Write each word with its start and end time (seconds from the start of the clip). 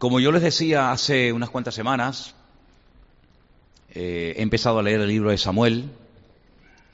Como 0.00 0.18
yo 0.18 0.32
les 0.32 0.40
decía 0.40 0.92
hace 0.92 1.30
unas 1.30 1.50
cuantas 1.50 1.74
semanas, 1.74 2.34
eh, 3.90 4.32
he 4.34 4.40
empezado 4.40 4.78
a 4.78 4.82
leer 4.82 5.02
el 5.02 5.08
libro 5.08 5.28
de 5.28 5.36
Samuel 5.36 5.90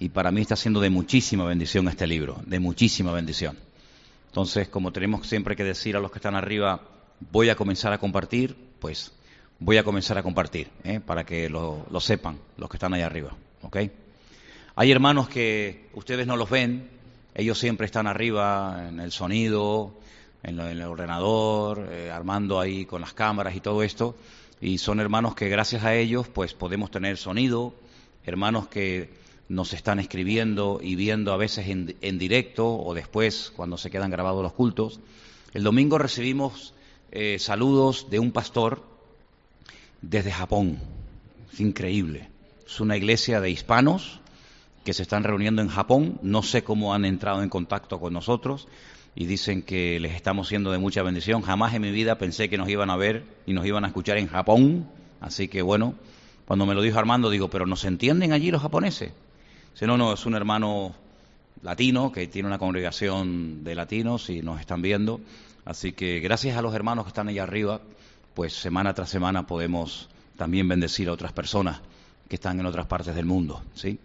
y 0.00 0.08
para 0.08 0.32
mí 0.32 0.40
está 0.40 0.56
siendo 0.56 0.80
de 0.80 0.90
muchísima 0.90 1.44
bendición 1.44 1.86
este 1.86 2.08
libro, 2.08 2.42
de 2.44 2.58
muchísima 2.58 3.12
bendición. 3.12 3.56
Entonces, 4.26 4.66
como 4.66 4.90
tenemos 4.90 5.24
siempre 5.24 5.54
que 5.54 5.62
decir 5.62 5.94
a 5.96 6.00
los 6.00 6.10
que 6.10 6.18
están 6.18 6.34
arriba, 6.34 6.80
voy 7.30 7.48
a 7.48 7.54
comenzar 7.54 7.92
a 7.92 7.98
compartir, 7.98 8.56
pues 8.80 9.12
voy 9.60 9.76
a 9.76 9.84
comenzar 9.84 10.18
a 10.18 10.24
compartir, 10.24 10.68
¿eh? 10.82 10.98
para 10.98 11.22
que 11.22 11.48
lo, 11.48 11.86
sepan 12.00 12.40
los 12.56 12.68
que 12.68 12.76
están 12.76 12.92
ahí 12.92 13.02
arriba. 13.02 13.36
¿ok? 13.62 13.76
Hay 14.74 14.90
hermanos 14.90 15.28
que 15.28 15.90
ustedes 15.94 16.26
no 16.26 16.36
los 16.36 16.50
ven, 16.50 16.90
ellos 17.36 17.56
siempre 17.56 17.86
están 17.86 18.08
arriba 18.08 18.86
en 18.88 18.98
el 18.98 19.12
sonido, 19.12 19.94
en, 20.42 20.60
el 20.60 20.82
ordenador, 20.82 21.88
eh, 21.90 22.10
armando 22.10 22.60
ahí 22.60 22.84
con 22.86 23.00
las 23.00 23.12
cámaras 23.12 23.56
y 23.56 23.60
todo 23.60 23.82
esto, 23.82 24.16
y 24.60 24.78
son 24.78 25.00
hermanos 25.00 25.34
que 25.34 25.48
gracias 25.48 25.84
a 25.84 25.94
ellos 25.94 26.28
pues 26.28 26.54
podemos 26.54 26.90
tener 26.90 27.16
sonido, 27.16 27.74
hermanos 28.24 28.68
que 28.68 29.10
nos 29.48 29.72
están 29.72 29.98
escribiendo 29.98 30.80
y 30.82 30.96
viendo 30.96 31.32
a 31.32 31.36
veces 31.36 31.68
en, 31.68 32.18
directo 32.18 32.68
o 32.68 32.94
después 32.94 33.52
cuando 33.54 33.76
se 33.76 33.90
quedan 33.90 34.10
grabados 34.10 34.42
los 34.42 34.52
cultos. 34.52 35.00
El 35.54 35.62
domingo 35.62 35.98
recibimos 35.98 36.74
eh, 37.12 37.38
saludos 37.38 38.10
de 38.10 38.18
un 38.18 38.32
pastor 38.32 38.82
desde 40.02 40.32
Japón. 40.32 40.78
Es 41.52 41.60
increíble. 41.60 42.28
Es 42.66 42.80
una 42.80 42.96
iglesia 42.96 43.40
de 43.40 43.50
hispanos 43.50 44.20
que 44.84 44.92
se 44.92 45.02
están 45.02 45.22
reuniendo 45.22 45.62
en 45.62 45.68
Japón. 45.68 46.18
No 46.22 46.42
sé 46.42 46.64
cómo 46.64 46.92
han 46.92 47.04
entrado 47.04 47.42
en 47.42 47.48
contacto 47.48 48.00
con 48.00 48.12
nosotros 48.12 48.66
y 49.16 49.24
dicen 49.24 49.62
que 49.62 49.98
les 49.98 50.14
estamos 50.14 50.46
siendo 50.46 50.70
de 50.70 50.78
mucha 50.78 51.02
bendición. 51.02 51.40
Jamás 51.40 51.74
en 51.74 51.80
mi 51.80 51.90
vida 51.90 52.18
pensé 52.18 52.50
que 52.50 52.58
nos 52.58 52.68
iban 52.68 52.90
a 52.90 52.96
ver 52.96 53.24
y 53.46 53.54
nos 53.54 53.64
iban 53.64 53.84
a 53.84 53.88
escuchar 53.88 54.18
en 54.18 54.28
Japón. 54.28 54.86
Así 55.20 55.48
que 55.48 55.62
bueno, 55.62 55.94
cuando 56.46 56.66
me 56.66 56.74
lo 56.74 56.82
dijo 56.82 56.98
Armando, 56.98 57.30
digo, 57.30 57.48
pero 57.48 57.64
¿nos 57.64 57.86
entienden 57.86 58.32
allí 58.32 58.50
los 58.50 58.60
japoneses? 58.60 59.12
Si 59.72 59.86
no, 59.86 59.96
no, 59.96 60.12
es 60.12 60.26
un 60.26 60.34
hermano 60.34 60.94
latino 61.62 62.12
que 62.12 62.26
tiene 62.26 62.46
una 62.46 62.58
congregación 62.58 63.64
de 63.64 63.74
latinos 63.74 64.28
y 64.28 64.42
nos 64.42 64.60
están 64.60 64.82
viendo. 64.82 65.20
Así 65.64 65.92
que 65.92 66.20
gracias 66.20 66.58
a 66.58 66.62
los 66.62 66.74
hermanos 66.74 67.06
que 67.06 67.08
están 67.08 67.28
allá 67.28 67.44
arriba, 67.44 67.80
pues 68.34 68.52
semana 68.52 68.92
tras 68.92 69.08
semana 69.08 69.46
podemos 69.46 70.10
también 70.36 70.68
bendecir 70.68 71.08
a 71.08 71.12
otras 71.12 71.32
personas 71.32 71.80
que 72.28 72.36
están 72.36 72.60
en 72.60 72.66
otras 72.66 72.86
partes 72.86 73.14
del 73.14 73.24
mundo, 73.24 73.62
¿sí? 73.74 73.98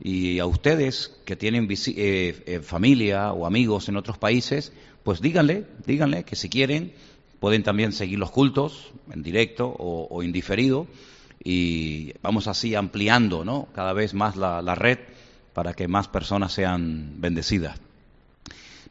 Y 0.00 0.38
a 0.38 0.46
ustedes 0.46 1.14
que 1.24 1.36
tienen 1.36 1.68
eh, 1.70 2.42
eh, 2.46 2.60
familia 2.60 3.32
o 3.32 3.46
amigos 3.46 3.88
en 3.88 3.96
otros 3.96 4.18
países, 4.18 4.72
pues 5.02 5.20
díganle, 5.20 5.64
díganle 5.86 6.24
que 6.24 6.36
si 6.36 6.48
quieren 6.48 6.92
pueden 7.40 7.62
también 7.62 7.92
seguir 7.92 8.18
los 8.18 8.30
cultos 8.30 8.92
en 9.10 9.22
directo 9.22 9.74
o, 9.78 10.22
indiferido 10.22 10.86
y 11.44 12.14
vamos 12.22 12.48
así 12.48 12.74
ampliando, 12.74 13.44
¿no? 13.44 13.68
Cada 13.74 13.92
vez 13.92 14.14
más 14.14 14.36
la 14.36 14.74
red 14.74 14.98
para 15.52 15.74
que 15.74 15.86
más 15.86 16.08
personas 16.08 16.52
sean 16.52 17.20
bendecidas. 17.20 17.78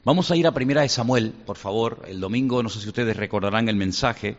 Vamos 0.06 0.30
a 0.30 0.36
ir 0.36 0.46
a 0.46 0.52
Primera 0.52 0.82
de 0.82 0.90
Samuel, 0.90 1.32
por 1.32 1.58
favor. 1.58 2.04
El 2.08 2.20
domingo, 2.20 2.62
no 2.62 2.70
sé 2.70 2.80
si 2.80 2.88
ustedes 2.88 3.18
recordarán 3.18 3.70
el 3.70 3.76
mensaje, 3.76 4.38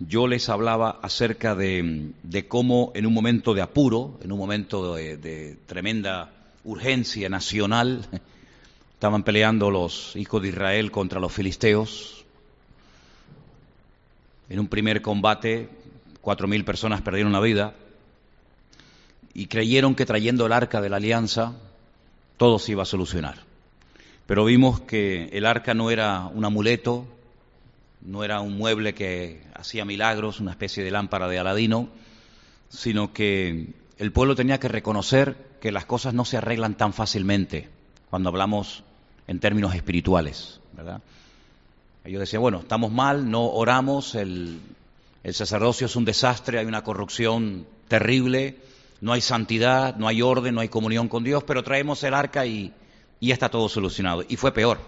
yo 0.00 0.26
les 0.26 0.48
hablaba 0.48 0.98
acerca 1.02 1.54
de, 1.54 2.12
cómo 2.48 2.90
en 2.94 3.06
un 3.06 3.12
momento 3.12 3.52
de 3.52 3.60
apuro, 3.60 4.18
en 4.22 4.32
un 4.32 4.38
momento 4.38 4.94
de, 4.94 5.58
tremenda 5.66 6.32
urgencia 6.64 7.28
nacional, 7.28 8.06
estaban 8.94 9.22
peleando 9.22 9.70
los 9.70 10.16
hijos 10.16 10.42
de 10.42 10.48
Israel 10.48 10.90
contra 10.90 11.20
los 11.20 11.32
filisteos. 11.32 12.24
En 14.48 14.58
un 14.58 14.68
primer 14.68 15.02
combate, 15.02 15.68
cuatro 16.22 16.48
mil 16.48 16.64
personas 16.64 17.02
perdieron 17.02 17.32
la 17.32 17.40
vida 17.40 17.74
y 19.34 19.46
creyeron 19.46 19.94
que 19.94 20.06
trayendo 20.06 20.46
el 20.46 20.52
arca 20.52 20.80
de 20.80 20.88
la 20.88 20.96
alianza 20.96 21.54
todo 22.36 22.58
se 22.58 22.72
iba 22.72 22.82
a 22.82 22.86
solucionar. 22.86 23.36
Pero 24.26 24.46
vimos 24.46 24.80
que 24.80 25.28
el 25.32 25.44
arca 25.44 25.74
no 25.74 25.90
era 25.90 26.26
un 26.26 26.44
amuleto, 26.44 27.06
no 28.02 28.24
era 28.24 28.40
un 28.40 28.56
mueble 28.56 28.94
que 28.94 29.42
hacía 29.54 29.84
milagros, 29.84 30.40
una 30.40 30.52
especie 30.52 30.82
de 30.84 30.90
lámpara 30.90 31.28
de 31.28 31.38
Aladino, 31.38 31.88
sino 32.68 33.12
que 33.12 33.74
el 33.98 34.12
pueblo 34.12 34.34
tenía 34.34 34.58
que 34.58 34.68
reconocer 34.68 35.36
que 35.60 35.72
las 35.72 35.84
cosas 35.84 36.14
no 36.14 36.24
se 36.24 36.38
arreglan 36.38 36.76
tan 36.76 36.92
fácilmente 36.92 37.68
cuando 38.08 38.30
hablamos 38.30 38.82
en 39.26 39.38
términos 39.38 39.74
espirituales, 39.74 40.60
¿verdad? 40.72 41.00
Ellos 42.04 42.20
decían, 42.20 42.42
bueno, 42.42 42.60
estamos 42.60 42.90
mal, 42.90 43.30
no 43.30 43.46
oramos, 43.46 44.14
el, 44.14 44.60
sacerdocio 45.32 45.86
es 45.86 45.96
un 45.96 46.04
desastre, 46.04 46.58
hay 46.58 46.66
una 46.66 46.82
corrupción 46.82 47.66
terrible, 47.88 48.56
no 49.00 49.12
hay 49.12 49.20
santidad, 49.20 49.96
no 49.96 50.08
hay 50.08 50.22
orden, 50.22 50.54
no 50.54 50.62
hay 50.62 50.68
comunión 50.68 51.08
con 51.08 51.24
Dios, 51.24 51.44
pero 51.44 51.62
traemos 51.62 52.02
el 52.02 52.14
arca 52.14 52.46
y, 52.46 52.72
ya 53.20 53.34
está 53.34 53.50
todo 53.50 53.68
solucionado. 53.68 54.24
Y 54.28 54.36
fue 54.36 54.52
peor, 54.52 54.80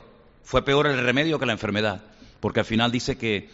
fue 0.43 0.65
peor 0.65 0.87
el 0.87 1.05
remedio 1.05 1.39
que 1.39 1.47
la 1.47 1.53
enfermedad, 1.53 2.03
porque 2.43 2.59
al 2.59 2.67
final 2.67 2.91
dice 2.91 3.17
que 3.17 3.49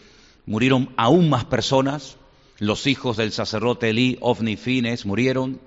murieron 0.47 0.89
aún 0.97 1.29
más 1.29 1.45
personas, 1.45 2.17
los 2.57 2.87
hijos 2.87 3.17
del 3.17 3.31
sacerdote 3.31 3.91
Elí, 3.91 4.17
Ofni 4.19 4.53
y 4.53 4.57
Fines, 4.57 5.05
murieron 5.05 5.61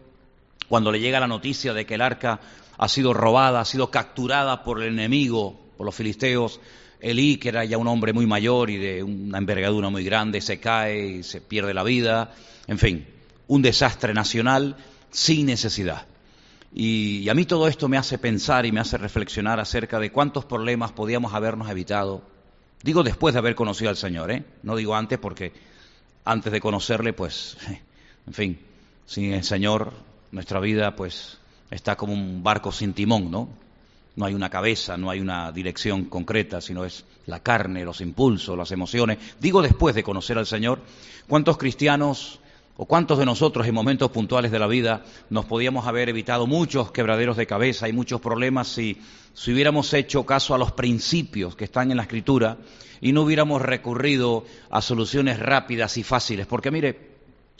cuando 0.68 0.90
le 0.90 0.98
llega 0.98 1.20
la 1.20 1.28
noticia 1.28 1.72
de 1.72 1.86
que 1.86 1.94
el 1.94 2.00
arca 2.00 2.40
ha 2.76 2.88
sido 2.88 3.14
robada, 3.14 3.60
ha 3.60 3.64
sido 3.64 3.92
capturada 3.92 4.64
por 4.64 4.82
el 4.82 4.92
enemigo, 4.92 5.56
por 5.76 5.86
los 5.86 5.94
filisteos. 5.94 6.60
Elí, 6.98 7.36
que 7.36 7.50
era 7.50 7.64
ya 7.64 7.78
un 7.78 7.86
hombre 7.86 8.12
muy 8.12 8.26
mayor 8.26 8.70
y 8.70 8.78
de 8.78 9.04
una 9.04 9.38
envergadura 9.38 9.88
muy 9.88 10.02
grande, 10.02 10.40
se 10.40 10.58
cae 10.58 11.06
y 11.06 11.22
se 11.22 11.40
pierde 11.40 11.74
la 11.74 11.84
vida. 11.84 12.34
En 12.66 12.78
fin, 12.78 13.06
un 13.46 13.62
desastre 13.62 14.14
nacional 14.14 14.76
sin 15.12 15.46
necesidad. 15.46 16.06
Y, 16.74 17.28
a 17.28 17.34
mí 17.34 17.44
todo 17.44 17.68
esto 17.68 17.88
me 17.88 17.98
hace 17.98 18.18
pensar 18.18 18.66
y 18.66 18.72
me 18.72 18.80
hace 18.80 18.98
reflexionar 18.98 19.60
acerca 19.60 20.00
de 20.00 20.10
cuántos 20.10 20.44
problemas 20.44 20.90
podíamos 20.90 21.34
habernos 21.34 21.70
evitado. 21.70 22.31
Digo 22.82 23.02
después 23.02 23.34
de 23.34 23.38
haber 23.38 23.54
conocido 23.54 23.90
al 23.90 23.96
Señor, 23.96 24.30
¿eh? 24.30 24.44
No 24.62 24.76
digo 24.76 24.94
antes 24.94 25.18
porque 25.18 25.52
antes 26.24 26.52
de 26.52 26.60
conocerle, 26.60 27.12
pues, 27.12 27.56
en 28.26 28.32
fin, 28.34 28.58
sin 29.06 29.32
el 29.32 29.44
Señor 29.44 29.92
nuestra 30.32 30.60
vida, 30.60 30.96
pues, 30.96 31.38
está 31.70 31.96
como 31.96 32.12
un 32.12 32.42
barco 32.42 32.72
sin 32.72 32.92
timón, 32.92 33.30
¿no? 33.30 33.48
No 34.14 34.26
hay 34.26 34.34
una 34.34 34.50
cabeza, 34.50 34.96
no 34.96 35.10
hay 35.10 35.20
una 35.20 35.52
dirección 35.52 36.04
concreta, 36.06 36.60
sino 36.60 36.84
es 36.84 37.04
la 37.26 37.40
carne, 37.40 37.84
los 37.84 38.00
impulsos, 38.00 38.58
las 38.58 38.70
emociones. 38.72 39.18
Digo 39.40 39.62
después 39.62 39.94
de 39.94 40.02
conocer 40.02 40.36
al 40.36 40.46
Señor, 40.46 40.80
¿cuántos 41.28 41.56
cristianos 41.56 42.40
¿O 42.76 42.86
cuántos 42.86 43.18
de 43.18 43.26
nosotros 43.26 43.66
en 43.66 43.74
momentos 43.74 44.10
puntuales 44.10 44.50
de 44.50 44.58
la 44.58 44.66
vida 44.66 45.04
nos 45.28 45.44
podíamos 45.44 45.86
haber 45.86 46.08
evitado 46.08 46.46
muchos 46.46 46.90
quebraderos 46.90 47.36
de 47.36 47.46
cabeza 47.46 47.88
y 47.88 47.92
muchos 47.92 48.20
problemas 48.20 48.68
si, 48.68 48.98
si 49.34 49.52
hubiéramos 49.52 49.92
hecho 49.92 50.24
caso 50.24 50.54
a 50.54 50.58
los 50.58 50.72
principios 50.72 51.54
que 51.54 51.64
están 51.64 51.90
en 51.90 51.98
la 51.98 52.04
Escritura 52.04 52.56
y 53.02 53.12
no 53.12 53.22
hubiéramos 53.22 53.60
recurrido 53.60 54.46
a 54.70 54.80
soluciones 54.80 55.38
rápidas 55.38 55.98
y 55.98 56.02
fáciles? 56.02 56.46
Porque 56.46 56.70
mire, 56.70 57.12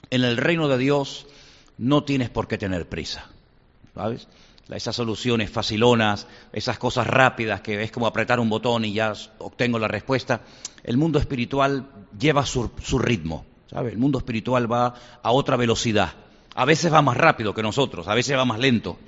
en 0.09 0.25
el 0.25 0.39
reino 0.39 0.67
de 0.69 0.79
Dios 0.79 1.27
no 1.77 2.05
tienes 2.05 2.31
por 2.31 2.49
qué 2.49 2.57
tener 2.57 2.89
prisa, 2.89 3.29
¿sabes? 3.95 4.29
Esas 4.71 4.97
soluciones 4.97 5.51
facilonas, 5.51 6.27
esas 6.55 6.79
cosas 6.79 7.07
rápidas 7.07 7.61
que 7.61 7.83
es 7.83 7.91
como 7.91 8.07
apretar 8.07 8.41
un 8.41 8.49
botón 8.49 8.87
y 8.87 8.95
ya 8.95 9.13
obtengo 9.39 9.79
la 9.79 9.89
respuesta. 9.89 10.41
El 10.83 10.97
mundo 10.97 11.19
espiritual 11.19 11.91
lleva 12.19 12.47
su, 12.47 12.71
su 12.83 12.99
ritmo. 12.99 13.45
El 13.75 13.99
mundo 13.99 14.19
espiritual 14.19 14.71
va 14.71 14.95
a 15.23 15.33
otra 15.33 15.57
velocidad. 15.57 16.13
A 16.55 16.65
veces 16.65 16.93
va 16.93 17.03
más 17.03 17.17
rápido 17.17 17.55
que 17.55 17.63
nosotros, 17.63 18.09
a 18.09 18.15
veces 18.15 18.37
va 18.37 18.45
más 18.45 18.59
lento. 18.59 18.99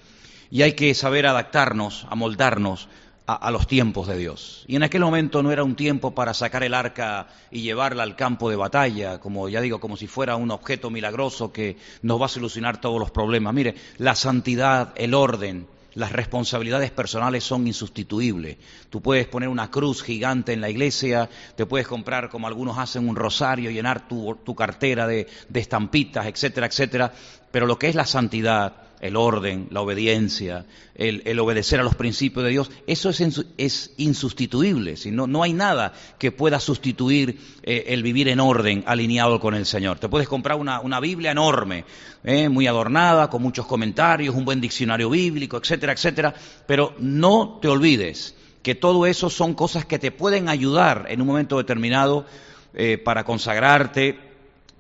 Y 0.51 0.63
hay 0.63 0.73
que 0.73 0.95
saber 0.95 1.27
adaptarnos, 1.27 2.07
amoldarnos 2.09 2.89
a, 3.27 3.35
a, 3.35 3.51
los 3.51 3.67
tiempos 3.67 4.07
de 4.07 4.17
Dios. 4.17 4.65
Y 4.67 4.77
en 4.77 4.83
aquel 4.83 5.03
momento 5.03 5.43
no 5.43 5.53
era 5.53 5.65
un 5.65 5.75
tiempo 5.75 6.15
para 6.15 6.33
sacar 6.33 6.63
el 6.63 6.75
arca 6.75 7.29
y 7.51 7.63
llevarla 7.63 8.03
al 8.03 8.17
campo 8.17 8.49
de 8.49 8.57
batalla, 8.57 9.21
como 9.21 9.49
ya 9.49 9.61
digo, 9.61 9.81
como 9.81 9.97
si 9.97 10.07
fuera 10.07 10.37
un 10.37 10.51
objeto 10.51 10.91
milagroso 10.91 11.53
que 11.53 11.77
nos 12.03 12.21
va 12.21 12.27
a 12.27 12.31
solucionar 12.31 12.81
todos 12.81 12.99
los 12.99 13.11
problemas. 13.11 13.53
Mire, 13.53 13.75
la 13.99 14.15
santidad, 14.15 14.93
el 14.97 15.15
orden, 15.15 15.67
las 15.95 16.13
responsabilidades 16.13 16.91
personales 16.91 17.45
son 17.45 17.67
insustituibles. 17.67 18.57
Tú 18.91 19.01
puedes 19.01 19.27
poner 19.27 19.49
una 19.49 19.71
cruz 19.71 20.03
gigante 20.03 20.53
en 20.53 20.61
la 20.61 20.71
iglesia, 20.71 21.29
te 21.57 21.67
puedes 21.67 21.87
comprar, 21.87 22.29
como 22.29 22.47
algunos 22.47 22.79
hacen, 22.79 23.09
un 23.09 23.17
rosario, 23.17 23.71
llenar 23.71 24.09
tu, 24.09 24.55
cartera 24.55 25.07
de, 25.07 25.27
de 25.49 25.61
estampitas, 25.61 26.27
etcétera, 26.27 26.67
etcétera, 26.67 27.13
pero 27.51 27.67
lo 27.67 27.79
que 27.79 27.89
es 27.89 27.95
la 27.95 28.07
santidad, 28.07 28.84
el 29.01 29.17
orden, 29.17 29.69
la 29.71 29.81
obediencia, 29.83 30.65
el, 30.95 31.39
obedecer 31.39 31.81
a 31.81 31.83
los 31.83 31.95
principios 31.95 32.45
de 32.45 32.51
Dios, 32.51 32.71
eso 32.87 33.11
es, 33.11 33.93
insustituible. 33.97 34.95
no, 35.11 35.43
hay 35.43 35.53
nada 35.53 35.93
que 36.19 36.33
pueda 36.33 36.61
sustituir 36.61 37.39
eh, 37.63 37.85
el 37.89 38.03
vivir 38.03 38.29
en 38.29 38.41
orden, 38.41 38.85
alineado 38.87 39.41
con 39.41 39.55
el 39.55 39.67
Señor. 39.67 39.99
Te 39.99 40.09
puedes 40.09 40.29
comprar 40.29 40.59
una, 40.59 41.01
Biblia 41.01 41.33
enorme, 41.33 41.85
eh, 42.23 42.49
muy 42.49 42.67
adornada, 42.67 43.29
con 43.29 43.43
muchos 43.43 43.67
comentarios, 43.67 44.35
un 44.35 44.45
buen 44.45 44.61
diccionario 44.61 45.11
bíblico, 45.11 45.59
etcétera, 45.59 45.93
etcétera, 45.93 46.35
pero 46.67 46.95
no 46.99 47.59
te 47.61 47.69
olvides 47.69 48.35
que 48.63 48.75
todo 48.75 49.05
eso 49.05 49.29
son 49.29 49.53
cosas 49.53 49.85
que 49.85 49.99
te 49.99 50.11
pueden 50.11 50.49
ayudar 50.49 51.05
en 51.11 51.21
un 51.21 51.27
momento 51.27 51.59
determinado 51.59 52.25
eh, 52.73 52.97
para 52.97 53.23
consagrarte, 53.23 54.19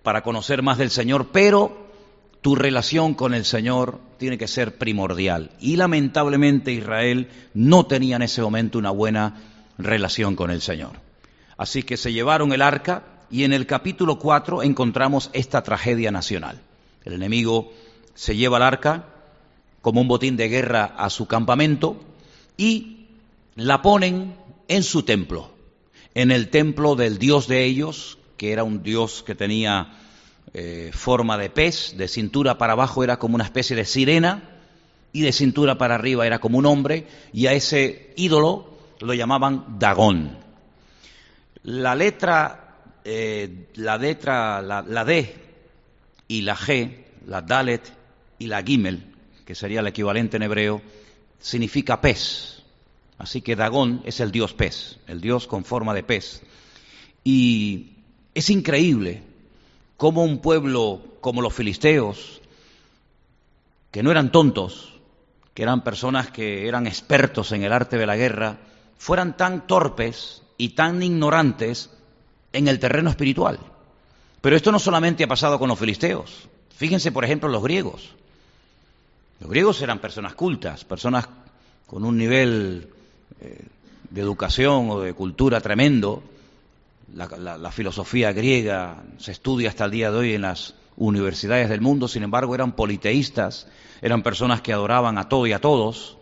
para 0.02 0.22
conocer 0.22 0.62
más 0.62 0.78
del 0.78 0.90
Señor, 0.90 1.28
pero 1.32 1.83
tu 2.44 2.55
relación 2.55 3.14
con 3.14 3.32
el 3.32 3.46
Señor 3.46 4.00
tiene 4.19 4.37
que 4.37 4.49
ser 4.49 4.76
primordial. 4.76 5.52
Y 5.61 5.76
lamentablemente 5.76 6.73
Israel 6.73 7.31
no 7.55 7.87
tenía 7.87 8.17
en 8.17 8.23
ese 8.23 8.43
momento 8.43 8.79
una 8.79 8.91
buena 8.91 9.41
relación 9.79 10.37
con 10.37 10.50
el 10.50 10.61
Señor. 10.61 11.00
Así 11.56 11.82
que 11.85 11.96
se 11.96 12.12
llevaron 12.12 12.52
el 12.52 12.61
arca 12.61 13.02
y 13.31 13.44
en 13.44 13.55
el 13.55 13.64
capítulo 13.64 14.19
4 14.19 14.62
encontramos 14.62 15.31
esta 15.32 15.62
tragedia 15.62 16.11
nacional. 16.11 16.61
El 17.06 17.14
enemigo 17.14 17.73
se 18.12 18.37
lleva 18.37 18.58
el 18.58 18.64
arca 18.64 19.06
como 19.81 20.02
un 20.02 20.08
botín 20.08 20.37
de 20.37 20.50
guerra 20.50 20.85
a 20.99 21.08
su 21.08 21.26
campamento 21.26 21.99
y 22.58 23.06
la 23.55 23.81
ponen 23.81 24.37
en 24.69 24.82
su 24.82 25.02
templo, 25.05 25.50
en 26.12 26.31
el 26.31 26.50
templo 26.50 26.94
del 26.94 27.17
dios 27.17 27.49
de 27.49 27.64
ellos, 27.64 28.19
que 28.37 28.52
era 28.52 28.64
un 28.64 28.82
dios 28.82 29.23
que 29.23 29.35
tenía 29.35 30.04
eh, 30.56 30.93
forma 30.95 31.37
de 31.37 31.51
pez, 31.51 31.97
de 31.97 32.06
cintura 32.06 32.59
para 32.59 32.75
abajo 32.75 33.03
era 33.03 33.19
como 33.19 33.35
una 33.35 33.43
especie 33.43 33.75
de 33.75 33.85
sirena 33.85 34.55
y 35.12 35.23
de 35.23 35.33
cintura 35.33 35.79
para 35.79 35.97
arriba 35.97 36.29
era 36.29 36.39
como 36.39 36.59
un 36.59 36.67
hombre, 36.67 37.09
y 37.33 37.47
a 37.47 37.53
ese 37.53 38.12
ídolo 38.17 38.79
lo 39.01 39.15
llamaban 39.15 39.81
Dagón. 39.81 40.39
La 41.65 41.97
letra, 41.97 42.83
eh, 43.05 43.67
la 43.75 43.99
letra, 43.99 44.62
la, 44.62 44.83
la, 44.83 45.05
D 45.05 45.35
y 46.29 46.43
la 46.43 46.56
G, 46.56 47.05
la 47.27 47.43
Dalet 47.43 47.93
y 48.39 48.47
la 48.47 48.62
Gimel, 48.62 49.12
que 49.45 49.56
sería 49.56 49.81
el 49.81 49.89
equivalente 49.89 50.37
en 50.37 50.45
hebreo, 50.45 50.83
significa 51.41 52.01
pez. 52.01 52.62
Así 53.19 53.41
que 53.41 53.56
Dagón 53.56 54.03
es 54.05 54.21
el 54.21 54.31
dios 54.31 54.55
pez, 54.55 54.99
el 55.09 55.21
dios 55.21 55.49
con 55.49 55.65
forma 55.65 55.95
de 55.95 56.05
pez. 56.05 56.43
Y 57.25 57.91
es 58.35 58.51
increíble 58.51 59.33
cómo 59.96 60.25
un 60.25 60.38
pueblo 60.38 61.00
como 61.20 61.43
los 61.43 61.55
filisteos, 61.55 62.41
que 63.91 64.02
no 64.02 64.11
eran 64.11 64.32
tontos, 64.32 64.94
que 65.55 65.62
eran 65.62 65.85
personas 65.85 66.31
que 66.31 66.67
eran 66.67 66.87
expertos 66.87 67.52
en 67.52 67.62
el 67.62 67.73
arte 67.73 67.96
de 67.96 68.06
la 68.06 68.17
guerra, 68.17 68.58
fueran 68.99 69.37
tan 69.37 69.67
torpes 69.67 70.43
y 70.58 70.70
tan 70.70 71.02
ignorantes 71.02 71.91
en 72.52 72.69
el 72.69 72.79
terreno 72.79 73.11
espiritual. 73.11 73.58
Pero 74.41 74.56
esto 74.56 74.73
no 74.73 74.79
solamente 74.79 75.25
ha 75.25 75.29
pasado 75.29 75.58
con 75.58 75.69
los 75.69 75.79
filisteos. 75.79 76.49
Fíjense, 76.76 77.12
por 77.12 77.25
ejemplo, 77.25 77.49
los 77.49 77.62
griegos. 77.62 78.11
Los 79.41 79.50
griegos 79.50 79.81
eran 79.82 80.00
personas 80.00 80.35
cultas, 80.35 80.85
personas 80.85 81.29
con 81.87 82.05
un 82.05 82.17
nivel 82.17 82.88
eh, 83.41 83.64
de 84.11 84.20
educación 84.20 84.91
o 84.91 85.00
de 85.00 85.12
cultura 85.12 85.61
tremendo. 85.61 86.23
La, 87.12 87.71
filosofía 87.71 88.33
griega 88.33 89.05
se 89.19 89.33
estudia 89.33 89.69
hasta 89.69 89.85
el 89.85 89.91
día 89.91 90.11
de 90.11 90.19
hoy 90.19 90.35
en 90.35 90.43
las 90.43 90.75
universidades 90.97 91.69
del 91.69 91.81
mundo, 91.81 92.09
sin 92.09 92.23
embargo 92.23 92.55
eran 92.55 92.73
politeístas, 92.73 93.69
eran 94.01 94.23
personas 94.23 94.62
que 94.62 94.73
adoraban 94.73 95.19
a 95.19 95.29
todo 95.29 95.47
y 95.47 95.53
a 95.53 95.61
todos. 95.61 96.17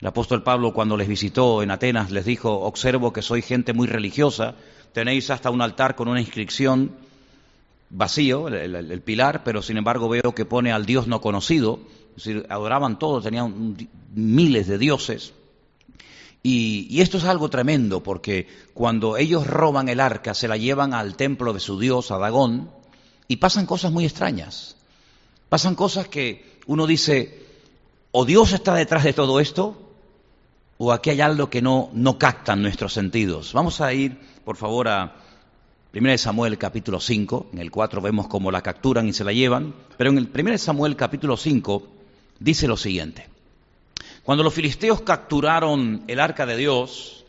El 0.00 0.06
apóstol 0.06 0.42
Pablo 0.42 0.72
cuando 0.72 0.96
les 0.96 1.08
visitó 1.08 1.62
en 1.62 1.70
Atenas 1.70 2.10
les 2.10 2.24
dijo, 2.24 2.60
observo 2.60 3.12
que 3.12 3.22
soy 3.22 3.42
gente 3.42 3.72
muy 3.72 3.86
religiosa, 3.86 4.54
tenéis 4.92 5.30
hasta 5.30 5.50
un 5.50 5.60
altar 5.60 5.96
con 5.96 6.08
una 6.08 6.20
inscripción 6.20 6.92
vacío, 7.90 8.48
el, 8.48 8.74
el, 8.74 9.00
pilar, 9.02 9.42
pero 9.44 9.60
sin 9.60 9.76
embargo 9.76 10.08
veo 10.08 10.34
que 10.34 10.44
pone 10.44 10.72
al 10.72 10.86
Dios 10.86 11.06
no 11.06 11.20
conocido, 11.20 11.80
es 12.16 12.24
decir, 12.24 12.46
adoraban 12.48 12.98
todos, 12.98 13.24
tenían 13.24 13.76
miles 14.14 14.66
de 14.66 14.78
dioses. 14.78 15.34
Y, 16.42 17.00
esto 17.00 17.18
es 17.18 17.24
algo 17.24 17.48
tremendo, 17.50 18.02
porque 18.02 18.48
cuando 18.74 19.16
ellos 19.16 19.46
roban 19.46 19.88
el 19.88 20.00
arca, 20.00 20.34
se 20.34 20.48
la 20.48 20.56
llevan 20.56 20.92
al 20.92 21.16
templo 21.16 21.52
de 21.52 21.60
su 21.60 21.78
dios, 21.78 22.10
a 22.10 22.18
Dagón, 22.18 22.70
y 23.28 23.36
pasan 23.36 23.66
cosas 23.66 23.92
muy 23.92 24.04
extrañas. 24.04 24.76
Pasan 25.48 25.74
cosas 25.74 26.08
que 26.08 26.58
uno 26.66 26.86
dice, 26.86 27.46
o 28.10 28.24
Dios 28.24 28.52
está 28.52 28.74
detrás 28.74 29.04
de 29.04 29.12
todo 29.12 29.38
esto, 29.38 29.78
o 30.78 30.90
aquí 30.92 31.10
hay 31.10 31.20
algo 31.20 31.48
que 31.48 31.62
no, 31.62 31.90
no 31.92 32.18
captan 32.18 32.60
nuestros 32.62 32.92
sentidos. 32.92 33.52
Vamos 33.52 33.80
a 33.80 33.92
ir, 33.92 34.18
por 34.44 34.56
favor, 34.56 34.88
a 34.88 35.14
1 35.94 36.18
Samuel 36.18 36.58
capítulo 36.58 36.98
5. 36.98 37.50
En 37.52 37.58
el 37.60 37.70
4 37.70 38.00
vemos 38.00 38.26
cómo 38.26 38.50
la 38.50 38.62
capturan 38.62 39.06
y 39.06 39.12
se 39.12 39.24
la 39.24 39.32
llevan. 39.32 39.74
Pero 39.96 40.10
en 40.10 40.18
el 40.18 40.30
1 40.34 40.58
Samuel 40.58 40.96
capítulo 40.96 41.36
5 41.36 41.86
dice 42.40 42.66
lo 42.66 42.76
siguiente. 42.76 43.31
Cuando 44.24 44.44
los 44.44 44.54
filisteos 44.54 45.02
capturaron 45.02 46.04
el 46.06 46.20
arca 46.20 46.46
de 46.46 46.56
Dios, 46.56 47.24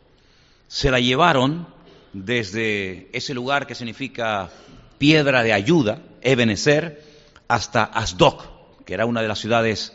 se 0.68 0.92
la 0.92 1.00
llevaron 1.00 1.68
desde 2.14 3.10
ese 3.14 3.34
lugar 3.34 3.66
que 3.66 3.74
significa 3.74 4.52
piedra 5.00 5.42
de 5.42 5.54
ayuda, 5.54 6.02
Ebenezer, 6.22 7.04
hasta 7.48 7.84
Asdok, 7.84 8.86
que 8.86 8.94
era 8.94 9.08
una 9.08 9.22
de 9.22 9.28
las 9.28 9.40
ciudades 9.40 9.94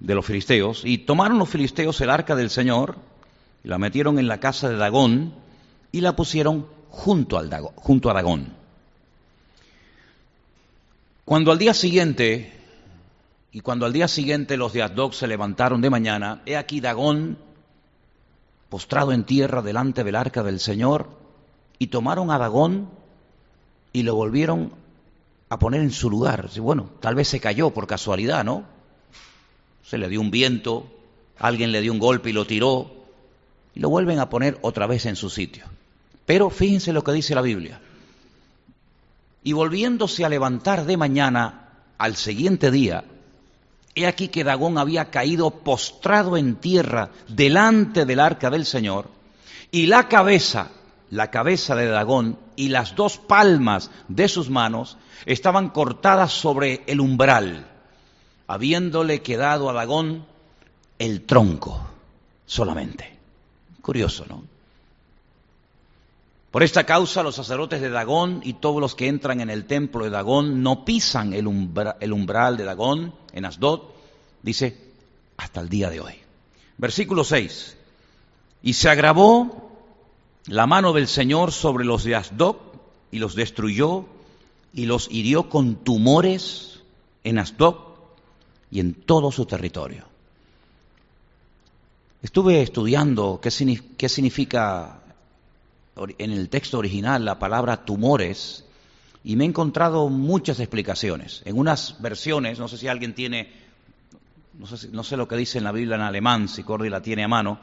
de 0.00 0.14
los 0.14 0.26
filisteos, 0.26 0.82
y 0.84 0.98
tomaron 0.98 1.38
los 1.38 1.48
filisteos 1.48 2.00
el 2.02 2.10
arca 2.10 2.36
del 2.36 2.50
Señor, 2.50 2.96
la 3.64 3.78
metieron 3.78 4.18
en 4.18 4.28
la 4.28 4.38
casa 4.38 4.68
de 4.68 4.76
Dagón 4.76 5.34
y 5.92 6.02
la 6.02 6.14
pusieron 6.14 6.66
junto, 6.90 7.38
al 7.38 7.50
junto 7.76 8.10
a 8.10 8.12
Dagón. 8.12 8.52
Cuando 11.24 11.50
al 11.50 11.58
día 11.58 11.74
siguiente, 11.74 12.55
y 13.52 13.60
cuando 13.60 13.86
al 13.86 13.92
día 13.92 14.08
siguiente 14.08 14.56
los 14.56 14.72
de 14.72 14.82
Asdok 14.82 15.12
se 15.12 15.26
levantaron 15.26 15.80
de 15.80 15.90
mañana, 15.90 16.42
he 16.46 16.56
aquí 16.56 16.80
Dagón 16.80 17.38
postrado 18.68 19.12
en 19.12 19.24
tierra 19.24 19.62
delante 19.62 20.04
del 20.04 20.16
arca 20.16 20.42
del 20.42 20.60
Señor, 20.60 21.08
y 21.78 21.88
tomaron 21.88 22.30
a 22.30 22.38
Dagón 22.38 22.88
y 23.92 24.02
lo 24.02 24.14
volvieron 24.14 24.72
a 25.48 25.58
poner 25.58 25.80
en 25.80 25.92
su 25.92 26.10
lugar. 26.10 26.50
Bueno, 26.58 26.90
tal 27.00 27.14
vez 27.14 27.28
se 27.28 27.40
cayó 27.40 27.70
por 27.70 27.86
casualidad, 27.86 28.44
¿no? 28.44 28.64
Se 29.84 29.98
le 29.98 30.08
dio 30.08 30.20
un 30.20 30.30
viento, 30.30 30.86
alguien 31.38 31.72
le 31.72 31.80
dio 31.80 31.92
un 31.92 31.98
golpe 31.98 32.30
y 32.30 32.32
lo 32.32 32.46
tiró, 32.46 32.90
y 33.74 33.80
lo 33.80 33.88
vuelven 33.88 34.18
a 34.18 34.28
poner 34.28 34.58
otra 34.62 34.86
vez 34.86 35.06
en 35.06 35.16
su 35.16 35.30
sitio. 35.30 35.64
Pero 36.24 36.50
fíjense 36.50 36.92
lo 36.92 37.04
que 37.04 37.12
dice 37.12 37.34
la 37.34 37.42
Biblia. 37.42 37.80
Y 39.44 39.52
volviéndose 39.52 40.24
a 40.24 40.28
levantar 40.28 40.86
de 40.86 40.96
mañana 40.96 41.68
al 41.98 42.16
siguiente 42.16 42.70
día, 42.70 43.04
he 43.96 44.06
aquí 44.06 44.28
que 44.28 44.44
Dagón 44.44 44.76
había 44.78 45.10
caído 45.10 45.50
postrado 45.50 46.36
en 46.36 46.56
tierra 46.56 47.10
delante 47.28 48.04
del 48.04 48.20
arca 48.20 48.50
del 48.50 48.66
Señor, 48.66 49.10
y 49.72 49.86
la 49.86 50.06
cabeza, 50.06 50.70
la 51.10 51.30
cabeza 51.30 51.74
de 51.74 51.86
Dagón 51.86 52.38
y 52.54 52.68
las 52.68 52.94
dos 52.94 53.16
palmas 53.18 53.90
de 54.08 54.28
sus 54.28 54.50
manos 54.50 54.98
estaban 55.24 55.70
cortadas 55.70 56.32
sobre 56.32 56.84
el 56.86 57.00
umbral, 57.00 57.66
habiéndole 58.46 59.22
quedado 59.22 59.70
a 59.70 59.72
Dagón 59.72 60.26
el 60.98 61.22
tronco 61.22 61.80
solamente. 62.44 63.16
Curioso, 63.80 64.26
¿no? 64.28 64.55
Por 66.56 66.62
esta 66.62 66.84
causa 66.84 67.22
los 67.22 67.34
sacerdotes 67.34 67.82
de 67.82 67.90
Dagón 67.90 68.40
y 68.42 68.54
todos 68.54 68.80
los 68.80 68.94
que 68.94 69.08
entran 69.08 69.42
en 69.42 69.50
el 69.50 69.66
templo 69.66 70.04
de 70.04 70.08
Dagón 70.08 70.62
no 70.62 70.86
pisan 70.86 71.34
el, 71.34 71.46
umbra, 71.46 71.98
el 72.00 72.14
umbral 72.14 72.56
de 72.56 72.64
Dagón 72.64 73.12
en 73.34 73.44
Asdod, 73.44 73.82
dice, 74.42 74.74
hasta 75.36 75.60
el 75.60 75.68
día 75.68 75.90
de 75.90 76.00
hoy. 76.00 76.14
Versículo 76.78 77.24
6. 77.24 77.76
Y 78.62 78.72
se 78.72 78.88
agravó 78.88 79.70
la 80.46 80.66
mano 80.66 80.94
del 80.94 81.08
Señor 81.08 81.52
sobre 81.52 81.84
los 81.84 82.04
de 82.04 82.14
Asdod 82.16 82.56
y 83.10 83.18
los 83.18 83.34
destruyó 83.34 84.06
y 84.72 84.86
los 84.86 85.10
hirió 85.10 85.50
con 85.50 85.84
tumores 85.84 86.80
en 87.22 87.38
Asdod 87.38 87.76
y 88.70 88.80
en 88.80 88.94
todo 88.94 89.30
su 89.30 89.44
territorio. 89.44 90.04
Estuve 92.22 92.62
estudiando 92.62 93.40
qué 93.42 93.50
significa 94.08 95.02
en 96.18 96.30
el 96.30 96.48
texto 96.48 96.78
original 96.78 97.24
la 97.24 97.38
palabra 97.38 97.84
tumores 97.84 98.64
y 99.24 99.36
me 99.36 99.44
he 99.44 99.48
encontrado 99.48 100.08
muchas 100.08 100.60
explicaciones. 100.60 101.42
En 101.44 101.58
unas 101.58 102.00
versiones, 102.00 102.58
no 102.58 102.68
sé 102.68 102.78
si 102.78 102.86
alguien 102.86 103.14
tiene, 103.14 103.50
no 104.92 105.02
sé, 105.02 105.16
lo 105.16 105.26
que 105.26 105.36
dice 105.36 105.58
en 105.58 105.64
la 105.64 105.72
Biblia 105.72 105.96
en 105.96 106.02
alemán, 106.02 106.48
si 106.48 106.62
Cordy 106.62 106.90
la 106.90 107.02
tiene 107.02 107.24
a 107.24 107.28
mano, 107.28 107.58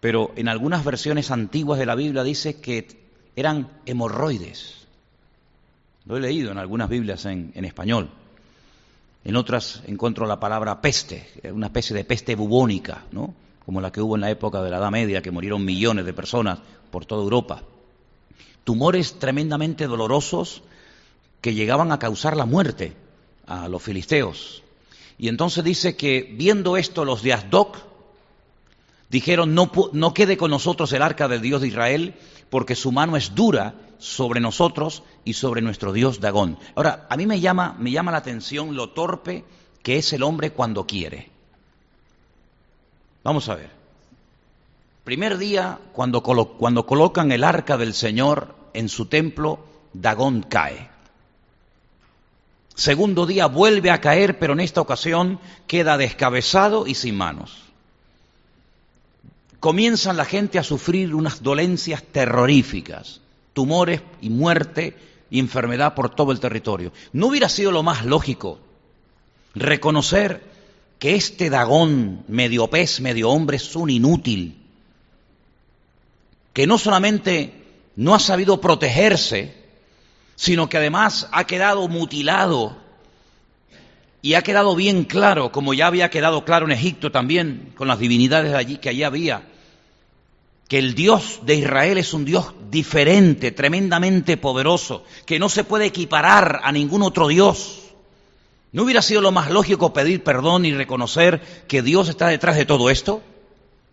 pero 0.00 0.32
en 0.36 0.48
algunas 0.48 0.84
versiones 0.84 1.30
antiguas 1.30 1.78
de 1.78 1.86
la 1.86 1.94
Biblia 1.94 2.24
dice 2.24 2.60
que 2.60 2.88
eran 3.36 3.68
hemorroides. 3.86 4.86
Lo 6.06 6.16
he 6.16 6.20
leído 6.20 6.50
en 6.50 6.58
algunas 6.58 6.88
Biblias 6.88 7.24
en, 7.26 7.52
en 7.54 7.64
español. 7.64 8.10
En 9.24 9.36
otras 9.36 9.82
encuentro 9.86 10.26
la 10.26 10.40
palabra 10.40 10.80
peste, 10.80 11.28
una 11.50 11.66
especie 11.66 11.96
de 11.96 12.04
peste 12.04 12.34
bubónica, 12.34 13.04
¿no? 13.12 13.34
como 13.64 13.80
la 13.80 13.90
que 13.90 14.00
hubo 14.00 14.16
en 14.16 14.20
la 14.20 14.30
época 14.30 14.62
de 14.62 14.70
la 14.70 14.78
Edad 14.78 14.90
Media, 14.90 15.22
que 15.22 15.30
murieron 15.30 15.64
millones 15.64 16.04
de 16.04 16.12
personas 16.12 16.58
por 16.90 17.06
toda 17.06 17.22
Europa. 17.22 17.62
Tumores 18.64 19.18
tremendamente 19.18 19.86
dolorosos 19.86 20.62
que 21.40 21.54
llegaban 21.54 21.92
a 21.92 21.98
causar 21.98 22.36
la 22.36 22.46
muerte 22.46 22.96
a 23.46 23.68
los 23.68 23.82
filisteos. 23.82 24.62
Y 25.18 25.28
entonces 25.28 25.62
dice 25.62 25.96
que 25.96 26.34
viendo 26.36 26.76
esto 26.76 27.04
los 27.04 27.22
de 27.22 27.34
Asdoc 27.34 27.76
dijeron, 29.10 29.54
no, 29.54 29.70
no 29.92 30.14
quede 30.14 30.36
con 30.36 30.50
nosotros 30.50 30.92
el 30.92 31.02
arca 31.02 31.28
del 31.28 31.42
Dios 31.42 31.60
de 31.60 31.68
Israel, 31.68 32.14
porque 32.50 32.74
su 32.74 32.90
mano 32.92 33.16
es 33.16 33.34
dura 33.34 33.74
sobre 33.98 34.40
nosotros 34.40 35.02
y 35.24 35.34
sobre 35.34 35.62
nuestro 35.62 35.92
Dios 35.92 36.20
Dagón. 36.20 36.58
Ahora, 36.74 37.06
a 37.08 37.16
mí 37.16 37.26
me 37.26 37.40
llama, 37.40 37.76
me 37.78 37.90
llama 37.90 38.12
la 38.12 38.18
atención 38.18 38.74
lo 38.74 38.90
torpe 38.90 39.44
que 39.82 39.98
es 39.98 40.12
el 40.12 40.22
hombre 40.22 40.52
cuando 40.52 40.86
quiere. 40.86 41.30
Vamos 43.22 43.48
a 43.48 43.54
ver. 43.54 43.83
Primer 45.04 45.36
día, 45.36 45.78
cuando, 45.92 46.22
colocan 46.22 47.30
el 47.30 47.44
arca 47.44 47.76
del 47.76 47.92
Señor 47.92 48.54
en 48.72 48.88
su 48.88 49.04
templo, 49.04 49.58
Dagón 49.92 50.42
cae. 50.42 50.88
Segundo 52.74 53.26
día 53.26 53.46
vuelve 53.46 53.90
a 53.90 54.00
caer, 54.00 54.38
pero 54.38 54.54
en 54.54 54.60
esta 54.60 54.80
ocasión 54.80 55.38
queda 55.66 55.98
descabezado 55.98 56.86
y 56.86 56.94
sin 56.94 57.16
manos. 57.16 57.64
Comienzan 59.60 60.16
la 60.16 60.24
gente 60.24 60.58
a 60.58 60.64
sufrir 60.64 61.14
unas 61.14 61.42
dolencias 61.42 62.02
terroríficas, 62.02 63.20
tumores 63.52 64.00
y 64.22 64.30
muerte 64.30 64.96
y 65.30 65.38
enfermedad 65.38 65.94
por 65.94 66.14
todo 66.14 66.32
el 66.32 66.40
territorio. 66.40 66.92
¿No 67.12 67.26
hubiera 67.26 67.50
sido 67.50 67.72
lo 67.72 67.82
más 67.82 68.06
lógico 68.06 68.58
reconocer 69.54 70.42
que 70.98 71.14
este 71.14 71.50
Dagón, 71.50 72.24
medio 72.26 72.68
pez, 72.68 73.00
medio 73.00 73.28
hombre, 73.28 73.58
es 73.58 73.76
un 73.76 73.90
inútil? 73.90 74.63
Que 76.54 76.66
no 76.66 76.78
solamente 76.78 77.52
no 77.96 78.14
ha 78.14 78.18
sabido 78.18 78.62
protegerse, 78.62 79.54
sino 80.36 80.70
que 80.70 80.78
además 80.78 81.28
ha 81.32 81.44
quedado 81.44 81.86
mutilado 81.88 82.76
y 84.22 84.34
ha 84.34 84.42
quedado 84.42 84.74
bien 84.74 85.04
claro, 85.04 85.52
como 85.52 85.74
ya 85.74 85.86
había 85.86 86.08
quedado 86.08 86.46
claro 86.46 86.64
en 86.64 86.72
Egipto 86.72 87.12
también, 87.12 87.74
con 87.76 87.88
las 87.88 87.98
divinidades 87.98 88.54
allí 88.54 88.78
que 88.78 88.88
allí 88.88 89.02
había, 89.02 89.46
que 90.66 90.78
el 90.78 90.94
Dios 90.94 91.40
de 91.42 91.56
Israel 91.56 91.98
es 91.98 92.14
un 92.14 92.24
Dios 92.24 92.54
diferente, 92.70 93.52
tremendamente 93.52 94.38
poderoso, 94.38 95.04
que 95.26 95.38
no 95.38 95.50
se 95.50 95.64
puede 95.64 95.84
equiparar 95.84 96.60
a 96.64 96.72
ningún 96.72 97.02
otro 97.02 97.28
Dios. 97.28 97.82
¿No 98.72 98.84
hubiera 98.84 99.02
sido 99.02 99.20
lo 99.20 99.30
más 99.30 99.50
lógico 99.50 99.92
pedir 99.92 100.24
perdón 100.24 100.64
y 100.64 100.72
reconocer 100.72 101.42
que 101.68 101.82
Dios 101.82 102.08
está 102.08 102.28
detrás 102.28 102.56
de 102.56 102.64
todo 102.64 102.88
esto? 102.88 103.22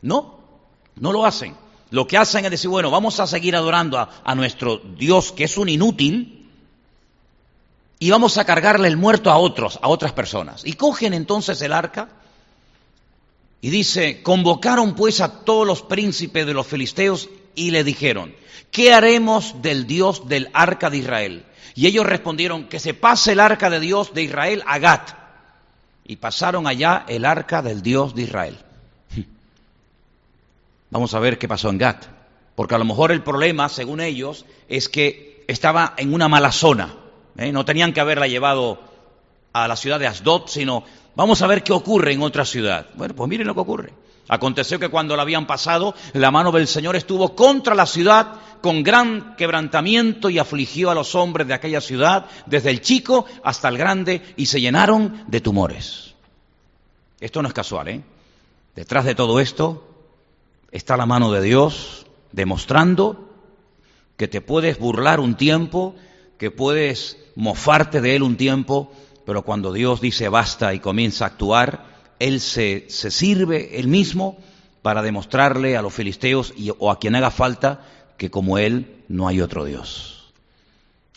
No, 0.02 0.40
no 0.96 1.12
lo 1.12 1.26
hacen. 1.26 1.56
Lo 1.92 2.08
que 2.08 2.18
hacen 2.18 2.46
es 2.46 2.52
decir, 2.52 2.70
bueno, 2.70 2.90
vamos 2.90 3.20
a 3.20 3.28
seguir 3.28 3.56
adorando 3.56 4.00
a, 4.00 4.36
nuestro 4.36 4.78
Dios 4.78 5.34
que 5.34 5.44
es 5.44 5.58
un 5.58 5.68
inútil 5.68 6.50
y 8.00 8.10
vamos 8.10 8.38
a 8.38 8.46
cargarle 8.46 8.88
el 8.88 8.96
muerto 8.96 9.30
a 9.30 9.38
otros, 9.38 9.78
a 9.82 9.90
otras 9.90 10.14
personas. 10.14 10.66
Y 10.66 10.74
cogen 10.74 11.14
entonces 11.14 11.62
el 11.62 11.74
arca 11.74 12.08
y 13.60 13.70
dice, 13.70 14.24
convocaron 14.24 14.96
pues 14.96 15.20
a 15.20 15.44
todos 15.44 15.68
los 15.68 15.82
príncipes 15.82 16.46
de 16.46 16.54
los 16.54 16.66
filisteos 16.66 17.30
y 17.56 17.72
le 17.72 17.84
dijeron, 17.84 18.34
¿qué 18.72 18.94
haremos 18.94 19.62
del 19.62 19.86
Dios 19.86 20.30
del 20.30 20.50
arca 20.54 20.90
de 20.90 20.98
Israel? 20.98 21.46
Y 21.76 21.88
ellos 21.88 22.06
respondieron, 22.06 22.70
que 22.70 22.80
se 22.80 22.94
pase 22.94 23.34
el 23.34 23.42
arca 23.42 23.70
de 23.70 23.82
Dios 23.82 24.14
de 24.14 24.24
Israel 24.24 24.64
a 24.66 24.80
Gat. 24.80 25.12
Y 26.06 26.16
pasaron 26.16 26.68
allá 26.68 27.06
el 27.10 27.26
arca 27.26 27.62
del 27.62 27.82
Dios 27.82 28.16
de 28.16 28.24
Israel. 28.24 28.58
Vamos 30.92 31.14
a 31.14 31.20
ver 31.20 31.40
qué 31.40 31.48
pasó 31.48 31.70
en 31.70 31.78
Gat. 31.78 32.06
Porque 32.56 32.76
a 32.76 32.78
lo 32.78 32.86
mejor 32.86 33.12
el 33.12 33.24
problema, 33.24 33.70
según 33.70 34.02
ellos, 34.02 34.46
es 34.68 34.90
que 34.90 35.44
estaba 35.48 35.94
en 35.98 36.14
una 36.14 36.28
mala 36.28 36.52
zona. 36.52 36.94
¿eh? 37.38 37.52
No 37.52 37.66
tenían 37.66 37.94
que 37.94 38.02
haberla 38.02 38.28
llevado 38.28 38.80
a 39.54 39.68
la 39.68 39.76
ciudad 39.76 40.00
de 40.00 40.08
Asdod, 40.08 40.48
sino 40.48 40.84
vamos 41.16 41.42
a 41.42 41.48
ver 41.48 41.64
qué 41.64 41.74
ocurre 41.74 42.14
en 42.14 42.22
otra 42.22 42.46
ciudad. 42.46 42.88
Bueno, 42.96 43.16
pues 43.16 43.30
miren 43.30 43.48
lo 43.48 43.54
que 43.54 43.62
ocurre. 43.62 43.94
Aconteció 44.28 44.80
que 44.80 44.90
cuando 44.90 45.16
la 45.16 45.24
habían 45.24 45.48
pasado, 45.48 45.96
la 46.14 46.30
mano 46.30 46.52
del 46.52 46.68
Señor 46.68 46.96
estuvo 46.96 47.36
contra 47.36 47.74
la 47.74 47.86
ciudad 47.86 48.36
con 48.62 48.84
gran 48.84 49.36
quebrantamiento 49.36 50.30
y 50.30 50.40
afligió 50.40 50.92
a 50.92 50.96
los 50.96 51.16
hombres 51.16 51.48
de 51.48 51.54
aquella 51.54 51.82
ciudad, 51.82 52.26
desde 52.46 52.70
el 52.70 52.82
chico 52.82 53.26
hasta 53.44 53.68
el 53.70 53.78
grande, 53.78 54.22
y 54.38 54.46
se 54.46 54.62
llenaron 54.62 55.24
de 55.28 55.42
tumores. 55.42 56.14
Esto 57.20 57.42
no 57.42 57.48
es 57.48 57.54
casual, 57.54 57.88
¿eh? 57.88 58.02
Detrás 58.76 59.04
de 59.06 59.16
todo 59.16 59.40
esto 59.40 59.91
está 60.72 60.98
la 60.98 61.06
mano 61.06 61.32
de 61.32 61.42
Dios 61.42 62.06
demostrando 62.32 63.30
que 64.18 64.28
te 64.28 64.42
puedes 64.42 64.80
burlar 64.80 65.20
un 65.20 65.36
tiempo, 65.36 65.96
que 66.38 66.52
puedes 66.52 67.18
mofarte 67.36 68.02
de 68.02 68.16
Él 68.16 68.24
un 68.24 68.38
tiempo, 68.38 68.92
pero 69.26 69.44
cuando 69.44 69.74
Dios 69.74 70.02
dice 70.02 70.30
basta 70.30 70.74
y 70.74 70.80
comienza 70.80 71.26
a 71.26 71.30
actuar, 71.30 71.86
Él 72.20 72.40
se, 72.40 72.86
se 72.90 73.12
sirve 73.12 73.80
Él 73.80 73.88
mismo 73.88 74.38
para 74.82 75.02
demostrarle 75.02 75.78
a 75.78 75.82
los 75.82 75.94
filisteos 75.94 76.54
y, 76.56 76.72
o 76.78 76.92
a 76.92 77.00
quien 77.00 77.16
haga 77.16 77.32
falta 77.32 77.82
que 78.18 78.30
como 78.32 78.58
Él 78.58 79.04
no 79.08 79.28
hay 79.28 79.42
otro 79.42 79.66
Dios. 79.66 80.32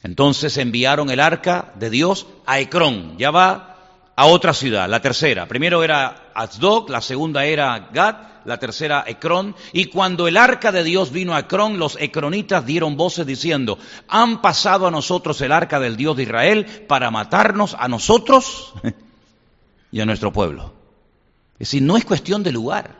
Entonces 0.03 0.59
enviaron 0.59 1.11
el 1.11 1.21
arca 1.21 1.73
de 1.79 1.91
Dios 1.91 2.27
a 2.47 2.61
Ecrón, 2.61 3.17
ya 3.19 3.31
va 3.31 3.74
a 4.17 4.27
otra 4.27 4.55
ciudad, 4.55 4.89
la 4.89 5.01
tercera. 5.01 5.47
Primero 5.47 5.83
era 5.83 6.31
Asdod, 6.35 6.89
la 6.89 7.01
segunda 7.01 7.45
era 7.45 7.91
Gad, 7.93 8.17
la 8.45 8.59
tercera 8.59 9.05
Ecrón. 9.07 9.57
Y 9.73 9.87
cuando 9.87 10.29
el 10.29 10.37
arca 10.37 10.71
de 10.71 10.85
Dios 10.85 11.11
vino 11.11 11.35
a 11.35 11.41
Ecrón, 11.41 11.79
los 11.79 11.97
ecronitas 12.01 12.65
dieron 12.65 12.97
voces 12.97 13.27
diciendo, 13.27 13.79
han 14.09 14.41
pasado 14.41 14.87
a 14.87 14.91
nosotros 14.91 15.41
el 15.41 15.53
arca 15.53 15.81
del 15.81 15.97
Dios 15.97 16.17
de 16.17 16.25
Israel 16.25 16.67
para 16.87 17.11
matarnos 17.11 17.75
a 17.79 17.89
nosotros 17.89 18.75
y 19.91 20.01
a 20.01 20.07
nuestro 20.07 20.33
pueblo. 20.33 20.73
Es 21.55 21.71
decir, 21.71 21.83
no 21.83 21.97
es 21.97 22.05
cuestión 22.05 22.43
de 22.43 22.53
lugar. 22.53 22.97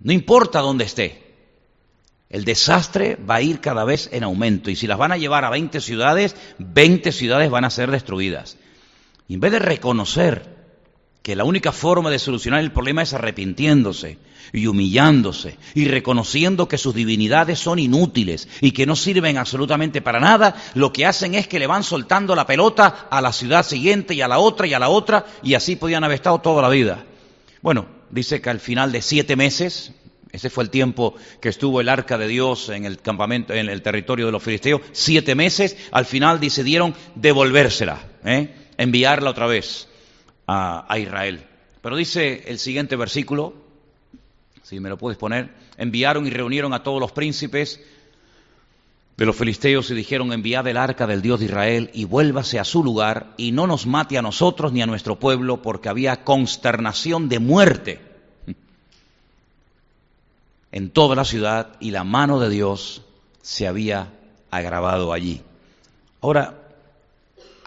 No 0.00 0.12
importa 0.12 0.60
dónde 0.60 0.84
esté. 0.84 1.24
El 2.28 2.44
desastre 2.44 3.16
va 3.16 3.36
a 3.36 3.40
ir 3.40 3.60
cada 3.60 3.84
vez 3.84 4.08
en 4.12 4.24
aumento 4.24 4.70
y 4.70 4.76
si 4.76 4.86
las 4.86 4.98
van 4.98 5.12
a 5.12 5.16
llevar 5.16 5.44
a 5.44 5.50
20 5.50 5.80
ciudades, 5.80 6.34
20 6.58 7.12
ciudades 7.12 7.50
van 7.50 7.64
a 7.64 7.70
ser 7.70 7.90
destruidas. 7.90 8.58
Y 9.28 9.34
en 9.34 9.40
vez 9.40 9.52
de 9.52 9.58
reconocer 9.58 10.56
que 11.22 11.34
la 11.34 11.42
única 11.42 11.72
forma 11.72 12.08
de 12.08 12.20
solucionar 12.20 12.60
el 12.60 12.70
problema 12.70 13.02
es 13.02 13.12
arrepintiéndose 13.12 14.18
y 14.52 14.68
humillándose 14.68 15.58
y 15.74 15.86
reconociendo 15.86 16.68
que 16.68 16.78
sus 16.78 16.94
divinidades 16.94 17.58
son 17.58 17.80
inútiles 17.80 18.46
y 18.60 18.70
que 18.70 18.86
no 18.86 18.94
sirven 18.94 19.36
absolutamente 19.36 20.00
para 20.00 20.20
nada, 20.20 20.54
lo 20.74 20.92
que 20.92 21.04
hacen 21.04 21.34
es 21.34 21.48
que 21.48 21.58
le 21.58 21.66
van 21.66 21.82
soltando 21.82 22.36
la 22.36 22.46
pelota 22.46 23.08
a 23.10 23.20
la 23.20 23.32
ciudad 23.32 23.66
siguiente 23.66 24.14
y 24.14 24.20
a 24.20 24.28
la 24.28 24.38
otra 24.38 24.68
y 24.68 24.74
a 24.74 24.78
la 24.78 24.88
otra 24.88 25.26
y 25.42 25.54
así 25.54 25.74
podían 25.74 26.04
haber 26.04 26.14
estado 26.14 26.40
toda 26.40 26.62
la 26.62 26.68
vida. 26.68 27.04
Bueno, 27.60 27.86
dice 28.10 28.40
que 28.40 28.50
al 28.50 28.60
final 28.60 28.92
de 28.92 29.02
siete 29.02 29.34
meses, 29.34 29.90
ese 30.30 30.48
fue 30.48 30.62
el 30.62 30.70
tiempo 30.70 31.16
que 31.40 31.48
estuvo 31.48 31.80
el 31.80 31.88
arca 31.88 32.18
de 32.18 32.28
Dios 32.28 32.68
en 32.68 32.84
el 32.84 33.00
campamento, 33.00 33.52
en 33.52 33.68
el 33.68 33.82
territorio 33.82 34.26
de 34.26 34.32
los 34.32 34.44
filisteos, 34.44 34.82
siete 34.92 35.34
meses, 35.34 35.76
al 35.90 36.04
final 36.04 36.38
decidieron 36.38 36.94
devolvérsela. 37.16 38.04
¿eh? 38.24 38.65
Enviarla 38.78 39.30
otra 39.30 39.46
vez 39.46 39.88
a, 40.46 40.86
Israel. 40.98 41.46
Pero 41.82 41.96
dice 41.96 42.44
el 42.46 42.58
siguiente 42.58 42.96
versículo, 42.96 43.54
si 44.62 44.80
me 44.80 44.88
lo 44.88 44.98
puedes 44.98 45.18
poner, 45.18 45.50
enviaron 45.76 46.26
y 46.26 46.30
reunieron 46.30 46.72
a 46.72 46.82
todos 46.82 47.00
los 47.00 47.12
príncipes 47.12 47.80
de 49.16 49.24
los 49.24 49.36
filisteos 49.36 49.90
y 49.90 49.94
dijeron, 49.94 50.32
enviad 50.32 50.66
el 50.66 50.76
arca 50.76 51.06
del 51.06 51.22
Dios 51.22 51.40
de 51.40 51.46
Israel 51.46 51.90
y 51.94 52.04
vuélvase 52.04 52.58
a 52.58 52.64
su 52.64 52.84
lugar 52.84 53.32
y 53.36 53.52
no 53.52 53.66
nos 53.66 53.86
mate 53.86 54.18
a 54.18 54.22
nosotros 54.22 54.72
ni 54.72 54.82
a 54.82 54.86
nuestro 54.86 55.18
pueblo 55.18 55.62
porque 55.62 55.88
había 55.88 56.24
consternación 56.24 57.28
de 57.28 57.38
muerte 57.38 58.00
en 60.72 60.90
toda 60.90 61.16
la 61.16 61.24
ciudad 61.24 61.72
y 61.80 61.92
la 61.92 62.04
mano 62.04 62.38
de 62.38 62.50
Dios 62.50 63.02
se 63.40 63.66
había 63.66 64.12
agravado 64.50 65.12
allí. 65.12 65.40
Ahora, 66.20 66.65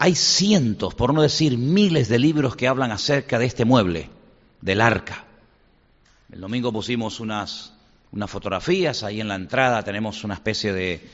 hay 0.02 0.14
cientos, 0.14 0.94
por 0.94 1.12
no 1.12 1.20
decir 1.20 1.58
miles 1.58 2.08
de 2.08 2.18
libros 2.18 2.56
que 2.56 2.66
hablan 2.66 2.90
acerca 2.90 3.38
de 3.38 3.44
este 3.44 3.66
mueble, 3.66 4.08
del 4.62 4.80
arca. 4.80 5.26
El 6.32 6.40
domingo 6.40 6.72
pusimos 6.72 7.20
unas, 7.20 7.74
unas 8.10 8.30
fotografías, 8.30 9.02
ahí 9.02 9.20
en 9.20 9.28
la 9.28 9.34
entrada 9.34 9.82
tenemos 9.82 10.24
una 10.24 10.32
especie 10.32 10.72
de, 10.72 11.06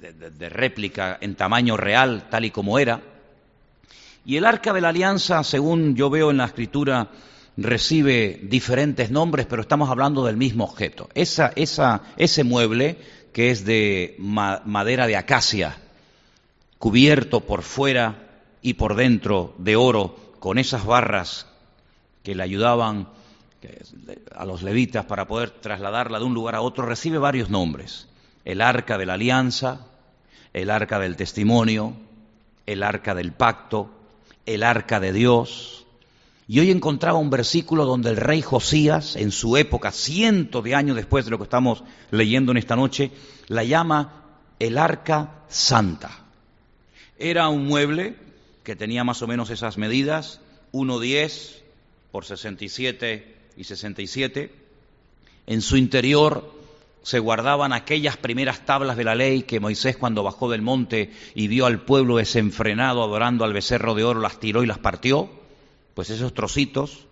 de, 0.00 0.48
réplica 0.48 1.18
en 1.20 1.34
tamaño 1.34 1.76
real, 1.76 2.28
tal 2.30 2.46
y 2.46 2.50
como 2.50 2.78
era. 2.78 3.02
Y 4.24 4.38
el 4.38 4.46
arca 4.46 4.72
de 4.72 4.80
la 4.80 4.88
alianza, 4.88 5.44
según 5.44 5.94
yo 5.94 6.08
veo 6.08 6.30
en 6.30 6.38
la 6.38 6.46
escritura, 6.46 7.10
recibe 7.58 8.40
diferentes 8.42 9.10
nombres, 9.10 9.44
pero 9.44 9.60
estamos 9.60 9.90
hablando 9.90 10.24
del 10.24 10.38
mismo 10.38 10.64
objeto. 10.64 11.10
Esa, 11.12 11.52
esa, 11.56 12.04
ese 12.16 12.42
mueble, 12.42 12.96
que 13.34 13.50
es 13.50 13.66
de 13.66 14.16
madera 14.18 15.06
de 15.06 15.16
acacia, 15.18 15.76
cubierto 16.78 17.40
por 17.40 17.60
fuera 17.60 18.28
y 18.62 18.74
por 18.74 18.94
dentro 18.94 19.54
de 19.58 19.76
oro 19.76 20.16
con 20.38 20.58
esas 20.58 20.84
barras 20.84 21.46
que 22.22 22.34
le 22.34 22.42
ayudaban 22.42 23.08
a 24.34 24.44
los 24.44 24.62
levitas 24.62 25.04
para 25.04 25.26
poder 25.26 25.50
trasladarla 25.50 26.18
de 26.18 26.24
un 26.24 26.34
lugar 26.34 26.54
a 26.54 26.62
otro, 26.62 26.86
recibe 26.86 27.18
varios 27.18 27.50
nombres. 27.50 28.08
El 28.44 28.60
arca 28.60 28.96
de 28.96 29.06
la 29.06 29.14
alianza, 29.14 29.86
el 30.52 30.70
arca 30.70 30.98
del 30.98 31.16
testimonio, 31.16 31.94
el 32.66 32.82
arca 32.82 33.14
del 33.14 33.32
pacto, 33.32 33.90
el 34.46 34.62
arca 34.62 35.00
de 35.00 35.12
Dios. 35.12 35.86
Y 36.48 36.58
hoy 36.60 36.70
encontraba 36.70 37.18
un 37.18 37.30
versículo 37.30 37.84
donde 37.84 38.10
el 38.10 38.16
rey 38.16 38.42
Josías, 38.42 39.16
en 39.16 39.30
su 39.30 39.56
época, 39.56 39.92
cientos 39.92 40.64
de 40.64 40.74
años 40.74 40.96
después 40.96 41.24
de 41.24 41.30
lo 41.30 41.38
que 41.38 41.44
estamos 41.44 41.84
leyendo 42.10 42.52
en 42.52 42.58
esta 42.58 42.76
noche, 42.76 43.12
la 43.48 43.62
llama 43.62 44.24
el 44.58 44.78
arca 44.78 45.44
santa. 45.48 46.10
Era 47.18 47.48
un 47.48 47.66
mueble 47.66 48.16
que 48.62 48.76
tenía 48.76 49.04
más 49.04 49.22
o 49.22 49.26
menos 49.26 49.50
esas 49.50 49.78
medidas, 49.78 50.40
1,10 50.72 51.62
por 52.12 52.24
67 52.24 53.36
y 53.56 53.64
67. 53.64 54.52
En 55.46 55.62
su 55.62 55.76
interior 55.76 56.60
se 57.02 57.18
guardaban 57.18 57.72
aquellas 57.72 58.16
primeras 58.16 58.66
tablas 58.66 58.96
de 58.96 59.04
la 59.04 59.14
ley 59.14 59.42
que 59.42 59.60
Moisés 59.60 59.96
cuando 59.96 60.22
bajó 60.22 60.50
del 60.50 60.62
monte 60.62 61.12
y 61.34 61.48
vio 61.48 61.66
al 61.66 61.80
pueblo 61.82 62.16
desenfrenado 62.16 63.02
adorando 63.02 63.44
al 63.44 63.52
becerro 63.52 63.94
de 63.94 64.04
oro, 64.04 64.20
las 64.20 64.38
tiró 64.38 64.62
y 64.62 64.66
las 64.66 64.78
partió, 64.78 65.30
pues 65.94 66.10
esos 66.10 66.34
trocitos 66.34 67.06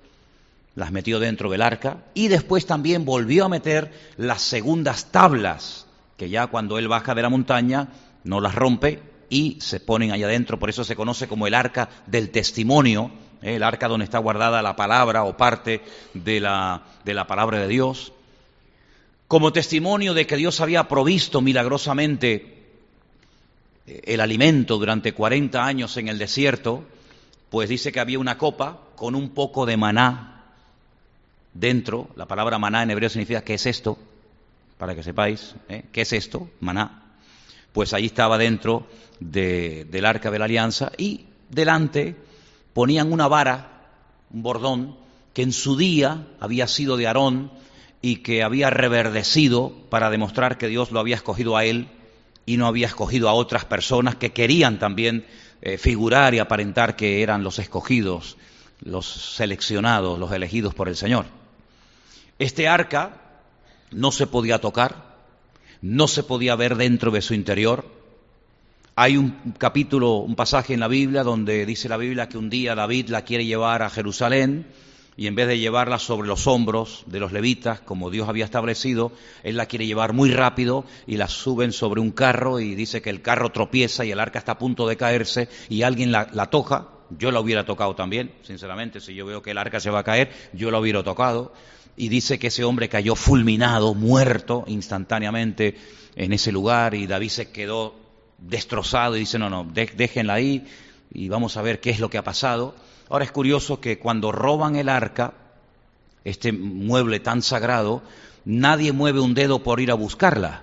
las 0.75 0.93
metió 0.93 1.19
dentro 1.19 1.51
del 1.51 1.63
arca 1.63 2.05
y 2.15 2.29
después 2.29 2.67
también 2.67 3.05
volvió 3.05 3.47
a 3.47 3.49
meter 3.49 3.93
las 4.17 4.43
segundas 4.43 5.11
tablas, 5.11 5.87
que 6.17 6.29
ya 6.29 6.49
cuando 6.49 6.79
él 6.79 6.89
baja 6.89 7.15
de 7.15 7.23
la 7.23 7.31
montaña 7.31 7.89
no 8.25 8.41
las 8.41 8.55
rompe 8.55 9.01
y 9.31 9.59
se 9.61 9.81
ponen 9.81 10.13
allá 10.13 10.27
adentro, 10.27 10.59
por 10.59 10.71
eso 10.71 10.85
se 10.85 10.97
conoce 10.97 11.29
como 11.29 11.47
el 11.47 11.55
arca 11.55 11.89
del 12.07 12.31
testimonio, 12.31 13.11
¿eh? 13.43 13.57
el 13.57 13.63
arca 13.63 13.89
donde 13.89 14.05
está 14.05 14.19
guardada 14.19 14.63
la 14.63 14.77
palabra 14.77 15.25
o 15.25 15.37
parte 15.37 15.83
de 16.15 16.41
la, 16.41 16.83
de 17.05 17.15
la 17.15 17.27
palabra 17.27 17.59
de 17.59 17.69
Dios 17.69 18.13
como 19.29 19.53
testimonio 19.53 20.15
de 20.15 20.27
que 20.27 20.37
Dios 20.37 20.61
había 20.61 20.89
provisto 20.89 21.43
milagrosamente 21.43 22.65
eh, 23.87 24.01
el 24.07 24.21
alimento 24.21 24.79
durante 24.79 25.13
40 25.13 25.65
años 25.65 25.97
en 25.99 26.09
el 26.09 26.19
desierto, 26.19 26.85
pues 27.51 27.69
dice 27.69 27.93
que 27.93 28.01
había 28.01 28.19
una 28.19 28.39
copa 28.39 28.81
con 28.97 29.15
un 29.15 29.31
poco 29.31 29.67
de 29.67 29.77
maná 29.77 30.47
dentro. 31.53 32.09
La 32.17 32.27
palabra 32.27 32.59
maná 32.59 32.83
en 32.83 32.91
hebreo 32.91 33.11
significa 33.11 33.45
¿qué 33.45 33.55
es 33.55 33.67
esto? 33.67 33.99
Para 34.79 34.95
que 34.95 35.03
sepáis, 35.03 35.55
¿eh? 35.69 35.85
¿qué 35.93 36.01
es 36.01 36.13
esto? 36.15 36.49
Maná. 36.61 37.03
Pues 37.75 37.93
ahí 37.93 38.07
estaba 38.07 38.39
dentro 38.39 38.87
del 39.21 40.05
arca 40.05 40.31
de 40.31 40.39
la 40.39 40.45
alianza 40.45 40.93
y 40.97 41.27
delante 41.51 42.17
ponían 42.73 43.13
una 43.13 43.29
vara, 43.29 43.87
un 44.31 44.43
bordón, 44.43 44.97
que 45.33 45.43
en 45.43 45.53
su 45.53 45.77
día 45.77 46.27
había 46.41 46.67
sido 46.67 46.97
de 46.97 47.07
Aarón 47.07 47.51
y 48.03 48.17
que 48.17 48.43
había 48.43 48.71
reverdecido 48.71 49.73
para 49.91 50.11
demostrar 50.11 50.59
que 50.59 50.69
Dios 50.69 50.91
lo 50.93 51.01
había 51.01 51.17
escogido 51.17 51.57
a 51.57 51.65
él 51.65 51.89
y 52.47 52.57
no 52.57 52.67
había 52.67 52.87
escogido 52.87 53.29
a 53.29 53.35
otras 53.35 53.65
personas 53.65 54.17
que 54.17 54.33
querían 54.33 54.79
también 54.79 55.27
eh, 55.61 55.77
figurar 55.77 56.35
y 56.35 56.39
aparentar 56.39 56.97
que 56.97 57.23
eran 57.23 57.43
los 57.43 57.59
escogidos, 57.59 58.37
los 58.81 59.07
seleccionados, 59.07 60.19
los 60.19 60.33
elegidos 60.33 60.75
por 60.75 60.89
el 60.89 60.97
Señor. 60.97 61.27
Este 62.39 62.69
arca 62.69 63.21
no 63.91 64.13
se 64.13 64.27
podía 64.27 64.61
tocar, 64.61 65.17
no 65.83 66.09
se 66.09 66.23
podía 66.23 66.55
ver 66.55 66.77
dentro 66.77 67.11
de 67.11 67.23
su 67.23 67.35
interior. 67.35 67.98
Hay 69.01 69.17
un 69.17 69.53
capítulo, 69.59 70.15
un 70.15 70.35
pasaje 70.35 70.75
en 70.75 70.81
la 70.81 70.89
Biblia 70.89 71.23
donde 71.23 71.65
dice 71.67 71.89
la 71.89 71.97
Biblia 71.97 72.29
que 72.29 72.37
un 72.37 72.51
día 72.51 72.75
David 72.75 73.11
la 73.11 73.23
quiere 73.23 73.47
llevar 73.47 73.85
a 73.85 73.91
Jerusalén 73.91 74.67
y 75.17 75.29
en 75.29 75.37
vez 75.37 75.47
de 75.47 75.61
llevarla 75.61 76.01
sobre 76.01 76.27
los 76.27 76.49
hombros 76.49 77.05
de 77.07 77.21
los 77.21 77.31
levitas, 77.31 77.81
como 77.81 78.11
Dios 78.11 78.29
había 78.29 78.45
establecido, 78.45 79.13
Él 79.45 79.57
la 79.57 79.67
quiere 79.67 79.87
llevar 79.87 80.15
muy 80.15 80.33
rápido 80.33 80.85
y 81.07 81.17
la 81.17 81.29
suben 81.29 81.71
sobre 81.71 82.01
un 82.01 82.11
carro 82.11 82.59
y 82.59 82.75
dice 82.75 83.01
que 83.01 83.11
el 83.11 83.23
carro 83.23 83.53
tropieza 83.53 84.05
y 84.05 84.11
el 84.11 84.19
arca 84.19 84.41
está 84.41 84.53
a 84.53 84.59
punto 84.59 84.89
de 84.89 84.97
caerse 84.97 85.49
y 85.69 85.83
alguien 85.83 86.11
la, 86.11 86.27
toca. 86.51 86.89
Yo 87.17 87.31
la 87.31 87.39
hubiera 87.39 87.65
tocado 87.65 87.95
también, 87.95 88.33
sinceramente, 88.43 89.01
si 89.01 89.15
yo 89.15 89.27
veo 89.27 89.43
que 89.43 89.53
el 89.53 89.59
arca 89.59 89.79
se 89.79 89.91
va 89.91 90.01
a 90.01 90.05
caer, 90.05 90.33
yo 90.55 90.73
la 90.73 90.81
hubiera 90.81 91.05
tocado. 91.05 91.53
Y 91.97 92.09
dice 92.09 92.41
que 92.41 92.49
ese 92.49 92.65
hombre 92.65 92.89
cayó 92.89 93.15
fulminado, 93.15 93.95
muerto 93.95 94.65
instantáneamente 94.67 95.77
en 96.17 96.33
ese 96.33 96.51
lugar 96.51 96.97
y 96.97 97.07
David 97.07 97.29
se 97.29 97.53
quedó 97.53 98.08
destrozado 98.39 99.17
y 99.17 99.21
dice, 99.21 99.39
no, 99.39 99.51
no, 99.51 99.65
déjenla 99.65 100.35
ahí 100.35 100.65
y 101.13 101.29
vamos 101.29 101.57
a 101.57 101.63
ver 101.63 101.81
qué 101.81 101.91
es 101.91 102.01
lo 102.01 102.11
que 102.11 102.19
ha 102.19 102.25
pasado. 102.25 102.75
Ahora 103.11 103.25
es 103.25 103.33
curioso 103.33 103.81
que 103.81 103.99
cuando 103.99 104.33
roban 104.33 104.77
el 104.77 104.89
arca, 104.89 105.35
este 106.25 106.53
mueble 106.53 107.21
tan 107.21 107.43
sagrado, 107.43 108.03
nadie 108.45 108.93
mueve 108.93 109.21
un 109.21 109.35
dedo 109.35 109.63
por 109.63 109.81
ir 109.81 109.91
a 109.91 109.95
buscarla. 109.95 110.63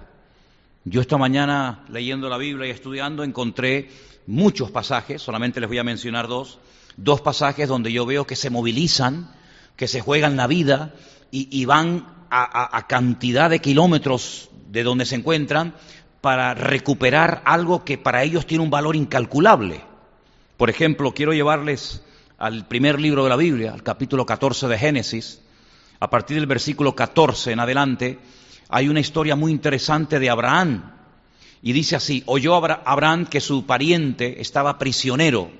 Yo 0.83 1.01
esta 1.01 1.17
mañana 1.17 1.83
leyendo 1.89 2.29
la 2.29 2.37
Biblia 2.37 2.67
y 2.67 2.71
estudiando 2.71 3.23
encontré 3.23 3.89
muchos 4.27 4.71
pasajes, 4.71 5.21
solamente 5.21 5.59
les 5.59 5.67
voy 5.67 5.79
a 5.79 5.83
mencionar 5.83 6.27
dos, 6.27 6.59
dos 6.97 7.21
pasajes 7.21 7.67
donde 7.67 7.91
yo 7.91 8.05
veo 8.05 8.27
que 8.27 8.35
se 8.35 8.51
movilizan, 8.51 9.31
que 9.75 9.87
se 9.87 10.01
juegan 10.01 10.37
la 10.37 10.47
vida 10.47 10.93
y, 11.31 11.65
van 11.65 12.07
a 12.29 12.85
cantidad 12.87 13.49
de 13.49 13.59
kilómetros 13.59 14.49
de 14.69 14.83
donde 14.83 15.05
se 15.05 15.15
encuentran 15.15 15.73
para 16.25 16.55
recuperar 16.55 17.43
algo 17.45 17.85
que 17.85 17.99
para 17.99 18.23
ellos 18.23 18.47
tiene 18.47 18.63
un 18.63 18.71
valor 18.71 18.95
incalculable. 18.95 19.81
Por 20.57 20.71
ejemplo, 20.71 21.13
quiero 21.13 21.33
llevarles 21.33 22.01
al 22.39 22.67
primer 22.67 22.99
libro 22.99 23.23
de 23.23 23.29
la 23.29 23.35
Biblia, 23.35 23.71
al 23.71 23.83
capítulo 23.83 24.25
14 24.25 24.67
de 24.67 24.79
Génesis, 24.79 25.39
a 25.99 26.09
partir 26.09 26.37
del 26.37 26.47
versículo 26.47 26.95
14 26.95 27.51
en 27.51 27.59
adelante, 27.59 28.17
hay 28.69 28.89
una 28.89 29.01
historia 29.01 29.35
muy 29.35 29.51
interesante 29.51 30.17
de 30.17 30.31
Abraham. 30.31 30.93
Y 31.61 31.73
dice 31.73 31.95
así, 31.95 32.23
oyó 32.25 32.55
Abraham 32.55 33.27
que 33.27 33.39
su 33.39 33.67
pariente 33.67 34.41
estaba 34.41 34.79
prisionero, 34.79 35.51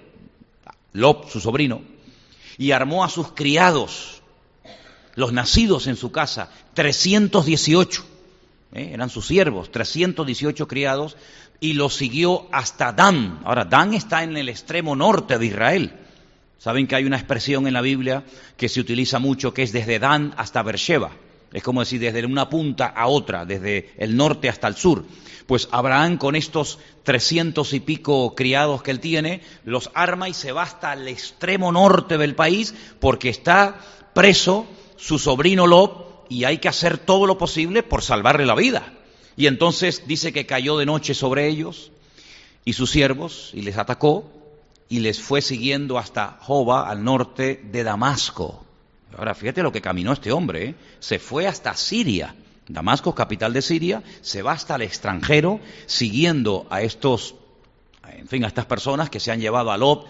Lob, 0.94 1.30
su 1.30 1.42
sobrino, 1.42 1.84
y 2.58 2.72
armó 2.72 3.04
a 3.04 3.10
sus 3.10 3.34
criados, 3.34 4.24
los 5.14 5.32
nacidos 5.32 5.86
en 5.86 5.96
su 5.96 6.12
casa, 6.12 6.50
318, 6.74 8.15
¿eh? 8.76 8.92
eran 8.94 9.10
sus 9.10 9.26
siervos, 9.26 9.72
318 9.72 10.68
criados, 10.68 11.18
y 11.60 11.74
los 11.74 11.96
siguió 11.96 12.48
hasta 12.52 12.92
Dan. 12.92 13.40
Ahora, 13.46 13.66
Dan 13.66 13.94
está 13.94 14.24
en 14.24 14.38
el 14.38 14.50
extremo 14.50 14.96
norte 14.96 15.40
de 15.40 15.46
Israel. 15.46 15.94
Saben 16.60 16.88
que 16.88 16.96
hay 16.96 17.06
una 17.06 17.18
expresión 17.18 17.68
en 17.68 17.74
la 17.74 17.82
Biblia 17.82 18.24
que 18.58 18.70
se 18.70 18.80
utiliza 18.80 19.20
mucho 19.20 19.54
que 19.54 19.64
es 19.64 19.72
desde 19.72 20.00
Dan 20.00 20.34
hasta 20.38 20.64
Beersheba. 20.64 21.12
Es 21.54 21.64
como 21.64 21.80
decir 21.80 22.02
desde 22.02 22.26
una 22.26 22.50
punta 22.50 22.88
a 22.88 23.08
otra, 23.08 23.46
desde 23.46 23.92
el 23.98 24.18
norte 24.18 24.50
hasta 24.50 24.68
el 24.68 24.76
sur. 24.76 25.06
Pues 25.48 25.70
Abraham 25.72 26.18
con 26.18 26.36
estos 26.36 26.80
trescientos 27.04 27.72
y 27.74 27.80
pico 27.80 28.36
criados 28.36 28.82
que 28.82 28.92
él 28.92 29.00
tiene, 29.00 29.42
los 29.64 29.90
arma 29.94 30.28
y 30.28 30.34
se 30.34 30.52
va 30.52 30.64
hasta 30.64 30.94
el 30.94 31.08
extremo 31.08 31.72
norte 31.72 32.18
del 32.18 32.36
país 32.36 32.74
porque 33.00 33.30
está 33.30 33.80
preso 34.14 34.66
su 34.98 35.20
sobrino 35.20 35.68
Lot 35.68 36.05
y 36.30 36.44
hay 36.44 36.58
que 36.60 36.68
hacer 36.68 36.98
todo 36.98 37.28
lo 37.28 37.38
posible 37.38 37.84
por 37.84 38.02
salvarle 38.02 38.46
la 38.46 38.56
vida. 38.56 38.94
Y 39.38 39.48
entonces 39.48 40.04
dice 40.08 40.32
que 40.32 40.46
cayó 40.46 40.78
de 40.78 40.86
noche 40.86 41.14
sobre 41.14 41.48
ellos 41.48 41.92
y 42.64 42.74
sus 42.74 42.92
siervos 42.92 43.52
y 43.54 43.62
les 43.62 43.78
atacó 43.78 44.26
y 44.88 45.00
les 45.00 45.22
fue 45.22 45.42
siguiendo 45.42 45.98
hasta 45.98 46.38
Joba, 46.42 46.90
al 46.90 47.04
norte 47.04 47.62
de 47.72 47.84
Damasco. 47.84 48.64
Ahora, 49.18 49.34
fíjate 49.34 49.64
lo 49.64 49.72
que 49.72 49.82
caminó 49.82 50.14
este 50.14 50.32
hombre, 50.32 50.66
¿eh? 50.66 50.76
se 51.00 51.20
fue 51.20 51.48
hasta 51.48 51.74
Siria. 51.76 52.36
Damasco, 52.68 53.14
capital 53.14 53.54
de 53.54 53.62
Siria, 53.62 54.04
se 54.22 54.42
va 54.42 54.54
hasta 54.54 54.76
el 54.76 54.82
extranjero 54.82 55.60
siguiendo 55.86 56.66
a 56.70 56.82
estos, 56.82 57.36
en 58.10 58.28
fin, 58.28 58.44
a 58.44 58.48
estas 58.48 58.66
personas 58.66 59.10
que 59.10 59.20
se 59.20 59.32
han 59.32 59.40
llevado 59.40 59.72
a 59.72 59.78
Lot 59.78 60.08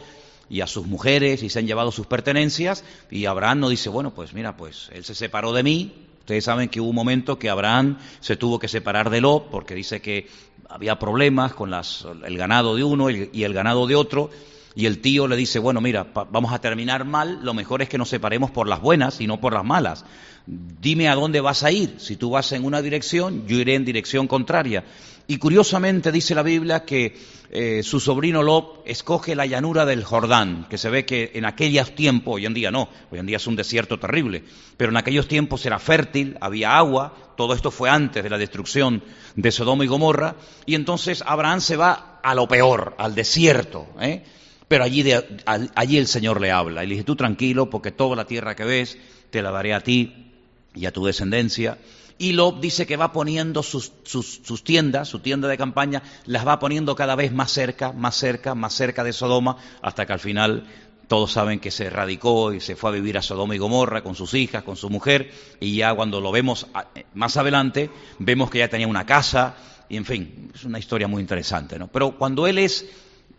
y 0.49 0.61
a 0.61 0.67
sus 0.67 0.85
mujeres 0.87 1.43
y 1.43 1.49
se 1.49 1.59
han 1.59 1.67
llevado 1.67 1.91
sus 1.91 2.07
pertenencias 2.07 2.83
y 3.09 3.25
Abraham 3.25 3.59
no 3.61 3.69
dice, 3.69 3.89
bueno, 3.89 4.13
pues 4.13 4.33
mira, 4.33 4.57
pues 4.57 4.89
él 4.93 5.03
se 5.03 5.15
separó 5.15 5.53
de 5.53 5.63
mí. 5.63 5.93
Ustedes 6.19 6.45
saben 6.45 6.69
que 6.69 6.81
hubo 6.81 6.89
un 6.89 6.95
momento 6.95 7.37
que 7.37 7.49
Abraham 7.49 7.99
se 8.19 8.35
tuvo 8.35 8.57
que 8.57 8.67
separar 8.67 9.09
de 9.09 9.21
Lot 9.21 9.49
porque 9.51 9.75
dice 9.75 10.01
que 10.01 10.27
había 10.69 10.97
problemas 10.97 11.53
con 11.53 11.69
las, 11.69 12.05
el 12.25 12.37
ganado 12.37 12.75
de 12.75 12.83
uno 12.83 13.09
y 13.11 13.43
el 13.43 13.53
ganado 13.53 13.85
de 13.85 13.95
otro 13.95 14.31
y 14.75 14.85
el 14.85 14.99
tío 14.99 15.27
le 15.27 15.37
dice, 15.37 15.57
bueno, 15.59 15.79
mira, 15.79 16.07
vamos 16.13 16.51
a 16.51 16.59
terminar 16.59 17.05
mal, 17.05 17.39
lo 17.41 17.53
mejor 17.53 17.81
es 17.81 17.87
que 17.87 17.97
nos 17.97 18.09
separemos 18.09 18.51
por 18.51 18.67
las 18.67 18.81
buenas 18.81 19.21
y 19.21 19.27
no 19.27 19.39
por 19.39 19.53
las 19.53 19.63
malas. 19.63 20.03
Dime 20.45 21.07
a 21.07 21.15
dónde 21.15 21.39
vas 21.39 21.63
a 21.63 21.71
ir. 21.71 21.95
Si 21.97 22.17
tú 22.17 22.31
vas 22.31 22.51
en 22.51 22.65
una 22.65 22.81
dirección, 22.81 23.47
yo 23.47 23.57
iré 23.57 23.75
en 23.75 23.85
dirección 23.85 24.27
contraria. 24.27 24.83
Y 25.27 25.37
curiosamente 25.37 26.11
dice 26.11 26.35
la 26.35 26.43
Biblia 26.43 26.83
que 26.83 27.17
eh, 27.49 27.83
su 27.83 27.99
sobrino 27.99 28.43
Lot 28.43 28.83
escoge 28.85 29.33
la 29.33 29.45
llanura 29.45 29.85
del 29.85 30.03
Jordán, 30.03 30.67
que 30.69 30.77
se 30.77 30.89
ve 30.89 31.05
que 31.05 31.31
en 31.33 31.45
aquellos 31.45 31.95
tiempos, 31.95 32.35
hoy 32.35 32.45
en 32.45 32.53
día 32.53 32.69
no, 32.69 32.89
hoy 33.11 33.19
en 33.19 33.25
día 33.25 33.37
es 33.37 33.47
un 33.47 33.55
desierto 33.55 33.97
terrible, 33.97 34.43
pero 34.75 34.91
en 34.91 34.97
aquellos 34.97 35.27
tiempos 35.27 35.65
era 35.65 35.79
fértil, 35.79 36.37
había 36.41 36.77
agua, 36.77 37.15
todo 37.37 37.53
esto 37.53 37.71
fue 37.71 37.89
antes 37.89 38.23
de 38.23 38.29
la 38.29 38.37
destrucción 38.37 39.03
de 39.35 39.51
Sodoma 39.51 39.85
y 39.85 39.87
Gomorra, 39.87 40.35
y 40.65 40.75
entonces 40.75 41.23
Abraham 41.25 41.61
se 41.61 41.77
va 41.77 42.19
a 42.21 42.35
lo 42.35 42.47
peor, 42.47 42.93
al 42.97 43.15
desierto, 43.15 43.87
¿eh? 43.99 44.23
Pero 44.67 44.83
allí, 44.83 45.03
allí 45.45 45.97
el 45.97 46.07
Señor 46.07 46.41
le 46.41 46.51
habla 46.51 46.83
y 46.83 46.87
le 46.87 46.95
dice, 46.95 47.05
tú 47.05 47.15
tranquilo, 47.15 47.69
porque 47.69 47.91
toda 47.91 48.15
la 48.15 48.25
tierra 48.25 48.55
que 48.55 48.65
ves 48.65 48.97
te 49.29 49.41
la 49.41 49.51
daré 49.51 49.73
a 49.73 49.81
ti 49.81 50.31
y 50.73 50.85
a 50.85 50.91
tu 50.91 51.05
descendencia. 51.05 51.77
Y 52.17 52.31
Lob 52.31 52.61
dice 52.61 52.87
que 52.87 52.95
va 52.95 53.11
poniendo 53.11 53.61
sus, 53.61 53.91
sus, 54.03 54.63
tiendas, 54.63 55.09
su 55.09 55.19
tienda 55.19 55.47
de 55.47 55.57
campaña, 55.57 56.01
las 56.25 56.47
va 56.47 56.59
poniendo 56.59 56.95
cada 56.95 57.15
vez 57.15 57.33
más 57.33 57.51
cerca, 57.51 57.91
más 57.91 58.15
cerca, 58.15 58.55
más 58.55 58.73
cerca 58.73 59.03
de 59.03 59.11
Sodoma, 59.11 59.57
hasta 59.81 60.05
que 60.05 60.13
al 60.13 60.19
final 60.19 60.65
todos 61.07 61.33
saben 61.33 61.59
que 61.59 61.71
se 61.71 61.89
radicó 61.89 62.53
y 62.53 62.61
se 62.61 62.75
fue 62.75 62.89
a 62.89 62.93
vivir 62.93 63.17
a 63.17 63.21
Sodoma 63.21 63.53
y 63.53 63.57
Gomorra 63.57 64.01
con 64.01 64.15
sus 64.15 64.33
hijas, 64.33 64.63
con 64.63 64.77
su 64.77 64.89
mujer, 64.89 65.29
y 65.59 65.75
ya 65.75 65.93
cuando 65.93 66.21
lo 66.21 66.31
vemos 66.31 66.67
eh, 66.95 67.05
más 67.13 67.35
adelante, 67.35 67.91
vemos 68.19 68.49
que 68.49 68.59
ya 68.59 68.69
tenía 68.69 68.87
una 68.87 69.05
casa, 69.05 69.55
y 69.89 69.97
en 69.97 70.05
fin, 70.05 70.51
es 70.55 70.63
una 70.63 70.79
historia 70.79 71.07
muy 71.07 71.21
interesante, 71.21 71.77
¿no? 71.77 71.87
Pero 71.87 72.17
cuando 72.17 72.47
él 72.47 72.57
es 72.57 72.85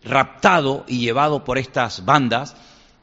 raptado 0.09 0.85
y 0.87 0.99
llevado 0.99 1.43
por 1.43 1.57
estas 1.57 2.05
bandas, 2.05 2.55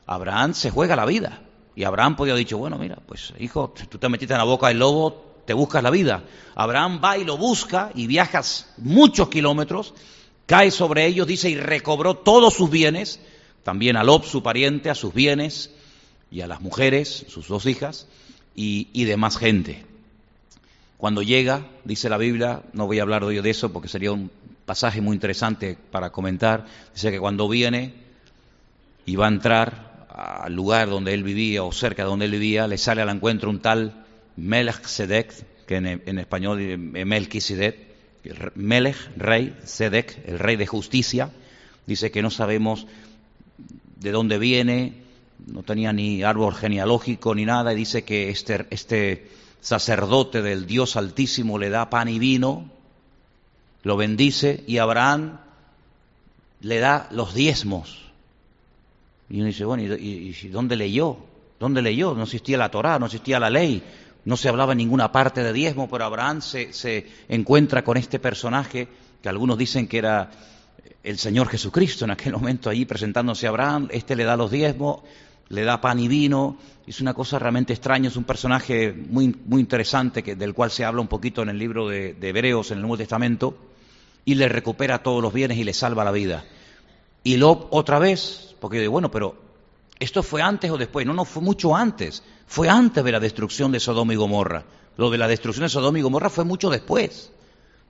Abraham 0.07 0.55
se 0.55 0.71
juega 0.71 0.97
la 0.97 1.05
vida. 1.05 1.40
Y 1.77 1.85
Abraham 1.85 2.17
podía 2.17 2.35
haber 2.35 2.45
dicho, 2.45 2.59
bueno, 2.59 2.79
mira, 2.79 2.99
pues 3.07 3.33
hijo, 3.38 3.75
tú 3.88 3.99
te 3.99 4.09
metiste 4.09 4.35
en 4.35 4.38
la 4.38 4.45
boca 4.45 4.69
del 4.69 4.79
lobo, 4.79 5.43
te 5.45 5.55
buscas 5.55 5.83
la 5.83 5.90
vida. 5.90 6.25
Abraham 6.55 7.01
va 7.03 7.19
y 7.19 7.25
lo 7.25 7.37
busca 7.37 7.90
y 7.95 8.07
viajas 8.07 8.73
muchos 8.79 9.29
kilómetros, 9.29 9.95
cae 10.47 10.71
sobre 10.71 11.07
ellos, 11.07 11.27
dice, 11.27 11.51
y 11.51 11.57
recobró 11.57 12.14
todos 12.14 12.55
sus 12.55 12.71
bienes, 12.71 13.21
también 13.62 13.97
a 13.97 14.05
Lob, 14.05 14.25
su 14.25 14.43
pariente, 14.43 14.90
a 14.90 14.95
sus 14.95 15.14
bienes, 15.14 15.71
y 16.31 16.40
a 16.43 16.47
las 16.47 16.61
mujeres, 16.61 17.27
sus 17.29 17.49
dos 17.49 17.67
hijas, 17.67 18.07
y, 18.55 18.88
y 18.93 19.05
demás 19.05 19.37
gente. 19.37 19.85
Cuando 20.99 21.23
llega, 21.23 21.67
dice 21.85 22.09
la 22.09 22.19
Biblia, 22.19 22.62
no 22.73 22.87
voy 22.87 22.99
a 22.99 23.03
hablar 23.03 23.25
hoy 23.25 23.40
de 23.40 23.51
eso 23.51 23.73
porque 23.73 23.88
sería 23.88 24.12
un 24.12 24.31
pasaje 24.64 25.00
muy 25.00 25.14
interesante 25.14 25.77
para 25.90 26.11
comentar, 26.11 26.66
dice 26.94 27.11
que 27.11 27.20
cuando 27.20 27.48
viene 27.48 27.94
y 29.07 29.16
va 29.16 29.27
a 29.27 29.29
entrar 29.29 30.07
al 30.09 30.55
lugar 30.55 30.88
donde 30.88 31.12
él 31.12 31.22
vivía 31.22 31.64
o 31.64 31.72
cerca 31.72 32.05
de 32.05 32.09
donde 32.09 32.27
él 32.27 32.31
vivía, 32.33 32.66
le 32.66 32.79
sale 32.79 33.03
al 33.03 33.09
encuentro 33.09 33.50
un 33.50 33.61
tal 33.61 34.05
Melchizedek, 34.37 35.66
que 35.66 35.77
en, 35.77 36.18
español 36.18 36.61
es 36.61 37.07
Melchizedek, 37.07 37.94
Melech, 38.55 38.96
rey, 39.16 39.55
Sedek, 39.64 40.22
el 40.27 40.38
rey 40.38 40.57
de 40.57 40.66
justicia, 40.66 41.31
dice 41.87 42.11
que 42.11 42.22
no 42.22 42.31
sabemos 42.31 42.87
de 44.00 44.12
dónde 44.12 44.38
viene, 44.38 44.94
no 45.46 45.62
tenía 45.62 45.92
ni 45.92 46.22
árbol 46.22 46.55
genealógico 46.55 47.35
ni 47.35 47.44
nada, 47.44 47.72
y 47.72 47.77
dice 47.77 48.05
que 48.05 48.31
este, 48.31 48.66
este 48.70 49.31
sacerdote 49.61 50.42
del 50.42 50.66
Dios 50.66 50.96
Altísimo 50.96 51.59
le 51.59 51.70
da 51.70 51.90
pan 51.90 52.09
y 52.09 52.18
vino, 52.18 52.70
lo 53.85 53.97
bendice 53.97 54.64
y 54.66 54.79
Abraham 54.79 55.38
le 56.61 56.81
da 56.81 57.09
los 57.12 57.35
diezmos. 57.35 58.03
Y 59.31 59.37
uno 59.37 59.47
dice, 59.47 59.64
bueno, 59.64 59.83
¿y, 59.83 60.33
dónde 60.49 60.77
leyó? 60.77 61.18
¿Dónde 61.61 61.81
leyó? 61.81 62.14
No 62.14 62.25
existía 62.25 62.59
la 62.59 62.70
Torá, 62.70 62.99
no 62.99 63.07
existía 63.07 63.38
la 63.38 63.51
ley, 63.51 63.83
no 64.25 64.37
se 64.37 64.49
hablaba 64.49 64.73
en 64.73 64.79
ninguna 64.79 65.12
parte 65.12 65.42
de 65.42 65.53
diezmo, 65.53 65.88
pero 65.88 66.05
Abraham 66.05 66.42
se, 66.42 66.73
se 66.73 67.07
encuentra 67.29 67.85
con 67.85 67.97
este 67.97 68.18
personaje 68.18 68.88
que 69.23 69.29
algunos 69.29 69.57
dicen 69.57 69.87
que 69.87 69.99
era 69.99 70.31
el 71.03 71.18
Señor 71.18 71.49
Jesucristo 71.49 72.05
en 72.05 72.11
aquel 72.11 72.33
momento 72.33 72.70
allí 72.70 72.85
presentándose 72.87 73.47
a 73.47 73.51
Abraham, 73.51 73.88
este 73.90 74.16
le 74.16 74.25
da 74.25 74.37
los 74.37 74.51
diezmos, 74.51 75.01
le 75.49 75.62
da 75.64 75.81
pan 75.81 76.01
y 76.01 76.09
vino, 76.09 76.57
es 76.87 77.01
una 77.01 77.14
cosa 77.14 77.38
realmente 77.38 77.73
extraña, 77.73 78.09
es 78.09 78.16
un 78.16 78.25
personaje 78.25 78.92
muy, 78.92 79.35
muy 79.47 79.61
interesante 79.61 80.23
que, 80.23 80.37
del 80.37 80.55
cual 80.55 80.70
se 80.70 80.85
habla 80.85 81.01
un 81.01 81.09
poquito 81.09 81.42
en 81.42 81.51
el 81.51 81.59
libro 81.59 81.88
de, 81.88 82.16
Hebreos, 82.20 82.70
en 82.70 82.79
el 82.79 82.83
Nuevo 82.83 82.97
Testamento, 82.97 83.57
y 84.25 84.35
le 84.35 84.49
recupera 84.49 85.03
todos 85.03 85.23
los 85.23 85.33
bienes 85.33 85.59
y 85.59 85.65
le 85.65 85.75
salva 85.75 86.05
la 86.05 86.11
vida. 86.13 86.45
Y 87.23 87.37
lo 87.37 87.69
otra 87.71 87.99
vez, 87.99 88.55
porque 88.61 88.81
digo, 88.81 88.93
bueno, 88.93 89.11
pero 89.11 89.37
¿esto 89.99 90.23
fue 90.23 90.43
antes 90.43 90.71
o 90.71 90.79
después? 90.79 91.07
No, 91.07 91.15
no, 91.15 91.25
fue 91.25 91.43
mucho 91.43 91.75
antes, 91.75 92.23
fue 92.47 92.69
antes 92.69 93.05
de 93.05 93.13
la 93.13 93.21
destrucción 93.21 93.73
de 93.73 93.81
Sodoma 93.81 94.13
y 94.13 94.17
Gomorra. 94.17 94.65
Lo 94.97 95.11
de 95.11 95.19
la 95.19 95.29
destrucción 95.29 95.65
de 95.65 95.71
Sodoma 95.71 95.99
y 95.99 96.03
Gomorra 96.03 96.31
fue 96.31 96.45
mucho 96.45 96.71
después. 96.71 97.31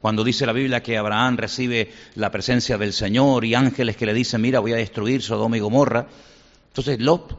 Cuando 0.01 0.23
dice 0.23 0.47
la 0.47 0.53
Biblia 0.53 0.83
que 0.83 0.99
Abraham 0.99 1.37
recibe 1.37 1.91
la 2.15 2.31
presencia 2.31 2.77
del 2.77 2.93
Señor 2.93 3.45
y 3.45 3.55
ángeles 3.55 3.97
que 3.97 4.07
le 4.07 4.15
dicen, 4.15 4.41
mira, 4.41 4.61
voy 4.61 4.73
a 4.73 4.77
destruir 4.77 5.23
Sodoma 5.23 5.57
y 5.57 5.61
Gomorra. 5.61 6.07
Entonces 6.69 7.01
Lot 7.01 7.39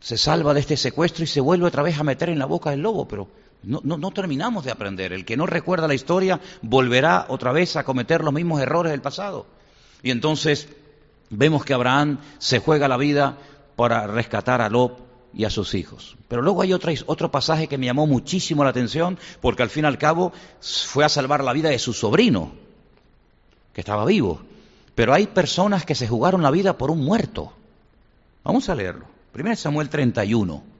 se 0.00 0.18
salva 0.18 0.52
de 0.52 0.60
este 0.60 0.76
secuestro 0.76 1.24
y 1.24 1.28
se 1.28 1.40
vuelve 1.40 1.66
otra 1.66 1.82
vez 1.82 1.98
a 1.98 2.02
meter 2.02 2.28
en 2.28 2.38
la 2.38 2.46
boca 2.46 2.70
del 2.70 2.80
lobo, 2.80 3.06
pero 3.06 3.28
no, 3.62 3.80
no, 3.82 4.10
terminamos 4.10 4.64
de 4.64 4.70
aprender. 4.70 5.12
El 5.12 5.24
que 5.24 5.36
no 5.36 5.46
recuerda 5.46 5.88
la 5.88 5.94
historia 5.94 6.40
volverá 6.62 7.26
otra 7.28 7.52
vez 7.52 7.76
a 7.76 7.84
cometer 7.84 8.24
los 8.24 8.32
mismos 8.32 8.60
errores 8.60 8.90
del 8.90 9.00
pasado. 9.00 9.46
Y 10.02 10.10
entonces 10.10 10.68
vemos 11.30 11.64
que 11.64 11.74
Abraham 11.74 12.18
se 12.38 12.58
juega 12.58 12.88
la 12.88 12.96
vida 12.96 13.38
para 13.76 14.06
rescatar 14.06 14.60
a 14.60 14.68
Lot 14.68 14.98
y 15.34 15.44
a 15.44 15.50
sus 15.50 15.74
hijos. 15.74 16.16
Pero 16.28 16.42
luego 16.42 16.62
hay 16.62 16.72
otro 16.72 17.30
pasaje 17.30 17.68
que 17.68 17.78
me 17.78 17.86
llamó 17.86 18.06
muchísimo 18.06 18.64
la 18.64 18.70
atención, 18.70 19.18
porque 19.40 19.62
al 19.62 19.70
fin 19.70 19.84
y 19.84 19.86
al 19.86 19.98
cabo 19.98 20.32
fue 20.60 21.04
a 21.04 21.08
salvar 21.08 21.44
la 21.44 21.52
vida 21.52 21.70
de 21.70 21.78
su 21.78 21.92
sobrino, 21.92 22.52
que 23.72 23.80
estaba 23.80 24.04
vivo. 24.04 24.40
Pero 24.94 25.14
hay 25.14 25.26
personas 25.26 25.86
que 25.86 25.94
se 25.94 26.08
jugaron 26.08 26.42
la 26.42 26.50
vida 26.50 26.76
por 26.76 26.90
un 26.90 27.04
muerto. 27.04 27.52
Vamos 28.44 28.68
a 28.68 28.74
leerlo. 28.74 29.06
1 29.34 29.56
Samuel 29.56 29.88
31. 29.88 30.71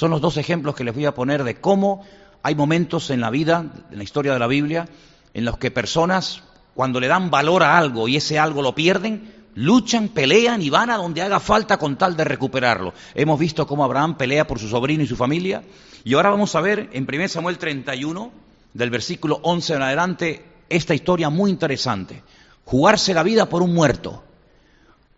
Son 0.00 0.10
los 0.10 0.22
dos 0.22 0.38
ejemplos 0.38 0.74
que 0.74 0.82
les 0.82 0.94
voy 0.94 1.04
a 1.04 1.12
poner 1.12 1.44
de 1.44 1.56
cómo 1.56 2.06
hay 2.42 2.54
momentos 2.54 3.10
en 3.10 3.20
la 3.20 3.28
vida, 3.28 3.66
en 3.90 3.98
la 3.98 4.02
historia 4.02 4.32
de 4.32 4.38
la 4.38 4.46
Biblia, 4.46 4.88
en 5.34 5.44
los 5.44 5.58
que 5.58 5.70
personas, 5.70 6.42
cuando 6.72 7.00
le 7.00 7.06
dan 7.06 7.30
valor 7.30 7.62
a 7.62 7.76
algo 7.76 8.08
y 8.08 8.16
ese 8.16 8.38
algo 8.38 8.62
lo 8.62 8.74
pierden, 8.74 9.30
luchan, 9.56 10.08
pelean 10.08 10.62
y 10.62 10.70
van 10.70 10.88
a 10.88 10.96
donde 10.96 11.20
haga 11.20 11.38
falta 11.38 11.76
con 11.76 11.98
tal 11.98 12.16
de 12.16 12.24
recuperarlo. 12.24 12.94
Hemos 13.14 13.38
visto 13.38 13.66
cómo 13.66 13.84
Abraham 13.84 14.16
pelea 14.16 14.46
por 14.46 14.58
su 14.58 14.70
sobrino 14.70 15.02
y 15.02 15.06
su 15.06 15.16
familia. 15.16 15.64
Y 16.02 16.14
ahora 16.14 16.30
vamos 16.30 16.54
a 16.54 16.62
ver 16.62 16.88
en 16.94 17.06
1 17.06 17.28
Samuel 17.28 17.58
31, 17.58 18.32
del 18.72 18.88
versículo 18.88 19.40
11 19.42 19.74
en 19.74 19.82
adelante, 19.82 20.44
esta 20.70 20.94
historia 20.94 21.28
muy 21.28 21.50
interesante. 21.50 22.22
Jugarse 22.64 23.12
la 23.12 23.22
vida 23.22 23.50
por 23.50 23.62
un 23.62 23.74
muerto. 23.74 24.24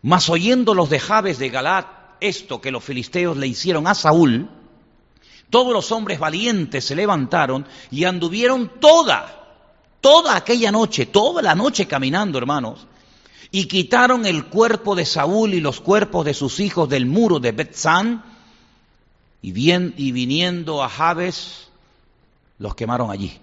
Mas 0.02 0.28
oyendo 0.28 0.74
los 0.74 0.90
de 0.90 0.98
Jabes 0.98 1.38
de 1.38 1.50
Galat 1.50 1.86
esto 2.18 2.60
que 2.60 2.72
los 2.72 2.82
filisteos 2.82 3.36
le 3.36 3.46
hicieron 3.46 3.86
a 3.86 3.94
Saúl, 3.94 4.48
todos 5.52 5.74
los 5.74 5.92
hombres 5.92 6.18
valientes 6.18 6.82
se 6.82 6.96
levantaron 6.96 7.66
y 7.90 8.04
anduvieron 8.04 8.80
toda, 8.80 9.58
toda 10.00 10.34
aquella 10.34 10.72
noche, 10.72 11.04
toda 11.04 11.42
la 11.42 11.54
noche 11.54 11.86
caminando, 11.86 12.38
hermanos, 12.38 12.86
y 13.50 13.66
quitaron 13.66 14.24
el 14.24 14.46
cuerpo 14.46 14.94
de 14.94 15.04
Saúl 15.04 15.52
y 15.52 15.60
los 15.60 15.82
cuerpos 15.82 16.24
de 16.24 16.32
sus 16.32 16.58
hijos 16.58 16.88
del 16.88 17.04
muro 17.04 17.38
de 17.38 17.52
Betzán, 17.52 18.24
y, 19.42 19.50
y 19.50 20.12
viniendo 20.12 20.82
a 20.82 20.88
Jabes, 20.88 21.68
los 22.58 22.74
quemaron 22.74 23.10
allí. 23.10 23.38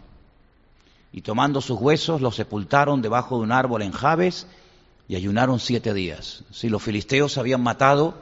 Y 1.14 1.22
tomando 1.22 1.62
sus 1.62 1.80
huesos, 1.80 2.22
los 2.22 2.36
sepultaron 2.36 3.04
debajo 3.04 3.38
de 3.38 3.44
un 3.44 3.52
árbol 3.52 3.84
en 3.84 3.92
Jabes, 3.92 4.48
y 5.08 5.16
ayunaron 5.16 5.60
siete 5.60 5.94
días. 5.94 6.44
Si 6.52 6.70
los 6.70 6.82
filisteos 6.82 7.38
habían 7.38 7.62
matado 7.62 8.16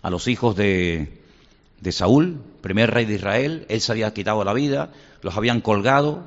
a 0.00 0.08
los 0.08 0.26
hijos 0.26 0.56
de, 0.56 1.17
de 1.80 1.92
Saúl, 1.92 2.40
primer 2.60 2.90
rey 2.90 3.04
de 3.04 3.14
Israel, 3.14 3.66
él 3.68 3.80
se 3.80 3.92
había 3.92 4.12
quitado 4.12 4.44
la 4.44 4.52
vida, 4.52 4.90
los 5.22 5.36
habían 5.36 5.60
colgado, 5.60 6.26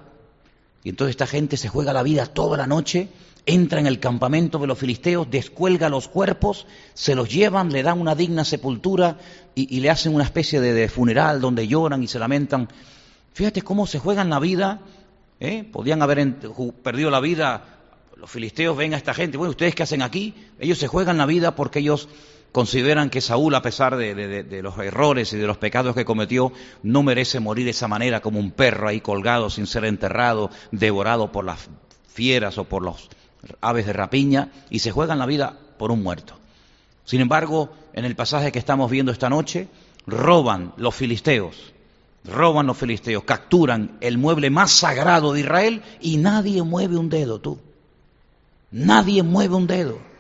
y 0.84 0.90
entonces 0.90 1.12
esta 1.12 1.28
gente 1.28 1.58
se 1.58 1.70
juega 1.70 1.94
la 1.94 2.04
vida 2.04 2.26
toda 2.26 2.58
la 2.58 2.68
noche, 2.68 3.10
entra 3.46 3.80
en 3.80 3.88
el 3.88 4.00
campamento 4.00 4.60
de 4.60 4.68
los 4.68 4.78
filisteos, 4.78 5.30
descuelga 5.30 5.90
los 5.90 6.08
cuerpos, 6.08 6.68
se 6.94 7.16
los 7.16 7.30
llevan, 7.30 7.72
le 7.72 7.84
dan 7.84 8.00
una 8.00 8.16
digna 8.16 8.46
sepultura 8.46 9.18
y, 9.56 9.80
le 9.80 9.90
hacen 9.90 10.14
una 10.14 10.24
especie 10.24 10.62
de, 10.62 10.90
funeral 10.90 11.42
donde 11.42 11.68
lloran 11.68 12.04
y 12.04 12.08
se 12.08 12.20
lamentan. 12.20 12.70
Fíjate 13.34 13.62
cómo 13.62 13.88
se 13.88 14.00
juegan 14.00 14.30
la 14.30 14.40
vida, 14.40 14.82
¿eh? 15.40 15.64
podían 15.64 16.02
haber 16.02 16.36
perdido 16.84 17.10
la 17.10 17.20
vida, 17.20 17.80
los 18.16 18.30
filisteos 18.30 18.78
ven 18.78 18.94
a 18.94 18.98
esta 18.98 19.14
gente, 19.14 19.38
bueno, 19.38 19.52
¿ustedes 19.52 19.74
qué 19.74 19.84
hacen 19.84 20.02
aquí? 20.04 20.36
Ellos 20.60 20.78
se 20.78 20.88
juegan 20.88 21.18
la 21.18 21.26
vida 21.26 21.56
porque 21.56 21.80
ellos 21.80 22.08
consideran 22.52 23.10
que 23.10 23.22
Saúl, 23.22 23.56
a 23.56 23.62
pesar 23.62 23.96
de, 23.96 24.62
los 24.62 24.78
errores 24.78 25.32
y 25.34 25.38
de 25.38 25.48
los 25.48 25.58
pecados 25.58 25.96
que 25.96 26.06
cometió, 26.06 26.52
no 26.84 27.04
merece 27.04 27.40
morir 27.40 27.66
de 27.66 27.72
esa 27.72 27.88
manera 27.88 28.22
como 28.22 28.40
un 28.40 28.52
perro 28.52 28.88
ahí 28.88 29.02
colgado 29.02 29.50
sin 29.50 29.68
ser 29.68 29.86
enterrado, 29.86 30.50
devorado 30.72 31.32
por 31.32 31.46
las 31.46 31.70
fieras 32.08 32.58
o 32.58 32.66
por 32.66 32.84
los 32.84 33.10
aves 33.62 33.86
de 33.86 33.94
rapiña, 33.94 34.52
y 34.70 34.80
se 34.80 34.92
juegan 34.92 35.20
la 35.20 35.26
vida 35.26 35.58
por 35.78 35.92
un 35.92 36.04
muerto. 36.04 36.36
Sin 37.06 37.22
embargo, 37.22 37.72
en 37.94 38.06
el 38.06 38.16
pasaje 38.16 38.52
que 38.52 38.60
estamos 38.60 38.92
viendo 38.92 39.12
esta 39.12 39.30
noche, 39.30 39.68
roban 40.06 40.74
los 40.78 40.94
filisteos, 40.94 41.74
roban 42.26 42.68
los 42.68 42.78
filisteos, 42.78 43.24
capturan 43.24 43.98
el 44.02 44.18
mueble 44.18 44.50
más 44.50 44.72
sagrado 44.72 45.34
de 45.34 45.42
Israel 45.42 45.82
y 46.02 46.18
nadie 46.18 46.62
mueve 46.64 46.98
un 46.98 47.10
dedo, 47.10 47.40
tú. 47.40 47.60
Nadie 48.72 49.24
mueve 49.24 49.56
un 49.56 49.68
dedo. 49.68 50.11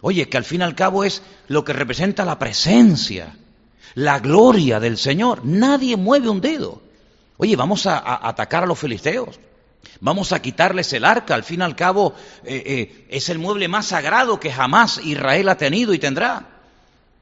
Oye, 0.00 0.28
que 0.28 0.36
al 0.36 0.44
fin 0.44 0.60
y 0.60 0.64
al 0.64 0.74
cabo 0.74 1.04
es 1.04 1.22
lo 1.48 1.64
que 1.64 1.72
representa 1.72 2.24
la 2.24 2.38
presencia, 2.38 3.36
la 3.94 4.18
gloria 4.18 4.78
del 4.80 4.98
Señor. 4.98 5.44
Nadie 5.44 5.96
mueve 5.96 6.28
un 6.28 6.40
dedo. 6.40 6.82
Oye, 7.38 7.56
vamos 7.56 7.86
a, 7.86 8.26
atacar 8.26 8.64
a 8.64 8.66
los 8.66 8.78
filisteos. 8.78 9.38
Vamos 10.00 10.32
a 10.32 10.42
quitarles 10.42 10.92
el 10.92 11.04
arca. 11.04 11.34
Al 11.34 11.44
fin 11.44 11.60
y 11.60 11.64
al 11.64 11.76
cabo 11.76 12.14
eh, 12.44 12.62
eh, 12.66 13.06
es 13.08 13.28
el 13.28 13.38
mueble 13.38 13.68
más 13.68 13.86
sagrado 13.86 14.40
que 14.40 14.52
jamás 14.52 15.00
Israel 15.02 15.48
ha 15.48 15.56
tenido 15.56 15.94
y 15.94 15.98
tendrá. 15.98 16.48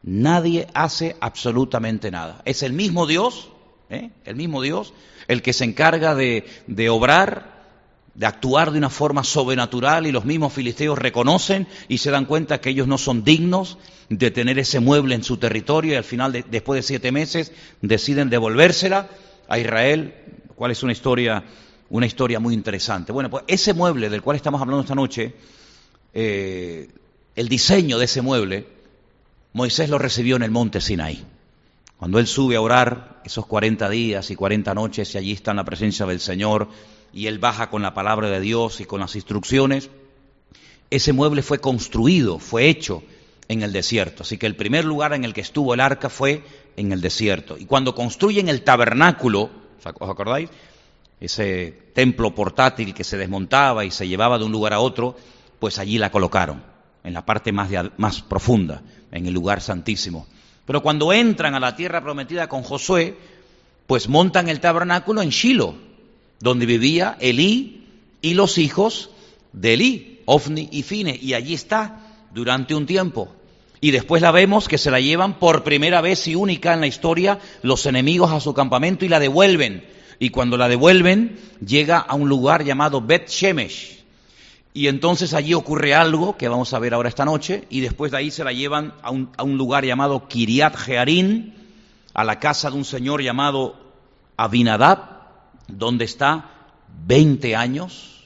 Nadie 0.02 0.66
hace 0.74 1.16
absolutamente 1.20 2.10
nada. 2.10 2.42
Es 2.44 2.62
el 2.62 2.72
mismo 2.72 3.06
Dios, 3.06 3.48
¿eh? 3.88 4.10
el 4.24 4.36
mismo 4.36 4.60
Dios, 4.60 4.92
el 5.28 5.42
que 5.42 5.52
se 5.52 5.64
encarga 5.64 6.14
de, 6.14 6.46
de 6.66 6.90
obrar 6.90 7.53
de 8.14 8.26
actuar 8.26 8.70
de 8.70 8.78
una 8.78 8.90
forma 8.90 9.24
sobrenatural 9.24 10.06
y 10.06 10.12
los 10.12 10.24
mismos 10.24 10.52
filisteos 10.52 10.98
reconocen 10.98 11.66
y 11.88 11.98
se 11.98 12.10
dan 12.10 12.26
cuenta 12.26 12.60
que 12.60 12.70
ellos 12.70 12.86
no 12.86 12.98
son 12.98 13.24
dignos 13.24 13.78
de 14.08 14.30
tener 14.30 14.58
ese 14.58 14.80
mueble 14.80 15.14
en 15.14 15.24
su 15.24 15.36
territorio 15.36 15.92
y 15.92 15.96
al 15.96 16.04
final, 16.04 16.44
después 16.48 16.78
de 16.78 16.82
siete 16.82 17.10
meses, 17.12 17.52
deciden 17.80 18.30
devolvérsela 18.30 19.08
a 19.48 19.58
Israel, 19.58 20.14
cuál 20.54 20.70
es 20.70 20.82
una 20.82 20.92
historia 20.92 21.44
una 21.90 22.06
historia 22.06 22.40
muy 22.40 22.54
interesante. 22.54 23.12
Bueno, 23.12 23.30
pues 23.30 23.44
ese 23.46 23.72
mueble 23.74 24.08
del 24.08 24.22
cual 24.22 24.36
estamos 24.36 24.60
hablando 24.60 24.82
esta 24.82 24.94
noche, 24.94 25.34
eh, 26.12 26.88
el 27.36 27.48
diseño 27.48 27.98
de 27.98 28.06
ese 28.06 28.22
mueble, 28.22 28.66
Moisés 29.52 29.88
lo 29.88 29.98
recibió 29.98 30.36
en 30.36 30.42
el 30.42 30.50
monte 30.50 30.80
Sinaí. 30.80 31.24
Cuando 31.96 32.18
él 32.18 32.26
sube 32.26 32.56
a 32.56 32.60
orar 32.60 33.20
esos 33.24 33.46
40 33.46 33.88
días 33.88 34.30
y 34.30 34.36
40 34.36 34.74
noches 34.74 35.14
y 35.14 35.18
allí 35.18 35.32
está 35.32 35.52
en 35.52 35.58
la 35.58 35.64
presencia 35.64 36.04
del 36.06 36.20
Señor 36.20 36.68
y 37.14 37.28
él 37.28 37.38
baja 37.38 37.70
con 37.70 37.80
la 37.82 37.94
palabra 37.94 38.28
de 38.28 38.40
Dios 38.40 38.80
y 38.80 38.84
con 38.84 39.00
las 39.00 39.14
instrucciones, 39.14 39.88
ese 40.90 41.12
mueble 41.12 41.42
fue 41.42 41.60
construido, 41.60 42.40
fue 42.40 42.68
hecho 42.68 43.04
en 43.46 43.62
el 43.62 43.72
desierto. 43.72 44.24
Así 44.24 44.36
que 44.36 44.46
el 44.46 44.56
primer 44.56 44.84
lugar 44.84 45.12
en 45.14 45.24
el 45.24 45.32
que 45.32 45.40
estuvo 45.40 45.74
el 45.74 45.80
arca 45.80 46.08
fue 46.08 46.42
en 46.76 46.90
el 46.90 47.00
desierto. 47.00 47.56
Y 47.56 47.66
cuando 47.66 47.94
construyen 47.94 48.48
el 48.48 48.62
tabernáculo, 48.62 49.48
¿os 49.78 50.10
acordáis? 50.10 50.50
Ese 51.20 51.72
templo 51.94 52.34
portátil 52.34 52.92
que 52.92 53.04
se 53.04 53.16
desmontaba 53.16 53.84
y 53.84 53.92
se 53.92 54.08
llevaba 54.08 54.38
de 54.38 54.44
un 54.44 54.52
lugar 54.52 54.72
a 54.72 54.80
otro, 54.80 55.16
pues 55.60 55.78
allí 55.78 55.98
la 55.98 56.10
colocaron, 56.10 56.64
en 57.04 57.14
la 57.14 57.24
parte 57.24 57.52
más, 57.52 57.70
más 57.96 58.22
profunda, 58.22 58.82
en 59.12 59.26
el 59.26 59.32
lugar 59.32 59.60
santísimo. 59.60 60.26
Pero 60.66 60.82
cuando 60.82 61.12
entran 61.12 61.54
a 61.54 61.60
la 61.60 61.76
tierra 61.76 62.02
prometida 62.02 62.48
con 62.48 62.64
Josué, 62.64 63.16
pues 63.86 64.08
montan 64.08 64.48
el 64.48 64.60
tabernáculo 64.60 65.22
en 65.22 65.28
Shiloh, 65.28 65.93
donde 66.44 66.66
vivía 66.66 67.16
Elí 67.20 67.86
y 68.20 68.34
los 68.34 68.58
hijos 68.58 69.08
de 69.54 69.74
Elí, 69.74 70.20
Ofni 70.26 70.68
y 70.70 70.82
Fine, 70.82 71.18
y 71.20 71.32
allí 71.32 71.54
está 71.54 72.02
durante 72.34 72.74
un 72.74 72.84
tiempo. 72.84 73.34
Y 73.80 73.92
después 73.92 74.20
la 74.20 74.30
vemos 74.30 74.68
que 74.68 74.76
se 74.76 74.90
la 74.90 75.00
llevan 75.00 75.38
por 75.38 75.64
primera 75.64 76.02
vez 76.02 76.26
y 76.28 76.34
única 76.34 76.74
en 76.74 76.80
la 76.80 76.86
historia 76.86 77.38
los 77.62 77.86
enemigos 77.86 78.30
a 78.30 78.40
su 78.40 78.52
campamento 78.52 79.06
y 79.06 79.08
la 79.08 79.20
devuelven. 79.20 79.86
Y 80.18 80.28
cuando 80.30 80.58
la 80.58 80.68
devuelven, 80.68 81.38
llega 81.66 81.98
a 81.98 82.14
un 82.14 82.28
lugar 82.28 82.62
llamado 82.62 83.00
Bet 83.00 83.28
Shemesh. 83.28 84.04
Y 84.74 84.88
entonces 84.88 85.32
allí 85.32 85.54
ocurre 85.54 85.94
algo 85.94 86.36
que 86.36 86.48
vamos 86.48 86.74
a 86.74 86.78
ver 86.78 86.92
ahora 86.92 87.08
esta 87.08 87.24
noche, 87.24 87.64
y 87.70 87.80
después 87.80 88.12
de 88.12 88.18
ahí 88.18 88.30
se 88.30 88.44
la 88.44 88.52
llevan 88.52 88.92
a 89.02 89.10
un, 89.10 89.30
a 89.38 89.44
un 89.44 89.56
lugar 89.56 89.86
llamado 89.86 90.28
Kiriat 90.28 90.76
Jearim, 90.76 91.52
a 92.12 92.22
la 92.22 92.38
casa 92.38 92.70
de 92.70 92.76
un 92.76 92.84
señor 92.84 93.22
llamado 93.22 93.76
Abinadab, 94.36 95.13
donde 95.68 96.04
está 96.04 96.50
20 97.06 97.56
años. 97.56 98.24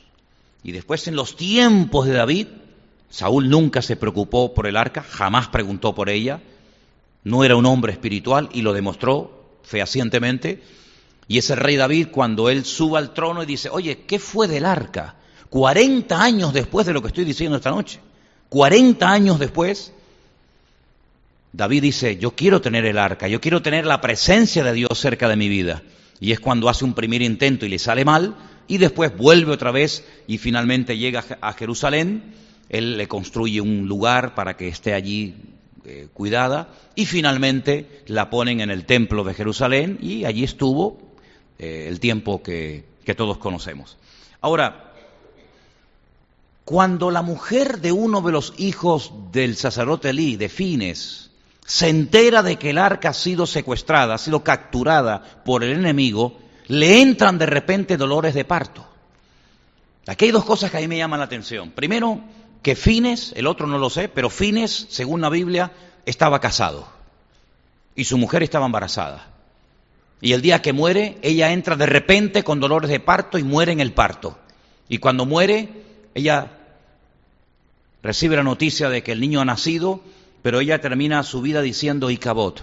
Y 0.63 0.73
después 0.73 1.07
en 1.09 1.17
los 1.17 1.37
tiempos 1.37 2.07
de 2.07 2.15
David, 2.15 2.47
Saúl 3.11 3.49
nunca 3.49 3.83
se 3.83 3.97
preocupó 3.97 4.55
por 4.55 4.67
el 4.67 4.77
arca, 4.77 5.03
jamás 5.03 5.49
preguntó 5.49 5.95
por 5.95 6.11
ella, 6.11 6.41
no 7.25 7.45
era 7.45 7.57
un 7.57 7.67
hombre 7.67 7.93
espiritual 7.93 8.49
y 8.53 8.63
lo 8.63 8.73
demostró 8.73 9.59
fehacientemente. 9.63 10.63
Y 11.27 11.39
ese 11.39 11.57
rey 11.57 11.77
David, 11.77 12.09
cuando 12.11 12.49
él 12.49 12.65
suba 12.65 12.99
al 12.99 13.13
trono 13.13 13.43
y 13.43 13.47
dice, 13.47 13.69
oye, 13.71 14.05
¿qué 14.07 14.19
fue 14.19 14.49
del 14.49 14.65
arca? 14.65 15.15
40 15.51 16.21
años 16.21 16.53
después 16.53 16.87
de 16.87 16.93
lo 16.93 17.03
que 17.03 17.09
estoy 17.09 17.25
diciendo 17.25 17.57
esta 17.57 17.71
noche, 17.71 18.01
40 18.49 19.11
años 19.11 19.39
después, 19.39 19.93
David 21.53 21.83
dice, 21.83 22.17
yo 22.19 22.33
quiero 22.33 22.61
tener 22.61 22.85
el 22.85 22.99
arca, 22.99 23.29
yo 23.29 23.41
quiero 23.41 23.63
tener 23.63 23.87
la 23.87 24.01
presencia 24.01 24.65
de 24.65 24.73
Dios 24.73 24.99
cerca 24.99 25.29
de 25.29 25.37
mi 25.37 25.49
vida. 25.49 25.83
Y 26.21 26.33
es 26.33 26.41
cuando 26.41 26.69
hace 26.69 26.85
un 26.85 26.95
primer 26.95 27.23
intento 27.23 27.67
y 27.67 27.69
le 27.69 27.79
sale 27.79 28.05
mal, 28.05 28.37
y 28.67 28.79
después 28.79 29.17
vuelve 29.17 29.53
otra 29.53 29.71
vez 29.71 30.05
y 30.27 30.39
finalmente 30.39 30.99
llega 30.99 31.25
a 31.41 31.53
Jerusalén. 31.55 32.35
Él 32.69 32.99
le 32.99 33.09
construye 33.09 33.61
un 33.61 33.89
lugar 33.89 34.35
para 34.35 34.57
que 34.57 34.69
esté 34.69 34.93
allí 34.93 35.37
eh, 35.85 36.09
cuidada 36.13 36.69
y 36.95 37.07
finalmente 37.07 38.03
la 38.07 38.29
ponen 38.29 38.61
en 38.61 38.71
el 38.71 38.85
templo 38.85 39.25
de 39.25 39.33
Jerusalén 39.33 39.99
y 40.03 40.27
allí 40.27 40.45
estuvo 40.45 41.15
eh, 41.59 41.87
el 41.89 41.99
tiempo 41.99 42.43
que, 42.43 42.85
que 43.05 43.15
todos 43.15 43.39
conocemos. 43.39 43.97
Ahora, 44.43 44.93
cuando 46.65 47.11
la 47.11 47.23
mujer 47.23 47.81
de 47.81 47.93
uno 47.93 48.21
de 48.21 48.33
los 48.33 48.53
hijos 48.59 49.15
del 49.33 49.57
sacerdote 49.57 50.11
Elí, 50.11 50.37
de 50.37 50.51
Fines, 50.51 51.28
se 51.69 51.91
entera 51.91 52.43
de 52.43 52.57
que 52.57 52.71
el 52.71 52.79
arca 52.79 53.11
ha 53.11 53.13
sido 53.13 53.47
secuestrada, 53.47 54.15
ha 54.15 54.19
sido 54.19 54.43
capturada 54.43 55.43
por 55.45 55.63
el 55.63 55.73
enemigo, 55.73 56.39
le 56.67 57.03
entran 57.03 57.37
de 57.37 57.45
repente 57.45 57.99
dolores 57.99 58.33
de 58.33 58.47
parto. 58.47 58.87
Aquí 60.07 60.25
hay 60.25 60.31
dos 60.31 60.47
cosas 60.47 60.71
que 60.71 60.79
a 60.79 60.81
mí 60.81 60.89
me 60.89 60.97
llaman 60.97 61.21
la 61.21 61.27
atención. 61.27 61.73
Primero, 61.73 62.23
que 62.63 62.75
Fines, 62.75 63.35
el 63.37 63.47
otro 63.47 63.67
no 63.67 63.77
lo 63.77 63.91
sé, 63.91 64.09
pero 64.09 64.31
Fines, 64.31 64.87
según 64.89 65.21
la 65.21 65.29
Biblia, 65.29 65.71
estaba 66.07 66.41
casado 66.41 66.89
y 67.95 68.05
su 68.05 68.17
mujer 68.17 68.43
estaba 68.43 68.65
embarazada. 68.65 69.29
Y 70.23 70.33
el 70.33 70.41
día 70.41 70.63
que 70.63 70.73
muere, 70.73 71.19
ella 71.21 71.53
entra 71.53 71.77
de 71.77 71.85
repente 71.85 72.45
con 72.45 72.61
dolores 72.61 72.89
de 72.89 72.99
parto 72.99 73.37
y 73.37 73.43
muere 73.43 73.73
en 73.73 73.81
el 73.81 73.93
parto. 73.93 74.39
Y 74.89 74.99
cuando 74.99 75.27
muere, 75.27 75.69
ella 76.15 76.51
recibe 78.03 78.37
la 78.37 78.43
noticia 78.43 78.89
de 78.89 79.03
que 79.03 79.13
el 79.13 79.21
niño 79.21 79.43
ha 79.43 79.45
nacido 79.45 80.01
pero 80.43 80.61
ella 80.61 80.81
termina 80.81 81.23
su 81.23 81.43
vida 81.43 81.63
diciendo 81.63 82.11
Icabot, 82.11 82.63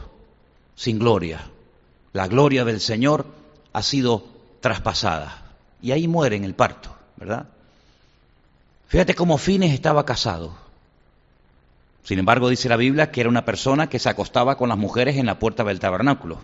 sin 0.75 0.99
gloria. 0.99 1.41
La 2.13 2.27
gloria 2.27 2.63
del 2.63 2.79
Señor 2.79 3.25
ha 3.73 3.81
sido 3.81 4.25
traspasada. 4.61 5.53
Y 5.81 5.91
ahí 5.91 6.07
muere 6.07 6.35
en 6.35 6.45
el 6.45 6.55
parto, 6.55 6.95
¿verdad? 7.17 7.47
Fíjate 8.87 9.13
cómo 9.13 9.37
Fines 9.37 9.73
estaba 9.73 10.05
casado. 10.05 10.55
Sin 12.03 12.19
embargo, 12.19 12.49
dice 12.49 12.69
la 12.69 12.77
Biblia 12.77 13.11
que 13.11 13.21
era 13.21 13.29
una 13.29 13.45
persona 13.45 13.89
que 13.89 13.99
se 13.99 14.09
acostaba 14.09 14.57
con 14.57 14.69
las 14.69 14.77
mujeres 14.77 15.17
en 15.17 15.25
la 15.25 15.39
puerta 15.39 15.63
del 15.63 15.79
tabernáculo. 15.79 16.39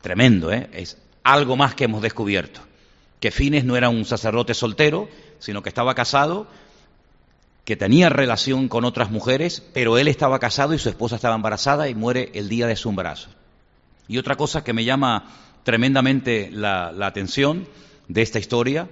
Tremendo, 0.00 0.50
¿eh? 0.50 0.68
Es 0.72 0.98
algo 1.22 1.56
más 1.56 1.74
que 1.74 1.84
hemos 1.84 2.02
descubierto. 2.02 2.60
Que 3.20 3.30
Fines 3.30 3.64
no 3.64 3.76
era 3.76 3.88
un 3.88 4.04
sacerdote 4.04 4.54
soltero, 4.54 5.08
sino 5.38 5.62
que 5.62 5.68
estaba 5.68 5.94
casado 5.94 6.46
que 7.66 7.76
tenía 7.76 8.08
relación 8.08 8.68
con 8.68 8.84
otras 8.84 9.10
mujeres, 9.10 9.60
pero 9.74 9.98
él 9.98 10.06
estaba 10.06 10.38
casado 10.38 10.72
y 10.72 10.78
su 10.78 10.88
esposa 10.88 11.16
estaba 11.16 11.34
embarazada 11.34 11.88
y 11.88 11.96
muere 11.96 12.30
el 12.34 12.48
día 12.48 12.68
de 12.68 12.76
su 12.76 12.88
embarazo. 12.88 13.28
Y 14.06 14.18
otra 14.18 14.36
cosa 14.36 14.62
que 14.62 14.72
me 14.72 14.84
llama 14.84 15.24
tremendamente 15.64 16.48
la, 16.52 16.90
atención 17.02 17.66
de 18.06 18.22
esta 18.22 18.38
historia 18.38 18.88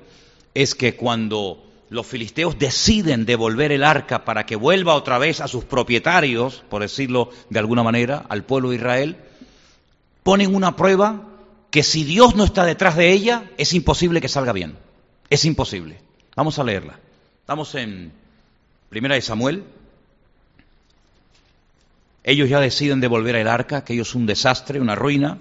es 0.54 0.74
que 0.74 0.96
cuando 0.96 1.62
los 1.88 2.04
filisteos 2.04 2.58
deciden 2.58 3.26
devolver 3.26 3.70
el 3.70 3.84
arca 3.84 4.24
para 4.24 4.44
que 4.44 4.56
vuelva 4.56 4.96
otra 4.96 5.18
vez 5.18 5.40
a 5.40 5.46
sus 5.46 5.64
propietarios, 5.64 6.64
por 6.68 6.82
decirlo 6.82 7.30
de 7.50 7.60
alguna 7.60 7.84
manera, 7.84 8.26
al 8.28 8.42
pueblo 8.42 8.70
de 8.70 8.76
Israel, 8.76 9.18
ponen 10.24 10.52
una 10.52 10.74
prueba 10.74 11.28
que 11.70 11.84
si 11.84 12.02
Dios 12.02 12.34
no 12.34 12.42
está 12.42 12.64
detrás 12.64 12.96
de 12.96 13.12
ella, 13.12 13.52
es 13.56 13.72
imposible 13.72 14.20
que 14.20 14.28
salga 14.28 14.52
bien. 14.52 14.76
Es 15.30 15.44
imposible. 15.44 16.00
Vamos 16.34 16.58
a 16.58 16.64
leerla. 16.64 16.98
Estamos 17.40 17.72
en 17.76 18.23
Primera 18.94 19.16
de 19.16 19.22
Samuel. 19.22 19.64
Ellos 22.22 22.48
ya 22.48 22.60
deciden 22.60 23.00
devolver 23.00 23.34
el 23.34 23.48
arca, 23.48 23.84
que 23.84 23.92
ellos 23.92 24.10
es 24.10 24.14
un 24.14 24.24
desastre, 24.24 24.80
una 24.80 24.94
ruina, 24.94 25.38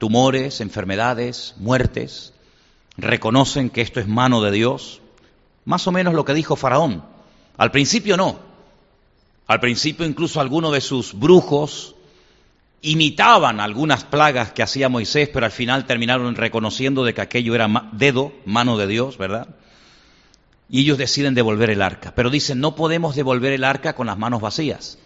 tumores, 0.00 0.60
enfermedades, 0.60 1.54
muertes. 1.58 2.32
Reconocen 2.96 3.70
que 3.70 3.80
esto 3.80 4.00
es 4.00 4.08
mano 4.08 4.42
de 4.42 4.50
Dios. 4.50 5.00
Más 5.64 5.86
o 5.86 5.92
menos 5.92 6.14
lo 6.14 6.24
que 6.24 6.34
dijo 6.34 6.56
Faraón. 6.56 7.04
Al 7.58 7.70
principio 7.70 8.16
no. 8.16 8.40
Al 9.46 9.60
principio 9.60 10.04
incluso 10.04 10.40
algunos 10.40 10.72
de 10.72 10.80
sus 10.80 11.14
brujos 11.14 11.94
imitaban 12.82 13.60
algunas 13.60 14.02
plagas 14.02 14.50
que 14.50 14.64
hacía 14.64 14.88
Moisés, 14.88 15.30
pero 15.32 15.46
al 15.46 15.52
final 15.52 15.86
terminaron 15.86 16.34
reconociendo 16.34 17.04
de 17.04 17.14
que 17.14 17.20
aquello 17.20 17.54
era 17.54 17.88
dedo, 17.92 18.32
mano 18.46 18.76
de 18.76 18.88
Dios, 18.88 19.16
¿verdad? 19.16 19.46
Y 20.74 20.80
ellos 20.80 20.98
deciden 20.98 21.36
devolver 21.36 21.70
el 21.70 21.82
arca. 21.82 22.12
Pero 22.16 22.30
dicen, 22.30 22.58
no 22.58 22.74
podemos 22.74 23.14
devolver 23.14 23.52
el 23.52 23.62
arca 23.62 23.94
con 23.94 24.08
las 24.08 24.18
manos 24.18 24.40
vacías. 24.40 24.98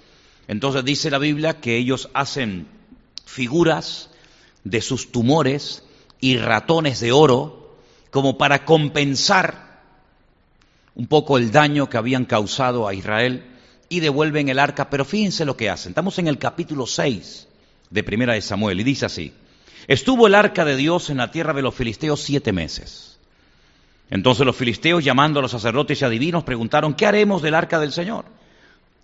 Entonces 0.47 0.83
dice 0.83 1.11
la 1.11 1.19
Biblia 1.19 1.61
que 1.61 1.77
ellos 1.77 2.09
hacen 2.15 2.67
figuras 3.27 4.09
de 4.65 4.81
sus 4.81 5.13
tumores 5.13 5.85
y 6.23 6.39
ratones 6.39 7.01
de 7.01 7.13
oro 7.13 7.77
como 8.11 8.39
para 8.39 8.65
compensar 8.65 9.83
un 10.95 11.07
poco 11.07 11.37
el 11.37 11.51
daño 11.51 11.91
que 11.91 11.99
habían 11.99 12.25
causado 12.25 12.89
a 12.89 12.95
Israel 12.95 13.45
y 13.91 14.01
devuelven 14.01 14.49
el 14.49 14.61
arca. 14.61 14.89
Pero 14.89 15.05
fíjense 15.05 15.45
lo 15.45 15.59
que 15.59 15.69
hacen. 15.69 15.91
Estamos 15.91 16.19
en 16.19 16.29
el 16.29 16.39
capítulo 16.39 16.87
6 16.87 17.47
de 17.91 18.03
Primera 18.05 18.33
de 18.33 18.41
Samuel 18.41 18.81
y 18.81 18.85
dice 18.85 19.05
así. 19.05 19.35
Estuvo 19.87 20.29
el 20.29 20.35
arca 20.35 20.65
de 20.65 20.77
Dios 20.77 21.11
en 21.11 21.19
la 21.19 21.31
tierra 21.31 21.53
de 21.53 21.61
los 21.61 21.75
filisteos 21.75 22.23
siete 22.23 22.55
meses. 22.55 23.18
Entonces 24.11 24.47
los 24.47 24.57
filisteos, 24.57 25.05
llamando 25.05 25.39
a 25.39 25.43
los 25.43 25.51
sacerdotes 25.51 26.01
y 26.01 26.05
adivinos, 26.05 26.45
preguntaron, 26.45 26.95
¿qué 26.95 27.07
haremos 27.07 27.43
del 27.43 27.55
arca 27.55 27.79
del 27.79 27.93
Señor? 27.93 28.25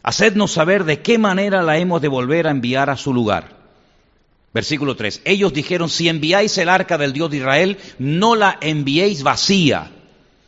Hacednos 0.02 0.52
saber 0.52 0.84
de 0.84 1.02
qué 1.02 1.18
manera 1.18 1.62
la 1.62 1.78
hemos 1.78 2.00
de 2.00 2.08
volver 2.08 2.46
a 2.46 2.50
enviar 2.50 2.90
a 2.90 2.96
su 2.96 3.12
lugar. 3.12 3.56
Versículo 4.52 4.96
3. 4.96 5.22
Ellos 5.24 5.52
dijeron, 5.52 5.88
si 5.88 6.08
enviáis 6.08 6.56
el 6.58 6.68
arca 6.68 6.96
del 6.96 7.12
Dios 7.12 7.30
de 7.30 7.38
Israel, 7.38 7.78
no 7.98 8.34
la 8.34 8.58
enviéis 8.60 9.22
vacía, 9.22 9.90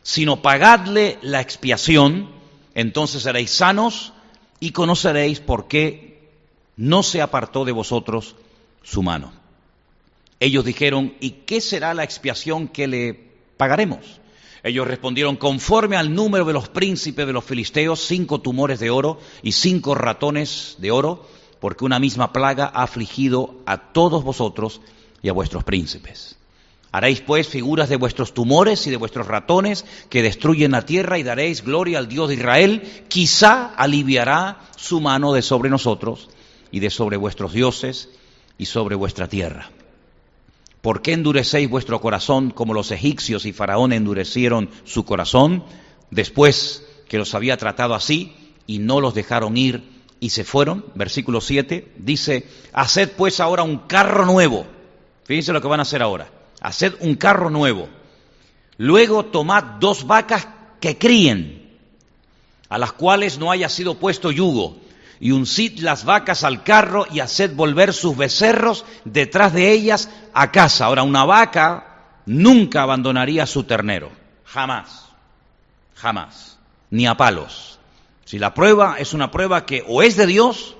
sino 0.01 0.41
pagadle 0.41 1.19
la 1.21 1.41
expiación, 1.41 2.29
entonces 2.73 3.23
seréis 3.23 3.51
sanos 3.51 4.13
y 4.59 4.71
conoceréis 4.71 5.39
por 5.39 5.67
qué 5.67 6.29
no 6.77 7.03
se 7.03 7.21
apartó 7.21 7.65
de 7.65 7.73
vosotros 7.73 8.35
su 8.83 9.03
mano. 9.03 9.33
Ellos 10.39 10.63
dijeron, 10.63 11.13
¿y 11.19 11.31
qué 11.31 11.61
será 11.61 11.93
la 11.93 12.03
expiación 12.03 12.67
que 12.67 12.87
le 12.87 13.27
pagaremos. 13.57 13.99
Ellos 14.63 14.87
respondieron, 14.87 15.35
conforme 15.35 15.97
al 15.97 16.13
número 16.13 16.45
de 16.45 16.53
los 16.53 16.69
príncipes 16.69 17.27
de 17.27 17.33
los 17.33 17.43
filisteos, 17.43 17.99
cinco 17.99 18.41
tumores 18.41 18.79
de 18.79 18.89
oro 18.89 19.19
y 19.43 19.51
cinco 19.51 19.95
ratones 19.95 20.75
de 20.79 20.91
oro, 20.91 21.25
porque 21.59 21.85
una 21.85 21.99
misma 21.99 22.33
plaga 22.33 22.71
ha 22.73 22.83
afligido 22.83 23.55
a 23.65 23.91
todos 23.91 24.23
vosotros 24.23 24.81
y 25.21 25.29
a 25.29 25.33
vuestros 25.33 25.63
príncipes. 25.63 26.37
Haréis 26.91 27.21
pues 27.21 27.47
figuras 27.47 27.89
de 27.89 27.97
vuestros 27.97 28.33
tumores 28.33 28.87
y 28.87 28.89
de 28.89 28.97
vuestros 28.97 29.27
ratones 29.27 29.85
que 30.09 30.23
destruyen 30.23 30.71
la 30.71 30.85
tierra 30.85 31.19
y 31.19 31.23
daréis 31.23 31.63
gloria 31.63 31.99
al 31.99 32.07
Dios 32.07 32.29
de 32.29 32.35
Israel. 32.35 33.03
Quizá 33.07 33.73
aliviará 33.75 34.61
su 34.77 35.01
mano 35.01 35.33
de 35.33 35.41
sobre 35.41 35.69
nosotros 35.69 36.29
y 36.71 36.79
de 36.79 36.89
sobre 36.89 37.17
vuestros 37.17 37.53
dioses 37.53 38.09
y 38.57 38.65
sobre 38.65 38.95
vuestra 38.95 39.27
tierra. 39.27 39.69
¿Por 40.87 41.01
qué 41.01 41.11
endurecéis 41.11 41.69
vuestro 41.69 41.99
corazón 41.99 42.49
como 42.49 42.73
los 42.73 42.91
egipcios 42.91 43.45
y 43.45 43.51
Faraón 43.51 43.91
endurecieron 43.91 44.69
su 44.85 45.03
corazón 45.03 45.65
después 46.11 46.81
que 47.09 47.17
los 47.17 47.35
había 47.35 47.57
tratado 47.57 47.93
así 47.93 48.33
y 48.67 48.79
no 48.79 49.01
los 49.01 49.13
dejaron 49.13 49.57
ir 49.57 49.83
y 50.21 50.29
se 50.29 50.45
fueron? 50.45 50.85
Versículo 50.95 51.41
7 51.41 51.91
dice, 51.97 52.47
haced 52.71 53.11
pues 53.17 53.41
ahora 53.41 53.63
un 53.63 53.79
carro 53.79 54.25
nuevo. 54.25 54.65
Fíjense 55.25 55.51
lo 55.51 55.61
que 55.61 55.67
van 55.67 55.81
a 55.81 55.83
hacer 55.83 56.01
ahora. 56.01 56.31
Haced 56.61 56.93
un 57.01 57.15
carro 57.15 57.49
nuevo. 57.49 57.89
Luego 58.77 59.25
tomad 59.25 59.63
dos 59.81 60.07
vacas 60.07 60.47
que 60.79 60.97
críen, 60.97 61.69
a 62.69 62.77
las 62.77 62.93
cuales 62.93 63.37
no 63.37 63.51
haya 63.51 63.67
sido 63.67 63.95
puesto 63.95 64.31
yugo 64.31 64.77
y 65.19 65.31
uncid 65.31 65.79
las 65.79 66.05
vacas 66.05 66.43
al 66.43 66.63
carro 66.63 67.07
y 67.11 67.19
haced 67.19 67.55
volver 67.55 67.93
sus 67.93 68.15
becerros 68.15 68.85
detrás 69.05 69.53
de 69.53 69.71
ellas 69.71 70.09
a 70.33 70.51
casa. 70.51 70.85
Ahora, 70.85 71.03
una 71.03 71.25
vaca 71.25 72.21
nunca 72.25 72.83
abandonaría 72.83 73.45
su 73.45 73.63
ternero, 73.63 74.11
jamás, 74.45 75.05
jamás, 75.95 76.57
ni 76.89 77.07
a 77.07 77.15
palos. 77.15 77.79
Si 78.25 78.37
la 78.37 78.53
prueba 78.53 78.97
es 78.99 79.13
una 79.13 79.31
prueba 79.31 79.65
que 79.65 79.83
o 79.87 80.03
es 80.03 80.17
de 80.17 80.27
Dios 80.27 80.75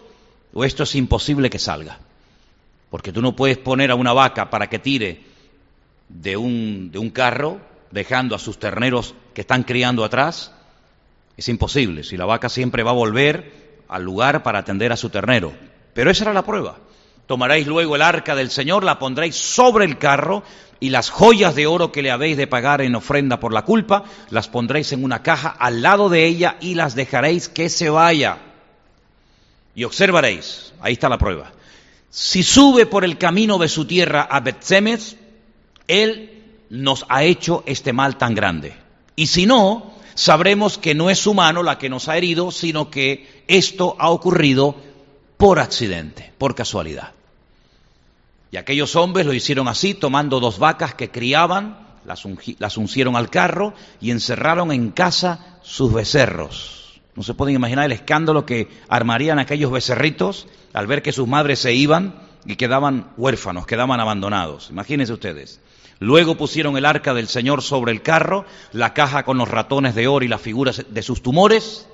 o 0.53 0.65
esto 0.65 0.83
es 0.83 0.95
imposible 0.95 1.49
que 1.49 1.59
salga. 1.59 1.99
Porque 2.89 3.11
tú 3.11 3.21
no 3.21 3.35
puedes 3.35 3.57
poner 3.57 3.91
a 3.91 3.95
una 3.95 4.13
vaca 4.13 4.49
para 4.49 4.69
que 4.69 4.79
tire 4.79 5.21
de 6.09 6.37
un, 6.37 6.91
de 6.91 6.99
un 6.99 7.09
carro 7.09 7.59
dejando 7.91 8.35
a 8.35 8.39
sus 8.39 8.59
terneros 8.59 9.13
que 9.33 9.41
están 9.41 9.63
criando 9.63 10.03
atrás. 10.03 10.51
Es 11.35 11.49
imposible. 11.49 12.03
Si 12.03 12.17
la 12.17 12.25
vaca 12.25 12.49
siempre 12.49 12.83
va 12.83 12.91
a 12.91 12.95
volver 12.95 13.66
al 13.87 14.03
lugar 14.03 14.43
para 14.43 14.59
atender 14.59 14.91
a 14.91 14.97
su 14.97 15.09
ternero. 15.09 15.53
Pero 15.93 16.11
esa 16.11 16.25
era 16.25 16.33
la 16.33 16.45
prueba. 16.45 16.77
Tomaréis 17.25 17.67
luego 17.67 17.95
el 17.95 18.01
arca 18.01 18.35
del 18.35 18.49
Señor, 18.49 18.83
la 18.83 18.99
pondréis 18.99 19.35
sobre 19.35 19.85
el 19.85 19.97
carro 19.97 20.43
y 20.79 20.89
las 20.89 21.09
joyas 21.09 21.55
de 21.55 21.67
oro 21.67 21.91
que 21.91 22.01
le 22.01 22.11
habéis 22.11 22.37
de 22.37 22.47
pagar 22.47 22.81
en 22.81 22.95
ofrenda 22.95 23.39
por 23.39 23.53
la 23.53 23.63
culpa, 23.63 24.03
las 24.29 24.47
pondréis 24.47 24.93
en 24.93 25.03
una 25.03 25.23
caja 25.23 25.49
al 25.49 25.81
lado 25.81 26.07
de 26.09 26.25
ella 26.25 26.57
y 26.61 26.75
las 26.75 26.95
dejaréis 26.95 27.49
que 27.49 27.69
se 27.69 27.89
vaya. 27.89 28.37
Y 29.75 29.83
observaréis, 29.83 30.73
ahí 30.79 30.93
está 30.93 31.09
la 31.09 31.17
prueba. 31.17 31.51
Si 32.09 32.43
sube 32.43 32.85
por 32.85 33.03
el 33.03 33.17
camino 33.17 33.57
de 33.57 33.67
su 33.67 33.85
tierra 33.85 34.21
a 34.21 34.39
Betsemes, 34.39 35.17
él 35.87 36.43
nos 36.69 37.05
ha 37.09 37.23
hecho 37.23 37.63
este 37.65 37.91
mal 37.91 38.17
tan 38.17 38.33
grande. 38.33 38.75
Y 39.15 39.27
si 39.27 39.45
no, 39.45 39.96
sabremos 40.17 40.79
que 40.79 40.95
no 40.95 41.11
es 41.11 41.19
su 41.19 41.33
mano 41.35 41.61
la 41.61 41.77
que 41.77 41.89
nos 41.89 42.09
ha 42.09 42.17
herido, 42.17 42.51
sino 42.51 42.89
que 42.89 43.43
esto 43.47 43.95
ha 43.99 44.09
ocurrido 44.09 44.75
por 45.37 45.59
accidente, 45.59 46.33
por 46.39 46.55
casualidad. 46.55 47.11
Y 48.51 48.57
aquellos 48.57 48.95
hombres 48.95 49.27
lo 49.27 49.33
hicieron 49.33 49.67
así, 49.67 49.93
tomando 49.93 50.39
dos 50.39 50.57
vacas 50.57 50.95
que 50.95 51.11
criaban, 51.11 51.77
las, 52.03 52.77
uncieron 52.77 53.15
al 53.15 53.29
carro 53.29 53.73
y 54.01 54.09
encerraron 54.09 54.71
en 54.71 54.89
casa 54.89 55.59
sus 55.61 55.93
becerros. 55.93 56.99
No 57.15 57.21
se 57.21 57.35
pueden 57.35 57.55
imaginar 57.55 57.85
el 57.85 57.91
escándalo 57.91 58.45
que 58.45 58.69
armarían 58.89 59.37
aquellos 59.37 59.71
becerritos 59.71 60.47
al 60.73 60.87
ver 60.87 61.03
que 61.03 61.11
sus 61.11 61.27
madres 61.27 61.59
se 61.59 61.73
iban 61.73 62.15
y 62.45 62.55
quedaban 62.55 63.11
huérfanos, 63.17 63.67
quedaban 63.67 63.99
abandonados. 63.99 64.69
Imagínense 64.71 65.13
ustedes. 65.13 65.59
Luego 65.99 66.37
pusieron 66.37 66.77
el 66.77 66.85
arca 66.85 67.13
del 67.13 67.27
Señor 67.27 67.61
sobre 67.61 67.91
el 67.91 68.01
carro, 68.01 68.45
la 68.71 68.93
caja 68.93 69.23
con 69.23 69.37
los 69.37 69.49
ratones 69.49 69.95
de 69.95 70.07
oro 70.07 70.23
y 70.23 70.27
las 70.27 70.41
figuras 70.41 70.85
de 70.89 71.01
sus 71.01 71.23
tumores, 71.23 71.87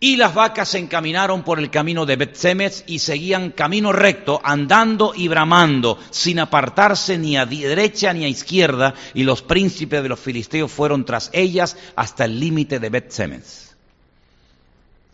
y 0.00 0.16
las 0.16 0.34
vacas 0.34 0.68
se 0.68 0.78
encaminaron 0.78 1.44
por 1.44 1.58
el 1.58 1.70
camino 1.70 2.04
de 2.04 2.16
Betsemes 2.16 2.84
y 2.86 2.98
seguían 2.98 3.52
camino 3.52 3.90
recto, 3.90 4.38
andando 4.44 5.14
y 5.16 5.28
bramando, 5.28 5.98
sin 6.10 6.40
apartarse 6.40 7.16
ni 7.16 7.38
a 7.38 7.46
derecha 7.46 8.12
ni 8.12 8.24
a 8.24 8.28
izquierda, 8.28 8.92
y 9.14 9.22
los 9.22 9.40
príncipes 9.40 10.02
de 10.02 10.10
los 10.10 10.20
filisteos 10.20 10.70
fueron 10.70 11.06
tras 11.06 11.30
ellas 11.32 11.78
hasta 11.96 12.26
el 12.26 12.38
límite 12.38 12.80
de 12.80 12.90
Betsemes. 12.90 13.76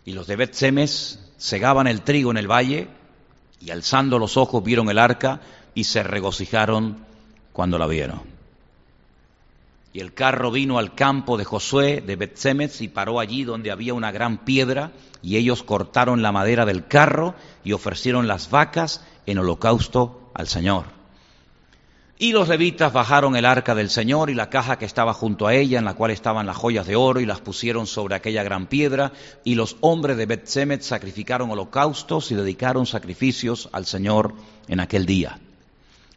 Y 0.03 0.11
los 0.11 0.27
de 0.27 0.35
Betsemes 0.35 1.19
segaban 1.37 1.87
el 1.87 2.01
trigo 2.01 2.31
en 2.31 2.37
el 2.37 2.51
valle, 2.51 2.89
y 3.61 3.71
alzando 3.71 4.19
los 4.19 4.35
ojos 4.35 4.61
vieron 4.61 4.89
el 4.89 4.97
arca 4.97 5.39
y 5.73 5.85
se 5.85 6.03
regocijaron 6.03 7.10
cuando 7.53 7.77
la 7.77 7.87
vieron. 7.87 8.21
Y 9.93 9.99
el 9.99 10.13
carro 10.13 10.51
vino 10.51 10.79
al 10.79 10.95
campo 10.95 11.37
de 11.37 11.43
Josué 11.43 12.01
de 12.01 12.15
Betsemes 12.15 12.79
y 12.81 12.87
paró 12.87 13.19
allí 13.19 13.43
donde 13.43 13.71
había 13.71 13.93
una 13.93 14.11
gran 14.11 14.37
piedra, 14.37 14.91
y 15.21 15.35
ellos 15.35 15.63
cortaron 15.63 16.21
la 16.21 16.31
madera 16.31 16.65
del 16.65 16.87
carro 16.87 17.35
y 17.63 17.73
ofrecieron 17.73 18.27
las 18.27 18.49
vacas 18.49 19.03
en 19.25 19.37
holocausto 19.37 20.31
al 20.33 20.47
Señor. 20.47 21.01
Y 22.17 22.33
los 22.33 22.47
levitas 22.47 22.93
bajaron 22.93 23.35
el 23.35 23.45
arca 23.45 23.73
del 23.73 23.89
Señor 23.89 24.29
y 24.29 24.35
la 24.35 24.51
caja 24.51 24.77
que 24.77 24.85
estaba 24.85 25.11
junto 25.11 25.47
a 25.47 25.55
ella, 25.55 25.79
en 25.79 25.85
la 25.85 25.95
cual 25.95 26.11
estaban 26.11 26.45
las 26.45 26.55
joyas 26.55 26.85
de 26.85 26.95
oro, 26.95 27.19
y 27.19 27.25
las 27.25 27.41
pusieron 27.41 27.87
sobre 27.87 28.15
aquella 28.15 28.43
gran 28.43 28.67
piedra, 28.67 29.11
y 29.43 29.55
los 29.55 29.75
hombres 29.81 30.17
de 30.17 30.27
Betsemet 30.27 30.83
sacrificaron 30.83 31.49
holocaustos 31.49 32.31
y 32.31 32.35
dedicaron 32.35 32.85
sacrificios 32.85 33.69
al 33.73 33.87
Señor 33.87 34.35
en 34.67 34.79
aquel 34.79 35.07
día. 35.07 35.39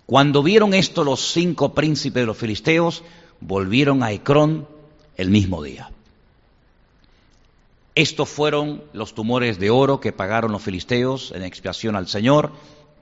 Cuando 0.06 0.42
vieron 0.42 0.74
esto 0.74 1.02
los 1.02 1.32
cinco 1.32 1.72
príncipes 1.74 2.22
de 2.22 2.26
los 2.26 2.36
filisteos, 2.36 3.02
volvieron 3.40 4.02
a 4.02 4.12
Ecrón 4.12 4.68
el 5.16 5.30
mismo 5.30 5.62
día. 5.62 5.90
Estos 7.94 8.28
fueron 8.28 8.82
los 8.92 9.14
tumores 9.14 9.58
de 9.58 9.70
oro 9.70 10.00
que 10.00 10.12
pagaron 10.12 10.52
los 10.52 10.62
filisteos 10.62 11.32
en 11.34 11.42
expiación 11.42 11.96
al 11.96 12.08
Señor 12.08 12.50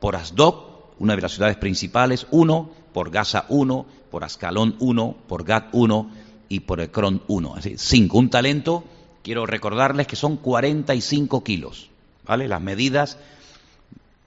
por 0.01 0.17
Asdod, 0.17 0.55
una 0.99 1.17
de 1.17 1.23
las 1.23 1.33
ciudades 1.33 1.57
principales, 1.57 2.27
uno, 2.31 2.71
por 2.93 3.11
Gaza 3.11 3.47
uno, 3.49 3.87
por 4.11 4.23
Ascalón 4.23 4.77
uno, 4.79 5.17
por 5.27 5.45
Gat 5.45 5.71
uno 5.73 6.11
y 6.49 6.61
por 6.61 6.81
Ecrón 6.81 7.23
uno. 7.27 7.57
Es 7.57 7.65
decir, 7.65 7.79
cinco. 7.79 8.19
Un 8.19 8.29
talento, 8.29 8.85
quiero 9.23 9.47
recordarles 9.47 10.07
que 10.07 10.17
son 10.17 10.37
45 10.37 11.43
kilos, 11.43 11.88
¿vale? 12.25 12.47
Las 12.47 12.61
medidas 12.61 13.17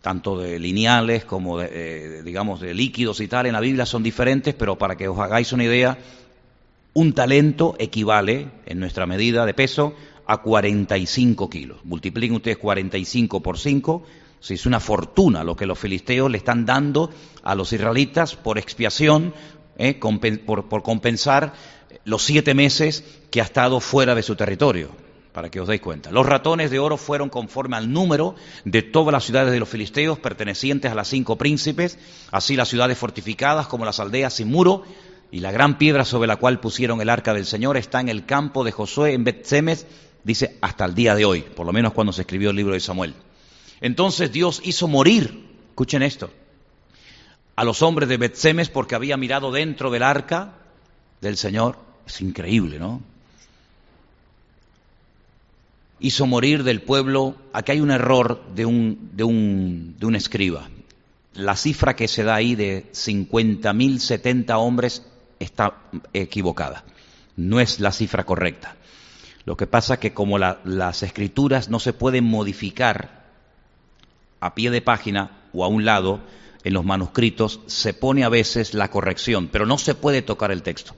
tanto 0.06 0.38
de 0.38 0.60
lineales 0.60 1.26
como 1.26 1.58
de, 1.58 1.70
eh, 1.72 2.22
digamos, 2.22 2.62
de 2.62 2.76
líquidos 2.76 3.22
y 3.22 3.28
tal, 3.28 3.48
en 3.48 3.54
la 3.54 3.60
Biblia 3.60 3.88
son 3.88 4.04
diferentes, 4.04 4.54
pero 4.54 4.78
para 4.78 4.96
que 4.96 5.08
os 5.08 5.18
hagáis 5.18 5.52
una 5.52 5.64
idea, 5.64 5.98
un 6.94 7.14
talento 7.14 7.76
equivale, 7.80 8.52
en 8.68 8.80
nuestra 8.80 9.08
medida 9.08 9.48
de 9.48 9.56
peso, 9.56 9.96
a 10.28 10.44
45 10.44 11.50
kilos. 11.50 11.80
Multipliquen 11.86 12.36
ustedes 12.36 12.60
45 12.60 13.42
por 13.42 13.58
5, 13.58 14.04
si 14.42 14.54
es 14.54 14.68
una 14.68 14.80
fortuna 14.80 15.44
lo 15.44 15.56
que 15.56 15.66
los 15.66 15.80
filisteos 15.80 16.30
le 16.30 16.38
están 16.38 16.68
dando 16.68 17.10
a 17.42 17.56
los 17.56 17.74
israelitas 17.74 18.36
por 18.36 18.60
expiación, 18.60 19.34
eh, 19.80 20.00
por 20.00 20.84
compensar 20.84 21.54
los 22.04 22.22
siete 22.22 22.54
meses 22.54 23.04
que 23.32 23.42
ha 23.42 23.46
estado 23.46 23.80
fuera 23.80 24.14
de 24.14 24.22
su 24.22 24.36
territorio 24.36 25.05
para 25.36 25.50
que 25.50 25.60
os 25.60 25.68
deis 25.68 25.82
cuenta. 25.82 26.12
Los 26.12 26.26
ratones 26.26 26.72
de 26.72 26.80
oro 26.80 26.96
fueron 26.96 27.28
conforme 27.28 27.76
al 27.76 27.92
número 27.92 28.36
de 28.64 28.84
todas 28.84 29.12
las 29.12 29.26
ciudades 29.26 29.52
de 29.52 29.60
los 29.60 29.68
filisteos 29.68 30.18
pertenecientes 30.18 30.90
a 30.90 30.96
las 30.96 31.10
cinco 31.10 31.38
príncipes, 31.38 32.00
así 32.32 32.56
las 32.56 32.70
ciudades 32.70 32.98
fortificadas 32.98 33.68
como 33.68 33.84
las 33.84 34.00
aldeas 34.00 34.34
sin 34.34 34.48
muro, 34.48 34.84
y 35.32 35.42
la 35.42 35.52
gran 35.52 35.78
piedra 35.78 36.06
sobre 36.06 36.28
la 36.28 36.38
cual 36.38 36.62
pusieron 36.62 37.02
el 37.02 37.10
arca 37.10 37.34
del 37.34 37.46
Señor 37.46 37.76
está 37.76 38.00
en 38.00 38.08
el 38.08 38.26
campo 38.26 38.64
de 38.64 38.72
Josué 38.72 39.12
en 39.12 39.26
Bet-Semes, 39.26 39.88
dice 40.24 40.58
hasta 40.62 40.86
el 40.86 40.96
día 40.96 41.16
de 41.16 41.26
hoy, 41.26 41.42
por 41.42 41.66
lo 41.66 41.74
menos 41.74 41.92
cuando 41.92 42.14
se 42.14 42.22
escribió 42.22 42.52
el 42.52 42.56
libro 42.56 42.74
de 42.74 42.80
Samuel. 42.80 43.14
Entonces 43.82 44.32
Dios 44.32 44.62
hizo 44.64 44.88
morir, 44.88 45.50
escuchen 45.68 46.02
esto, 46.02 46.30
a 47.58 47.66
los 47.66 47.82
hombres 47.82 48.08
de 48.08 48.16
Bet-Semes 48.16 48.70
porque 48.70 48.96
había 48.96 49.18
mirado 49.18 49.52
dentro 49.52 49.92
del 49.92 50.04
arca 50.04 50.54
del 51.20 51.36
Señor. 51.36 51.78
Es 52.08 52.22
increíble, 52.22 52.80
¿no? 52.80 53.02
Hizo 56.06 56.28
morir 56.28 56.64
del 56.64 56.84
pueblo, 56.84 57.36
aquí 57.52 57.72
hay 57.72 57.82
un 57.82 57.90
error 57.90 58.44
de 58.54 58.68
un, 58.68 59.10
de 59.14 59.24
un, 59.24 59.96
de 59.98 60.06
un 60.06 60.16
escriba. 60.16 60.70
La 61.34 61.56
cifra 61.56 61.96
que 61.96 62.08
se 62.08 62.24
da 62.24 62.36
ahí 62.36 62.54
de 62.54 62.86
50.070 62.92 64.56
hombres 64.56 65.02
está 65.40 65.80
equivocada. 66.14 66.84
No 67.38 67.60
es 67.60 67.80
la 67.80 67.92
cifra 67.92 68.24
correcta. 68.24 68.76
Lo 69.46 69.58
que 69.58 69.66
pasa 69.66 69.96
es 69.96 70.00
que 70.00 70.14
como 70.14 70.38
las 70.38 71.02
escrituras 71.02 71.70
no 71.70 71.80
se 71.80 71.92
pueden 71.92 72.24
modificar 72.24 73.26
a 74.42 74.54
pie 74.54 74.70
de 74.70 74.82
página 74.82 75.32
o 75.54 75.66
a 75.66 75.68
un 75.68 75.86
lado, 75.86 76.20
en 76.64 76.74
los 76.76 76.86
manuscritos 76.86 77.62
se 77.66 77.96
pone 77.96 78.24
a 78.24 78.30
veces 78.30 78.76
la 78.76 78.92
corrección, 78.92 79.48
pero 79.52 79.66
no 79.66 79.80
se 79.80 79.96
puede 79.96 80.22
tocar 80.22 80.52
el 80.52 80.62
texto. 80.62 80.96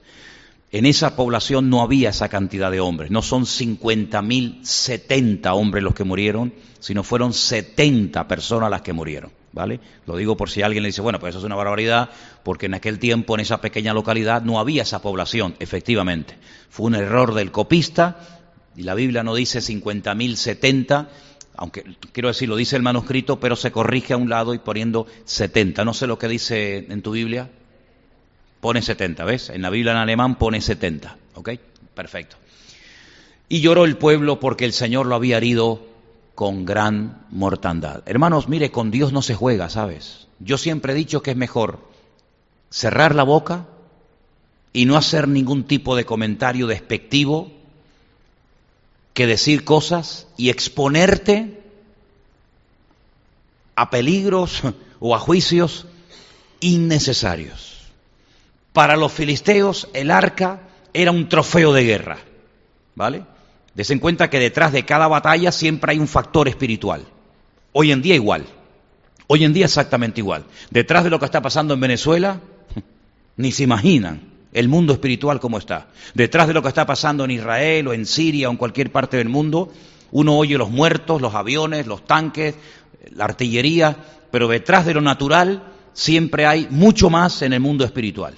En 0.70 0.84
esa 0.84 1.16
población 1.16 1.70
no 1.70 1.80
había 1.80 2.10
esa 2.10 2.28
cantidad 2.28 2.70
de 2.70 2.80
hombres, 2.80 3.10
no 3.10 3.22
son 3.22 3.44
50.000, 3.44 4.62
70 4.62 5.54
hombres 5.54 5.82
los 5.82 5.94
que 5.94 6.04
murieron, 6.04 6.52
sino 6.78 7.02
fueron 7.02 7.32
70 7.32 8.28
personas 8.28 8.70
las 8.70 8.82
que 8.82 8.92
murieron, 8.92 9.32
¿vale? 9.52 9.80
Lo 10.06 10.16
digo 10.16 10.36
por 10.36 10.50
si 10.50 10.60
alguien 10.60 10.82
le 10.82 10.90
dice, 10.90 11.00
bueno, 11.00 11.18
pues 11.18 11.30
eso 11.30 11.38
es 11.38 11.44
una 11.44 11.56
barbaridad, 11.56 12.10
porque 12.42 12.66
en 12.66 12.74
aquel 12.74 12.98
tiempo, 12.98 13.34
en 13.34 13.40
esa 13.40 13.62
pequeña 13.62 13.94
localidad, 13.94 14.42
no 14.42 14.60
había 14.60 14.82
esa 14.82 15.00
población, 15.00 15.56
efectivamente. 15.58 16.36
Fue 16.68 16.86
un 16.86 16.96
error 16.96 17.32
del 17.32 17.50
copista, 17.50 18.18
y 18.76 18.82
la 18.82 18.94
Biblia 18.94 19.22
no 19.22 19.34
dice 19.34 19.60
50.000, 19.60 20.34
70, 20.36 21.08
aunque 21.56 21.82
quiero 22.12 22.28
decir, 22.28 22.48
lo 22.48 22.56
dice 22.56 22.76
el 22.76 22.82
manuscrito, 22.82 23.40
pero 23.40 23.56
se 23.56 23.72
corrige 23.72 24.12
a 24.12 24.18
un 24.18 24.28
lado 24.28 24.52
y 24.52 24.58
poniendo 24.58 25.06
70. 25.24 25.84
No 25.84 25.94
sé 25.94 26.06
lo 26.06 26.18
que 26.18 26.28
dice 26.28 26.86
en 26.88 27.02
tu 27.02 27.12
Biblia. 27.12 27.50
Pone 28.60 28.82
70, 28.82 29.24
¿ves? 29.24 29.50
En 29.50 29.62
la 29.62 29.70
Biblia 29.70 29.92
en 29.92 29.98
alemán 29.98 30.36
pone 30.36 30.60
70, 30.60 31.16
¿ok? 31.34 31.50
Perfecto. 31.94 32.36
Y 33.48 33.60
lloró 33.60 33.84
el 33.84 33.96
pueblo 33.96 34.40
porque 34.40 34.64
el 34.64 34.72
Señor 34.72 35.06
lo 35.06 35.14
había 35.14 35.36
herido 35.36 35.86
con 36.34 36.64
gran 36.64 37.26
mortandad. 37.30 38.02
Hermanos, 38.06 38.48
mire, 38.48 38.70
con 38.70 38.90
Dios 38.90 39.12
no 39.12 39.22
se 39.22 39.34
juega, 39.34 39.70
¿sabes? 39.70 40.28
Yo 40.38 40.58
siempre 40.58 40.92
he 40.92 40.96
dicho 40.96 41.22
que 41.22 41.32
es 41.32 41.36
mejor 41.36 41.80
cerrar 42.70 43.14
la 43.14 43.22
boca 43.22 43.66
y 44.72 44.84
no 44.84 44.96
hacer 44.96 45.28
ningún 45.28 45.64
tipo 45.64 45.96
de 45.96 46.04
comentario 46.04 46.66
despectivo 46.66 47.50
que 49.14 49.26
decir 49.26 49.64
cosas 49.64 50.28
y 50.36 50.50
exponerte 50.50 51.60
a 53.74 53.90
peligros 53.90 54.62
o 55.00 55.14
a 55.14 55.18
juicios 55.18 55.86
innecesarios. 56.60 57.77
Para 58.78 58.96
los 58.96 59.10
filisteos 59.10 59.88
el 59.92 60.08
arca 60.08 60.60
era 60.94 61.10
un 61.10 61.28
trofeo 61.28 61.72
de 61.72 61.82
guerra, 61.82 62.18
¿vale? 62.94 63.24
Des 63.74 63.90
en 63.90 63.98
cuenta 63.98 64.30
que 64.30 64.38
detrás 64.38 64.70
de 64.70 64.84
cada 64.84 65.08
batalla 65.08 65.50
siempre 65.50 65.90
hay 65.90 65.98
un 65.98 66.06
factor 66.06 66.46
espiritual. 66.46 67.04
Hoy 67.72 67.90
en 67.90 68.02
día 68.02 68.14
igual. 68.14 68.46
Hoy 69.26 69.42
en 69.42 69.52
día 69.52 69.64
exactamente 69.64 70.20
igual. 70.20 70.44
Detrás 70.70 71.02
de 71.02 71.10
lo 71.10 71.18
que 71.18 71.24
está 71.24 71.42
pasando 71.42 71.74
en 71.74 71.80
Venezuela, 71.80 72.40
ni 73.36 73.50
se 73.50 73.64
imaginan 73.64 74.20
el 74.52 74.68
mundo 74.68 74.92
espiritual 74.92 75.40
como 75.40 75.58
está. 75.58 75.88
Detrás 76.14 76.46
de 76.46 76.54
lo 76.54 76.62
que 76.62 76.68
está 76.68 76.86
pasando 76.86 77.24
en 77.24 77.32
Israel 77.32 77.88
o 77.88 77.92
en 77.92 78.06
Siria 78.06 78.48
o 78.48 78.52
en 78.52 78.58
cualquier 78.58 78.92
parte 78.92 79.16
del 79.16 79.28
mundo, 79.28 79.72
uno 80.12 80.38
oye 80.38 80.56
los 80.56 80.70
muertos, 80.70 81.20
los 81.20 81.34
aviones, 81.34 81.88
los 81.88 82.06
tanques, 82.06 82.54
la 83.10 83.24
artillería, 83.24 83.96
pero 84.30 84.46
detrás 84.46 84.86
de 84.86 84.94
lo 84.94 85.00
natural 85.00 85.64
siempre 85.94 86.46
hay 86.46 86.68
mucho 86.70 87.10
más 87.10 87.42
en 87.42 87.54
el 87.54 87.58
mundo 87.58 87.84
espiritual. 87.84 88.36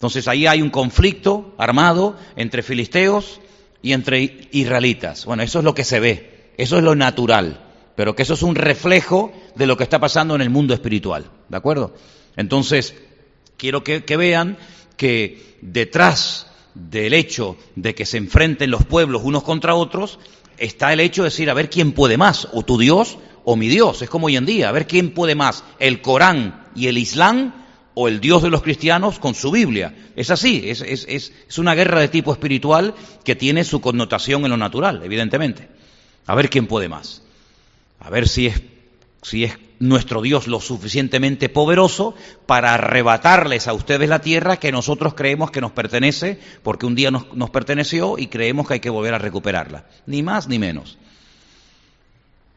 Entonces 0.00 0.28
ahí 0.28 0.46
hay 0.46 0.62
un 0.62 0.70
conflicto 0.70 1.54
armado 1.58 2.16
entre 2.34 2.62
filisteos 2.62 3.38
y 3.82 3.92
entre 3.92 4.48
israelitas. 4.50 5.26
Bueno, 5.26 5.42
eso 5.42 5.58
es 5.58 5.64
lo 5.66 5.74
que 5.74 5.84
se 5.84 6.00
ve, 6.00 6.52
eso 6.56 6.78
es 6.78 6.82
lo 6.82 6.94
natural, 6.94 7.62
pero 7.96 8.16
que 8.16 8.22
eso 8.22 8.32
es 8.32 8.42
un 8.42 8.54
reflejo 8.54 9.30
de 9.56 9.66
lo 9.66 9.76
que 9.76 9.82
está 9.82 9.98
pasando 9.98 10.34
en 10.34 10.40
el 10.40 10.48
mundo 10.48 10.72
espiritual. 10.72 11.30
¿De 11.50 11.56
acuerdo? 11.58 11.94
Entonces, 12.36 12.94
quiero 13.58 13.84
que, 13.84 14.00
vean 14.16 14.56
que 14.96 15.58
detrás 15.60 16.46
del 16.72 17.12
hecho 17.12 17.58
de 17.76 17.94
que 17.94 18.06
se 18.06 18.16
enfrenten 18.16 18.70
los 18.70 18.86
pueblos 18.86 19.20
unos 19.22 19.42
contra 19.42 19.74
otros, 19.74 20.18
está 20.56 20.94
el 20.94 21.00
hecho 21.00 21.24
de 21.24 21.28
decir, 21.28 21.50
a 21.50 21.54
ver 21.54 21.68
quién 21.68 21.92
puede 21.92 22.16
más, 22.16 22.48
o 22.54 22.62
tu 22.62 22.78
Dios 22.78 23.18
o 23.44 23.54
mi 23.54 23.68
Dios. 23.68 24.00
Es 24.00 24.08
como 24.08 24.28
hoy 24.28 24.38
en 24.38 24.46
día, 24.46 24.70
a 24.70 24.72
ver 24.72 24.86
quién 24.86 25.12
puede 25.12 25.34
más, 25.34 25.62
el 25.78 26.00
Corán 26.00 26.68
y 26.74 26.86
el 26.86 26.96
Islam 26.96 27.59
o 27.94 28.08
el 28.08 28.20
Dios 28.20 28.42
de 28.42 28.50
los 28.50 28.62
cristianos 28.62 29.18
con 29.18 29.34
su 29.34 29.50
Biblia. 29.50 29.94
Es 30.16 30.30
así, 30.30 30.68
es, 30.70 30.80
es, 30.80 31.06
es, 31.08 31.58
una 31.58 31.74
guerra 31.74 32.00
de 32.00 32.08
tipo 32.08 32.32
espiritual 32.32 32.94
que 33.24 33.36
tiene 33.36 33.64
su 33.64 33.80
connotación 33.80 34.44
en 34.44 34.50
lo 34.50 34.56
natural, 34.56 35.02
evidentemente. 35.04 35.68
A 36.26 36.34
ver 36.34 36.50
quién 36.50 36.66
puede 36.66 36.88
más. 36.88 37.22
A 37.98 38.10
ver 38.10 38.28
si 38.28 38.46
es, 38.46 38.62
si 39.22 39.44
es 39.44 39.58
nuestro 39.78 40.22
Dios 40.22 40.46
lo 40.46 40.60
suficientemente 40.60 41.48
poderoso 41.48 42.14
para 42.46 42.74
arrebatarles 42.74 43.66
a 43.66 43.72
ustedes 43.72 44.08
la 44.08 44.20
tierra 44.20 44.58
que 44.58 44.72
nosotros 44.72 45.14
creemos 45.14 45.50
que 45.50 45.60
nos 45.60 45.72
pertenece, 45.72 46.38
porque 46.62 46.86
un 46.86 46.94
día 46.94 47.10
nos, 47.10 47.34
nos, 47.34 47.50
perteneció 47.50 48.18
y 48.18 48.28
creemos 48.28 48.68
que 48.68 48.74
hay 48.74 48.80
que 48.80 48.90
volver 48.90 49.14
a 49.14 49.18
recuperarla. 49.18 49.86
Ni 50.06 50.22
más 50.22 50.48
ni 50.48 50.58
menos. 50.58 50.98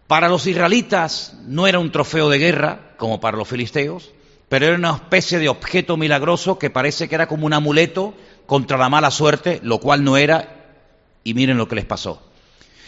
Para 0.07 0.29
los 0.29 0.45
israelitas 0.45 1.36
no 1.47 1.65
era 1.65 1.79
un 1.79 1.91
trofeo 1.91 2.29
de 2.29 2.38
guerra, 2.38 2.93
como 2.97 3.19
para 3.19 3.38
los 3.38 3.47
filisteos, 3.47 4.11
pero 4.53 4.67
era 4.67 4.75
una 4.75 4.91
especie 4.91 5.39
de 5.39 5.49
objeto 5.49 5.97
milagroso 5.97 6.59
que 6.59 6.69
parece 6.69 7.09
que 7.09 7.15
era 7.15 7.25
como 7.25 7.47
un 7.47 7.53
amuleto 7.53 8.13
contra 8.45 8.77
la 8.77 8.87
mala 8.87 9.09
suerte, 9.09 9.59
lo 9.63 9.79
cual 9.79 10.03
no 10.03 10.15
era, 10.15 10.75
y 11.23 11.33
miren 11.33 11.57
lo 11.57 11.67
que 11.67 11.73
les 11.73 11.85
pasó. 11.85 12.21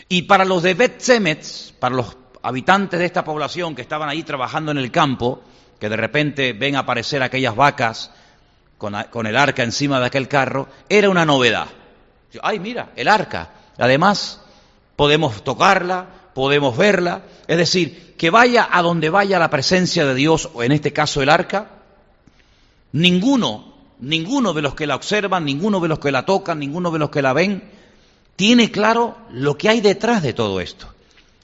Y 0.07 0.21
para 0.21 0.45
los 0.45 0.61
de 0.61 0.75
Bet 0.75 0.99
Semetz, 0.99 1.73
para 1.79 1.95
los 1.95 2.17
habitantes 2.43 2.99
de 2.99 3.07
esta 3.07 3.23
población 3.23 3.73
que 3.73 3.81
estaban 3.81 4.09
ahí 4.09 4.21
trabajando 4.21 4.69
en 4.69 4.77
el 4.77 4.91
campo, 4.91 5.41
que 5.79 5.89
de 5.89 5.95
repente 5.95 6.53
ven 6.53 6.75
aparecer 6.75 7.23
aquellas 7.23 7.55
vacas 7.55 8.11
con, 8.77 9.25
el 9.25 9.35
arca 9.35 9.63
encima 9.63 9.99
de 9.99 10.05
aquel 10.05 10.27
carro, 10.27 10.67
era 10.87 11.09
una 11.09 11.25
novedad. 11.25 11.65
Ay, 12.43 12.59
mira, 12.59 12.91
el 12.95 13.07
arca. 13.07 13.49
Además, 13.79 14.39
podemos 14.95 15.43
tocarla, 15.43 16.09
podemos 16.35 16.77
verla. 16.77 17.23
Es 17.47 17.57
decir, 17.57 18.13
que 18.17 18.29
vaya 18.29 18.67
a 18.69 18.83
donde 18.83 19.09
vaya 19.09 19.39
la 19.39 19.49
presencia 19.49 20.05
de 20.05 20.13
Dios, 20.13 20.49
o 20.53 20.61
en 20.61 20.73
este 20.73 20.93
caso 20.93 21.23
el 21.23 21.29
arca, 21.29 21.71
ninguno, 22.91 23.73
ninguno 23.99 24.53
de 24.53 24.61
los 24.61 24.75
que 24.75 24.85
la 24.85 24.95
observan, 24.95 25.45
ninguno 25.45 25.79
de 25.79 25.87
los 25.87 25.97
que 25.97 26.11
la 26.11 26.25
tocan, 26.25 26.59
ninguno 26.59 26.91
de 26.91 26.99
los 26.99 27.09
que 27.09 27.23
la 27.23 27.33
ven, 27.33 27.63
tiene 28.35 28.69
claro 28.69 29.17
lo 29.31 29.57
que 29.57 29.69
hay 29.69 29.79
detrás 29.79 30.21
de 30.21 30.33
todo 30.33 30.59
esto. 30.59 30.87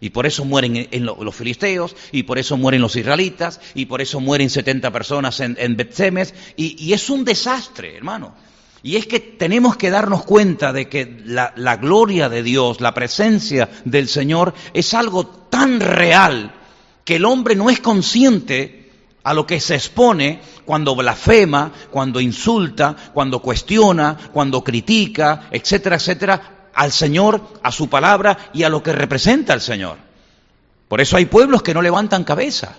Y 0.02 0.10
por 0.10 0.26
eso 0.26 0.44
mueren 0.44 0.89
en 0.92 1.06
los 1.06 1.36
filisteos, 1.36 1.96
y 2.12 2.24
por 2.24 2.38
eso 2.38 2.58
mueren 2.58 2.82
los 2.82 2.96
israelitas, 2.96 3.62
y 3.76 3.86
por 3.86 4.02
eso 4.02 4.20
mueren 4.20 4.50
70 4.50 4.92
personas 4.92 5.39
en, 5.39 5.56
en 5.58 5.78
y, 6.58 6.86
y, 6.86 6.94
es 6.94 7.10
un 7.10 7.24
desastre, 7.24 7.96
hermano. 7.96 8.34
Y 8.84 8.96
es 8.96 9.06
que 9.06 9.20
tenemos 9.20 9.78
que 9.78 9.92
darnos 9.92 10.24
cuenta 10.24 10.74
de 10.74 10.90
que 10.90 11.22
la, 11.26 11.78
gloria 11.78 12.30
de 12.30 12.42
Dios, 12.42 12.82
la 12.82 12.94
presencia 12.94 13.70
del 13.86 14.08
Señor, 14.08 14.54
es 14.74 14.94
algo 14.94 15.26
tan 15.26 15.80
real 15.80 16.54
que 17.06 17.18
el 17.18 17.26
hombre 17.26 17.56
no 17.56 17.70
es 17.70 17.80
consciente 17.80 18.92
a 19.24 19.36
lo 19.36 19.46
que 19.46 19.60
se 19.60 19.76
expone 19.76 20.42
cuando 20.66 20.96
blasfema, 20.96 21.72
cuando 21.92 22.20
insulta, 22.20 22.96
cuando 23.14 23.40
cuestiona, 23.40 24.18
cuando 24.34 24.64
critica, 24.64 25.48
etcétera, 25.52 25.98
etcétera, 25.98 26.70
al 26.74 26.92
Señor, 26.92 27.42
a 27.62 27.72
su 27.72 27.88
palabra 27.88 28.50
y 28.54 28.64
a 28.64 28.70
lo 28.70 28.82
que 28.82 28.94
representa 28.94 29.54
el 29.54 29.62
Señor. 29.62 29.98
Por 30.88 31.02
eso 31.02 31.18
hay 31.18 31.26
pueblos 31.26 31.62
que 31.62 31.76
no 31.76 31.84
levantan 31.84 32.24
cabeza. 32.24 32.78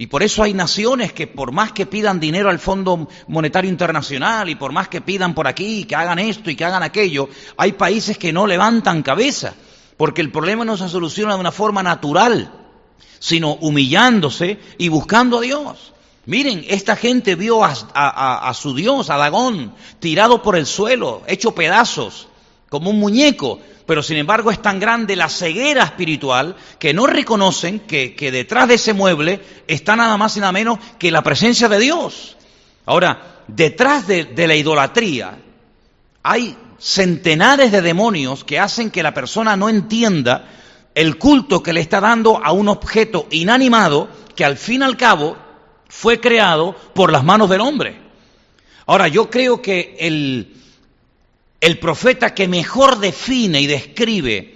Y 0.00 0.06
por 0.06 0.22
eso 0.22 0.44
hay 0.44 0.54
naciones 0.54 1.12
que 1.12 1.26
por 1.26 1.50
más 1.50 1.72
que 1.72 1.84
pidan 1.84 2.20
dinero 2.20 2.50
al 2.50 2.60
Fondo 2.60 3.08
Monetario 3.26 3.68
Internacional 3.68 4.48
y 4.48 4.54
por 4.54 4.70
más 4.70 4.86
que 4.86 5.00
pidan 5.00 5.34
por 5.34 5.48
aquí 5.48 5.84
que 5.86 5.96
hagan 5.96 6.20
esto 6.20 6.50
y 6.50 6.54
que 6.54 6.64
hagan 6.64 6.84
aquello, 6.84 7.28
hay 7.56 7.72
países 7.72 8.16
que 8.16 8.32
no 8.32 8.46
levantan 8.46 9.02
cabeza, 9.02 9.54
porque 9.96 10.20
el 10.20 10.30
problema 10.30 10.64
no 10.64 10.76
se 10.76 10.88
soluciona 10.88 11.34
de 11.34 11.40
una 11.40 11.50
forma 11.50 11.82
natural, 11.82 12.52
sino 13.18 13.54
humillándose 13.54 14.60
y 14.78 14.88
buscando 14.88 15.38
a 15.38 15.40
Dios. 15.40 15.92
Miren, 16.26 16.64
esta 16.68 16.94
gente 16.94 17.34
vio 17.34 17.64
a, 17.64 18.52
su 18.54 18.76
Dios, 18.76 19.10
a 19.10 19.16
Dagón, 19.16 19.74
tirado 19.98 20.42
por 20.42 20.54
el 20.54 20.66
suelo, 20.66 21.22
hecho 21.26 21.56
pedazos, 21.56 22.28
como 22.68 22.90
un 22.90 22.98
muñeco, 22.98 23.60
pero 23.86 24.02
sin 24.02 24.18
embargo 24.18 24.50
es 24.50 24.60
tan 24.60 24.78
grande 24.78 25.16
la 25.16 25.28
ceguera 25.28 25.84
espiritual 25.84 26.56
que 26.78 26.92
no 26.92 27.06
reconocen 27.06 27.80
que, 27.80 28.14
detrás 28.30 28.68
de 28.68 28.74
ese 28.74 28.92
mueble 28.92 29.40
está 29.66 29.96
nada 29.96 30.16
más 30.16 30.36
y 30.36 30.40
nada 30.40 30.52
menos 30.52 30.78
que 30.98 31.10
la 31.10 31.22
presencia 31.22 31.68
de 31.68 31.78
Dios. 31.78 32.36
Ahora, 32.84 33.42
detrás 33.46 34.06
de, 34.06 34.24
de 34.24 34.46
la 34.46 34.56
idolatría 34.56 35.38
hay 36.22 36.56
centenares 36.78 37.72
de 37.72 37.80
demonios 37.80 38.44
que 38.44 38.58
hacen 38.58 38.90
que 38.90 39.02
la 39.02 39.14
persona 39.14 39.56
no 39.56 39.68
entienda 39.68 40.48
el 40.94 41.16
culto 41.16 41.62
que 41.62 41.72
le 41.72 41.80
está 41.80 42.00
dando 42.00 42.44
a 42.44 42.52
un 42.52 42.68
objeto 42.68 43.26
inanimado 43.30 44.08
que 44.34 44.44
al 44.44 44.56
fin 44.56 44.82
y 44.82 44.84
al 44.84 44.96
cabo 44.96 45.36
fue 45.88 46.20
creado 46.20 46.74
por 46.94 47.10
las 47.10 47.24
manos 47.24 47.48
del 47.48 47.60
hombre. 47.60 47.98
Ahora, 48.86 49.08
yo 49.08 49.30
creo 49.30 49.60
que 49.60 49.96
el, 50.00 50.54
el 51.60 51.78
profeta 51.78 52.34
que 52.34 52.48
mejor 52.48 52.98
define 52.98 53.60
y 53.60 53.66
describe 53.66 54.54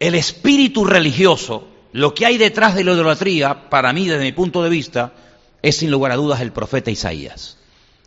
el 0.00 0.14
espíritu 0.14 0.84
religioso, 0.84 1.68
lo 1.92 2.14
que 2.14 2.26
hay 2.26 2.38
detrás 2.38 2.74
de 2.74 2.84
la 2.84 2.92
idolatría, 2.92 3.68
para 3.70 3.92
mí 3.92 4.06
desde 4.08 4.24
mi 4.24 4.32
punto 4.32 4.62
de 4.62 4.70
vista, 4.70 5.12
es 5.62 5.76
sin 5.76 5.90
lugar 5.90 6.12
a 6.12 6.16
dudas 6.16 6.40
el 6.40 6.52
profeta 6.52 6.90
Isaías. 6.90 7.56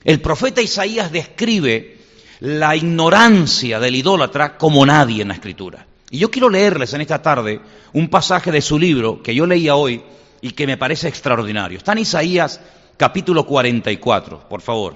El 0.04 0.22
profeta 0.22 0.62
Isaías 0.62 1.12
describe 1.12 2.00
la 2.40 2.76
ignorancia 2.76 3.80
del 3.80 3.96
idólatra 3.96 4.58
como 4.58 4.86
nadie 4.86 5.22
en 5.22 5.28
la 5.30 5.36
escritura. 5.36 5.86
Y 6.10 6.20
yo 6.20 6.32
quiero 6.32 6.50
leerles 6.50 6.94
en 6.94 7.02
esta 7.02 7.22
tarde 7.22 7.62
un 7.94 8.10
pasaje 8.10 8.52
de 8.52 8.62
su 8.62 8.78
libro 8.78 9.22
que 9.22 9.36
yo 9.36 9.46
leía 9.46 9.76
hoy 9.76 10.02
y 10.42 10.52
que 10.52 10.68
me 10.68 10.78
parece 10.78 11.08
extraordinario. 11.08 11.78
Está 11.78 11.94
en 11.94 12.00
Isaías 12.00 12.60
capítulo 12.98 13.46
44, 13.46 14.50
por 14.50 14.62
favor. 14.62 14.96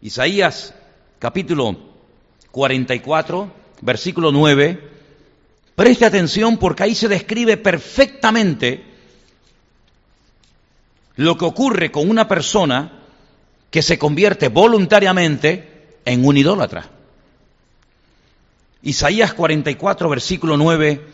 Isaías 0.00 0.74
capítulo 1.18 1.89
44, 2.50 3.52
versículo 3.80 4.32
9, 4.32 4.88
preste 5.74 6.04
atención 6.04 6.58
porque 6.58 6.82
ahí 6.82 6.94
se 6.94 7.08
describe 7.08 7.56
perfectamente 7.56 8.84
lo 11.16 11.36
que 11.36 11.44
ocurre 11.44 11.90
con 11.90 12.08
una 12.08 12.26
persona 12.26 13.00
que 13.70 13.82
se 13.82 13.98
convierte 13.98 14.48
voluntariamente 14.48 15.98
en 16.04 16.24
un 16.24 16.36
idólatra. 16.36 16.90
Isaías 18.82 19.34
44, 19.34 20.08
versículo 20.08 20.56
9, 20.56 21.06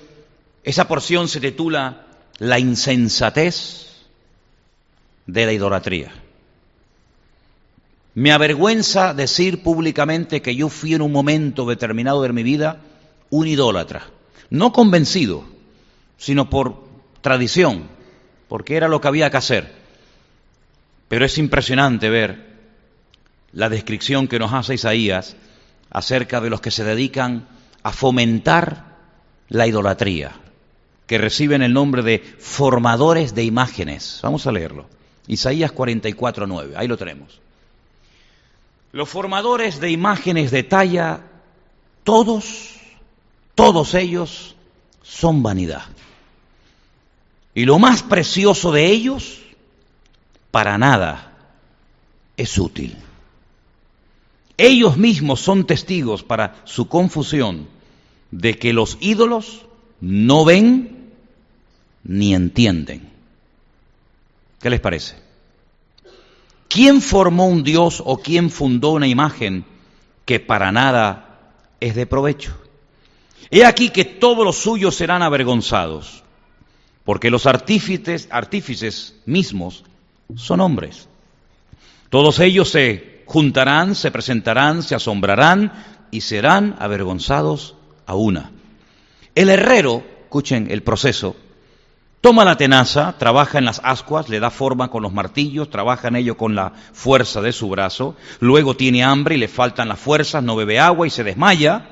esa 0.62 0.86
porción 0.88 1.28
se 1.28 1.40
titula 1.40 2.06
La 2.38 2.58
insensatez 2.58 4.06
de 5.26 5.46
la 5.46 5.52
idolatría. 5.52 6.25
Me 8.16 8.32
avergüenza 8.32 9.12
decir 9.12 9.62
públicamente 9.62 10.40
que 10.40 10.56
yo 10.56 10.70
fui 10.70 10.94
en 10.94 11.02
un 11.02 11.12
momento 11.12 11.66
determinado 11.66 12.22
de 12.22 12.32
mi 12.32 12.42
vida 12.42 12.80
un 13.28 13.46
idólatra. 13.46 14.06
No 14.48 14.72
convencido, 14.72 15.44
sino 16.16 16.48
por 16.48 16.82
tradición, 17.20 17.88
porque 18.48 18.78
era 18.78 18.88
lo 18.88 19.02
que 19.02 19.08
había 19.08 19.28
que 19.28 19.36
hacer. 19.36 19.70
Pero 21.08 21.26
es 21.26 21.36
impresionante 21.36 22.08
ver 22.08 22.56
la 23.52 23.68
descripción 23.68 24.28
que 24.28 24.38
nos 24.38 24.54
hace 24.54 24.72
Isaías 24.72 25.36
acerca 25.90 26.40
de 26.40 26.48
los 26.48 26.62
que 26.62 26.70
se 26.70 26.84
dedican 26.84 27.46
a 27.82 27.92
fomentar 27.92 28.96
la 29.50 29.66
idolatría, 29.66 30.32
que 31.06 31.18
reciben 31.18 31.60
el 31.60 31.74
nombre 31.74 32.02
de 32.02 32.20
formadores 32.38 33.34
de 33.34 33.44
imágenes. 33.44 34.20
Vamos 34.22 34.46
a 34.46 34.52
leerlo. 34.52 34.86
Isaías 35.26 35.70
44, 35.70 36.46
9, 36.46 36.76
ahí 36.78 36.88
lo 36.88 36.96
tenemos. 36.96 37.44
Los 38.96 39.10
formadores 39.10 39.78
de 39.78 39.90
imágenes 39.90 40.50
de 40.50 40.62
talla, 40.62 41.20
todos, 42.02 42.76
todos 43.54 43.92
ellos 43.92 44.56
son 45.02 45.42
vanidad. 45.42 45.84
Y 47.54 47.66
lo 47.66 47.78
más 47.78 48.02
precioso 48.02 48.72
de 48.72 48.86
ellos, 48.86 49.42
para 50.50 50.78
nada 50.78 51.36
es 52.38 52.56
útil. 52.56 52.96
Ellos 54.56 54.96
mismos 54.96 55.40
son 55.40 55.66
testigos 55.66 56.22
para 56.22 56.62
su 56.64 56.88
confusión 56.88 57.68
de 58.30 58.58
que 58.58 58.72
los 58.72 58.96
ídolos 59.02 59.66
no 60.00 60.46
ven 60.46 61.12
ni 62.02 62.34
entienden. 62.34 63.10
¿Qué 64.58 64.70
les 64.70 64.80
parece? 64.80 65.25
¿Quién 66.68 67.00
formó 67.00 67.46
un 67.46 67.62
Dios 67.62 68.02
o 68.04 68.18
quién 68.18 68.50
fundó 68.50 68.92
una 68.92 69.06
imagen 69.06 69.64
que 70.24 70.40
para 70.40 70.72
nada 70.72 71.52
es 71.80 71.94
de 71.94 72.06
provecho? 72.06 72.56
He 73.50 73.64
aquí 73.64 73.90
que 73.90 74.04
todos 74.04 74.44
los 74.44 74.56
suyos 74.56 74.96
serán 74.96 75.22
avergonzados, 75.22 76.24
porque 77.04 77.30
los 77.30 77.46
artífices, 77.46 79.14
mismos 79.24 79.84
son 80.34 80.60
hombres. 80.60 81.08
Todos 82.10 82.40
ellos 82.40 82.70
se 82.70 83.22
juntarán, 83.26 83.94
se 83.94 84.10
presentarán, 84.10 84.82
se 84.82 84.94
asombrarán 84.94 85.72
y 86.10 86.22
serán 86.22 86.76
avergonzados 86.78 87.76
a 88.06 88.14
una. 88.14 88.50
El 89.34 89.50
herrero, 89.50 90.04
escuchen 90.24 90.68
el 90.70 90.82
proceso, 90.82 91.36
toma 92.20 92.44
la 92.44 92.56
tenaza, 92.56 93.16
trabaja 93.18 93.58
en 93.58 93.64
las 93.64 93.80
ascuas, 93.84 94.28
le 94.28 94.40
da 94.40 94.50
forma 94.50 94.88
con 94.88 95.02
los 95.02 95.12
martillos, 95.12 95.70
trabaja 95.70 96.08
en 96.08 96.16
ello 96.16 96.36
con 96.36 96.54
la 96.54 96.72
fuerza 96.92 97.40
de 97.40 97.52
su 97.52 97.68
brazo, 97.68 98.16
luego 98.40 98.76
tiene 98.76 99.04
hambre 99.04 99.36
y 99.36 99.38
le 99.38 99.48
faltan 99.48 99.88
las 99.88 99.98
fuerzas, 99.98 100.42
no 100.42 100.56
bebe 100.56 100.80
agua 100.80 101.06
y 101.06 101.10
se 101.10 101.24
desmaya. 101.24 101.88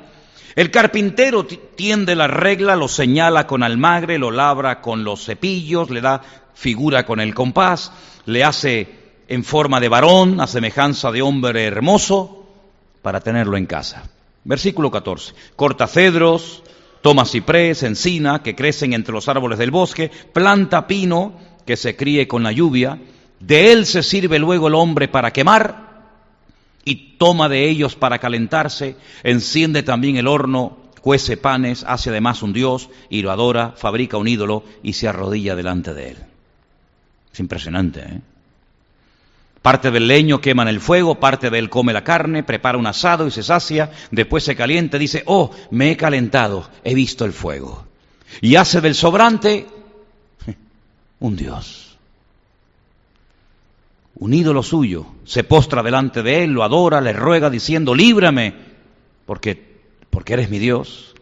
El 0.56 0.70
carpintero 0.70 1.44
tiende 1.44 2.14
la 2.14 2.28
regla, 2.28 2.76
lo 2.76 2.88
señala 2.88 3.46
con 3.46 3.62
almagre, 3.62 4.18
lo 4.18 4.30
labra 4.30 4.80
con 4.80 5.02
los 5.04 5.24
cepillos, 5.24 5.90
le 5.90 6.00
da 6.00 6.22
figura 6.54 7.04
con 7.04 7.20
el 7.20 7.34
compás, 7.34 7.92
le 8.26 8.44
hace 8.44 9.04
en 9.28 9.44
forma 9.44 9.80
de 9.80 9.88
varón, 9.88 10.40
a 10.40 10.46
semejanza 10.46 11.10
de 11.10 11.22
hombre 11.22 11.64
hermoso, 11.64 12.46
para 13.02 13.20
tenerlo 13.20 13.56
en 13.56 13.66
casa. 13.66 14.04
Versículo 14.44 14.90
14. 14.90 15.34
Corta 15.56 15.86
cedros, 15.86 16.62
toma 17.04 17.26
ciprés, 17.26 17.82
encina, 17.82 18.42
que 18.42 18.54
crecen 18.54 18.94
entre 18.94 19.12
los 19.12 19.28
árboles 19.28 19.58
del 19.58 19.70
bosque, 19.70 20.10
planta 20.32 20.86
pino, 20.86 21.34
que 21.66 21.76
se 21.76 21.96
críe 21.96 22.26
con 22.26 22.42
la 22.42 22.50
lluvia, 22.50 22.98
de 23.40 23.72
él 23.72 23.84
se 23.84 24.02
sirve 24.02 24.38
luego 24.38 24.68
el 24.68 24.74
hombre 24.74 25.06
para 25.06 25.30
quemar, 25.30 26.06
y 26.82 27.18
toma 27.18 27.50
de 27.50 27.68
ellos 27.68 27.94
para 27.94 28.20
calentarse, 28.20 28.96
enciende 29.22 29.82
también 29.82 30.16
el 30.16 30.26
horno, 30.26 30.78
cuece 31.02 31.36
panes, 31.36 31.84
hace 31.86 32.08
además 32.08 32.42
un 32.42 32.54
dios, 32.54 32.88
y 33.10 33.20
lo 33.20 33.30
adora, 33.30 33.74
fabrica 33.76 34.16
un 34.16 34.26
ídolo 34.26 34.64
y 34.82 34.94
se 34.94 35.06
arrodilla 35.06 35.54
delante 35.54 35.92
de 35.92 36.12
él. 36.12 36.16
Es 37.30 37.38
impresionante, 37.38 38.00
¿eh? 38.00 38.20
Parte 39.64 39.90
del 39.90 40.06
leño 40.06 40.42
quema 40.42 40.60
en 40.64 40.68
el 40.68 40.78
fuego, 40.78 41.18
parte 41.18 41.48
de 41.48 41.58
él 41.58 41.70
come 41.70 41.94
la 41.94 42.04
carne, 42.04 42.42
prepara 42.42 42.76
un 42.76 42.86
asado 42.86 43.26
y 43.26 43.30
se 43.30 43.42
sacia, 43.42 43.90
después 44.10 44.44
se 44.44 44.54
calienta 44.54 44.98
y 44.98 45.00
dice, 45.00 45.22
oh, 45.24 45.52
me 45.70 45.90
he 45.90 45.96
calentado, 45.96 46.68
he 46.84 46.94
visto 46.94 47.24
el 47.24 47.32
fuego. 47.32 47.86
Y 48.42 48.56
hace 48.56 48.82
del 48.82 48.94
sobrante 48.94 49.66
un 51.18 51.34
Dios. 51.34 51.96
Un 54.16 54.34
ídolo 54.34 54.62
suyo, 54.62 55.06
se 55.24 55.44
postra 55.44 55.82
delante 55.82 56.22
de 56.22 56.44
él, 56.44 56.50
lo 56.50 56.62
adora, 56.62 57.00
le 57.00 57.14
ruega 57.14 57.48
diciendo, 57.48 57.94
líbrame, 57.94 58.52
porque, 59.24 59.78
porque 60.10 60.34
eres 60.34 60.50
mi 60.50 60.58
Dios. 60.58 61.14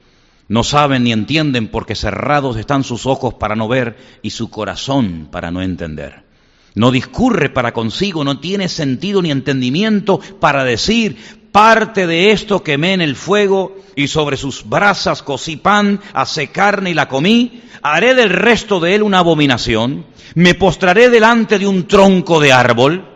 No 0.49 0.65
saben 0.65 1.05
ni 1.05 1.13
entienden 1.13 1.69
porque 1.69 1.95
cerrados 1.95 2.57
están 2.57 2.83
sus 2.83 3.07
ojos 3.07 3.35
para 3.35 3.55
no 3.55 3.69
ver 3.69 4.19
y 4.21 4.31
su 4.31 4.51
corazón 4.51 5.29
para 5.31 5.53
no 5.53 5.63
entender. 5.63 6.32
No 6.75 6.91
discurre 6.91 7.51
para 7.51 7.73
consigo, 7.73 8.25
no 8.25 8.41
tiene 8.41 8.69
sentido 8.69 9.21
ni 9.21 9.31
entendimiento 9.31 10.21
para 10.41 10.65
decir, 10.65 11.17
parte 11.53 12.07
de 12.07 12.33
esto 12.33 12.63
quemé 12.63 12.95
en 12.95 13.03
el 13.03 13.15
fuego 13.15 13.77
y 13.95 14.09
sobre 14.09 14.39
sus 14.39 14.67
brasas 14.69 15.23
cocí 15.23 15.57
pan, 15.57 16.01
hacé 16.15 16.49
carne 16.49 16.91
y 16.91 16.95
la 16.95 17.09
comí, 17.09 17.63
haré 17.83 18.15
del 18.15 18.31
resto 18.31 18.81
de 18.81 18.95
él 18.95 19.03
una 19.03 19.19
abominación, 19.19 20.07
me 20.35 20.55
postraré 20.55 21.11
delante 21.11 21.59
de 21.59 21.67
un 21.67 21.87
tronco 21.87 22.41
de 22.41 22.53
árbol, 22.53 23.07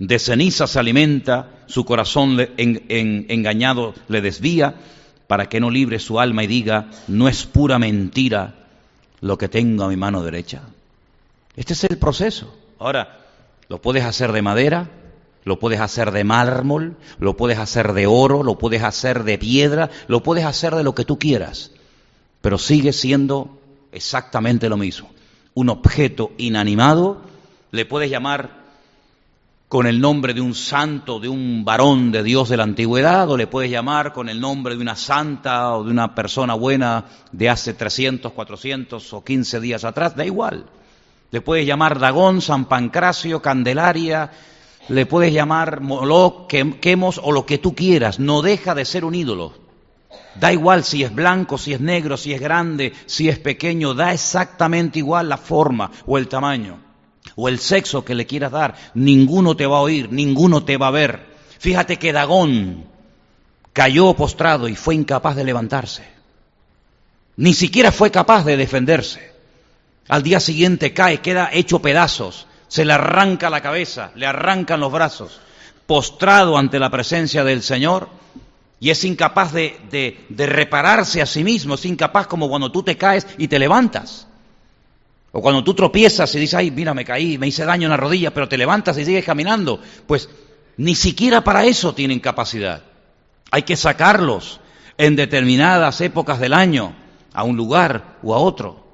de 0.00 0.18
ceniza 0.18 0.66
se 0.66 0.80
alimenta, 0.80 1.50
su 1.66 1.84
corazón 1.84 2.38
engañado 2.56 3.94
le 4.08 4.20
desvía, 4.20 4.74
para 5.28 5.48
que 5.48 5.60
no 5.60 5.70
libre 5.70 5.98
su 5.98 6.18
alma 6.18 6.42
y 6.42 6.46
diga, 6.46 6.86
no 7.06 7.28
es 7.28 7.44
pura 7.44 7.78
mentira 7.78 8.54
lo 9.20 9.36
que 9.36 9.48
tengo 9.48 9.84
a 9.84 9.88
mi 9.88 9.96
mano 9.96 10.22
derecha. 10.22 10.62
Este 11.58 11.72
es 11.72 11.82
el 11.82 11.98
proceso. 11.98 12.54
Ahora, 12.78 13.18
lo 13.68 13.82
puedes 13.82 14.04
hacer 14.04 14.30
de 14.30 14.42
madera, 14.42 14.88
lo 15.42 15.58
puedes 15.58 15.80
hacer 15.80 16.12
de 16.12 16.22
mármol, 16.22 16.96
lo 17.18 17.36
puedes 17.36 17.58
hacer 17.58 17.94
de 17.94 18.06
oro, 18.06 18.44
lo 18.44 18.58
puedes 18.58 18.84
hacer 18.84 19.24
de 19.24 19.38
piedra, 19.38 19.90
lo 20.06 20.22
puedes 20.22 20.44
hacer 20.44 20.76
de 20.76 20.84
lo 20.84 20.94
que 20.94 21.04
tú 21.04 21.18
quieras, 21.18 21.72
pero 22.40 22.58
sigue 22.58 22.92
siendo 22.92 23.58
exactamente 23.90 24.68
lo 24.68 24.76
mismo. 24.76 25.10
Un 25.54 25.70
objeto 25.70 26.30
inanimado, 26.38 27.22
le 27.72 27.86
puedes 27.86 28.08
llamar 28.08 28.50
con 29.66 29.88
el 29.88 30.00
nombre 30.00 30.34
de 30.34 30.40
un 30.40 30.54
santo, 30.54 31.18
de 31.18 31.28
un 31.28 31.64
varón 31.64 32.12
de 32.12 32.22
Dios 32.22 32.48
de 32.50 32.56
la 32.56 32.62
antigüedad, 32.62 33.28
o 33.28 33.36
le 33.36 33.48
puedes 33.48 33.68
llamar 33.68 34.12
con 34.12 34.28
el 34.28 34.40
nombre 34.40 34.76
de 34.76 34.80
una 34.80 34.94
santa 34.94 35.74
o 35.74 35.82
de 35.82 35.90
una 35.90 36.14
persona 36.14 36.54
buena 36.54 37.06
de 37.32 37.50
hace 37.50 37.74
300, 37.74 38.30
400 38.30 39.12
o 39.12 39.24
15 39.24 39.58
días 39.58 39.82
atrás, 39.82 40.14
da 40.14 40.24
igual. 40.24 40.64
Le 41.30 41.40
puedes 41.40 41.66
llamar 41.66 41.98
Dagón, 41.98 42.40
San 42.40 42.66
Pancracio, 42.66 43.42
Candelaria, 43.42 44.30
le 44.88 45.04
puedes 45.04 45.32
llamar 45.32 45.80
Moloch, 45.80 46.46
Quemos 46.46 47.20
o 47.22 47.32
lo 47.32 47.44
que 47.44 47.58
tú 47.58 47.74
quieras. 47.74 48.18
No 48.18 48.42
deja 48.42 48.74
de 48.74 48.84
ser 48.84 49.04
un 49.04 49.14
ídolo. 49.14 49.52
Da 50.34 50.52
igual 50.52 50.84
si 50.84 51.02
es 51.02 51.14
blanco, 51.14 51.58
si 51.58 51.74
es 51.74 51.80
negro, 51.80 52.16
si 52.16 52.32
es 52.32 52.40
grande, 52.40 52.92
si 53.06 53.28
es 53.28 53.38
pequeño, 53.38 53.94
da 53.94 54.12
exactamente 54.12 54.98
igual 54.98 55.28
la 55.28 55.36
forma 55.36 55.90
o 56.06 56.16
el 56.16 56.28
tamaño 56.28 56.88
o 57.36 57.48
el 57.48 57.58
sexo 57.58 58.04
que 58.04 58.14
le 58.14 58.26
quieras 58.26 58.52
dar. 58.52 58.74
Ninguno 58.94 59.56
te 59.56 59.66
va 59.66 59.78
a 59.78 59.82
oír, 59.82 60.10
ninguno 60.10 60.64
te 60.64 60.76
va 60.76 60.88
a 60.88 60.92
ver. 60.92 61.26
Fíjate 61.58 61.96
que 61.96 62.12
Dagón 62.12 62.84
cayó 63.72 64.14
postrado 64.14 64.68
y 64.68 64.76
fue 64.76 64.94
incapaz 64.94 65.36
de 65.36 65.44
levantarse. 65.44 66.04
Ni 67.36 67.54
siquiera 67.54 67.92
fue 67.92 68.10
capaz 68.10 68.44
de 68.44 68.56
defenderse. 68.56 69.37
Al 70.08 70.22
día 70.22 70.40
siguiente 70.40 70.92
cae, 70.92 71.20
queda 71.20 71.50
hecho 71.52 71.80
pedazos, 71.80 72.46
se 72.66 72.84
le 72.84 72.94
arranca 72.94 73.50
la 73.50 73.60
cabeza, 73.60 74.10
le 74.14 74.26
arrancan 74.26 74.80
los 74.80 74.92
brazos, 74.92 75.40
postrado 75.86 76.56
ante 76.56 76.78
la 76.78 76.90
presencia 76.90 77.44
del 77.44 77.62
Señor, 77.62 78.08
y 78.80 78.90
es 78.90 79.04
incapaz 79.04 79.52
de, 79.52 80.26
repararse 80.30 81.20
a 81.20 81.26
sí 81.26 81.42
mismo, 81.42 81.74
es 81.74 81.84
incapaz 81.84 82.26
como 82.26 82.48
cuando 82.48 82.70
tú 82.70 82.82
te 82.82 82.96
caes 82.96 83.26
y 83.36 83.48
te 83.48 83.58
levantas. 83.58 84.26
O 85.32 85.42
cuando 85.42 85.62
tú 85.62 85.74
tropiezas 85.74 86.34
y 86.34 86.38
dices, 86.38 86.54
ay, 86.54 86.70
mira, 86.70 86.94
me 86.94 87.04
caí, 87.04 87.36
me 87.38 87.48
hice 87.48 87.64
daño 87.64 87.84
en 87.84 87.90
la 87.90 87.96
rodilla, 87.96 88.32
pero 88.32 88.48
te 88.48 88.56
levantas 88.56 88.96
y 88.98 89.04
sigues 89.04 89.24
caminando. 89.24 89.80
Pues 90.06 90.28
ni 90.76 90.94
siquiera 90.94 91.42
para 91.42 91.66
eso 91.66 91.94
tienen 91.94 92.20
capacidad. 92.20 92.82
Hay 93.50 93.62
que 93.62 93.76
sacarlos 93.76 94.60
en 94.96 95.16
determinadas 95.16 96.00
épocas 96.00 96.38
del 96.38 96.54
año 96.54 96.94
a 97.34 97.42
un 97.44 97.56
lugar 97.56 98.18
o 98.22 98.34
a 98.34 98.38
otro. 98.38 98.87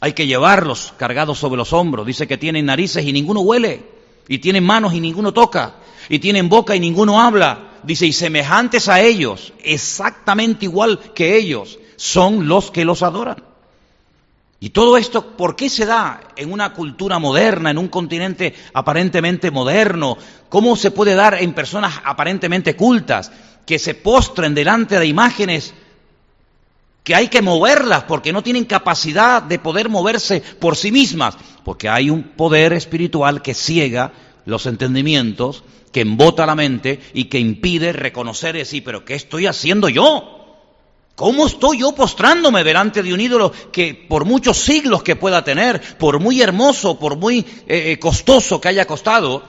Hay 0.00 0.14
que 0.14 0.26
llevarlos 0.26 0.94
cargados 0.96 1.38
sobre 1.38 1.58
los 1.58 1.72
hombros. 1.72 2.06
Dice 2.06 2.26
que 2.26 2.38
tienen 2.38 2.66
narices 2.66 3.04
y 3.04 3.12
ninguno 3.12 3.40
huele. 3.40 3.84
Y 4.28 4.38
tienen 4.38 4.64
manos 4.64 4.94
y 4.94 5.00
ninguno 5.00 5.32
toca. 5.32 5.74
Y 6.08 6.18
tienen 6.18 6.48
boca 6.48 6.74
y 6.74 6.80
ninguno 6.80 7.20
habla. 7.20 7.70
Dice, 7.82 8.06
y 8.06 8.12
semejantes 8.12 8.88
a 8.88 9.00
ellos, 9.00 9.52
exactamente 9.62 10.66
igual 10.66 10.98
que 11.14 11.36
ellos, 11.36 11.78
son 11.96 12.48
los 12.48 12.70
que 12.70 12.84
los 12.84 13.02
adoran. 13.02 13.42
Y 14.62 14.70
todo 14.70 14.98
esto, 14.98 15.36
¿por 15.38 15.56
qué 15.56 15.70
se 15.70 15.86
da 15.86 16.20
en 16.36 16.52
una 16.52 16.74
cultura 16.74 17.18
moderna, 17.18 17.70
en 17.70 17.78
un 17.78 17.88
continente 17.88 18.54
aparentemente 18.74 19.50
moderno? 19.50 20.18
¿Cómo 20.50 20.76
se 20.76 20.90
puede 20.90 21.14
dar 21.14 21.42
en 21.42 21.54
personas 21.54 21.94
aparentemente 22.04 22.76
cultas 22.76 23.32
que 23.64 23.78
se 23.78 23.94
postren 23.94 24.54
delante 24.54 24.98
de 24.98 25.06
imágenes 25.06 25.72
que 27.04 27.14
hay 27.14 27.28
que 27.28 27.42
moverlas 27.42 28.04
porque 28.04 28.32
no 28.32 28.42
tienen 28.42 28.64
capacidad 28.64 29.42
de 29.42 29.58
poder 29.58 29.88
moverse 29.88 30.42
por 30.58 30.76
sí 30.76 30.92
mismas? 30.92 31.36
Porque 31.64 31.88
hay 31.88 32.10
un 32.10 32.22
poder 32.22 32.72
espiritual 32.72 33.42
que 33.42 33.54
ciega 33.54 34.12
los 34.44 34.66
entendimientos, 34.66 35.64
que 35.92 36.02
embota 36.02 36.46
la 36.46 36.54
mente 36.54 37.00
y 37.14 37.24
que 37.24 37.38
impide 37.38 37.92
reconocer 37.92 38.54
y 38.56 38.60
decir, 38.60 38.84
pero 38.84 39.04
¿qué 39.04 39.14
estoy 39.14 39.46
haciendo 39.46 39.88
yo? 39.88 40.36
¿Cómo 41.16 41.46
estoy 41.46 41.80
yo 41.80 41.92
postrándome 41.92 42.64
delante 42.64 43.02
de 43.02 43.12
un 43.12 43.20
ídolo 43.20 43.52
que 43.72 43.92
por 43.94 44.24
muchos 44.24 44.56
siglos 44.56 45.02
que 45.02 45.16
pueda 45.16 45.44
tener, 45.44 45.98
por 45.98 46.18
muy 46.18 46.40
hermoso, 46.40 46.98
por 46.98 47.16
muy 47.16 47.40
eh, 47.40 47.92
eh, 47.92 47.98
costoso 47.98 48.60
que 48.60 48.68
haya 48.68 48.86
costado, 48.86 49.42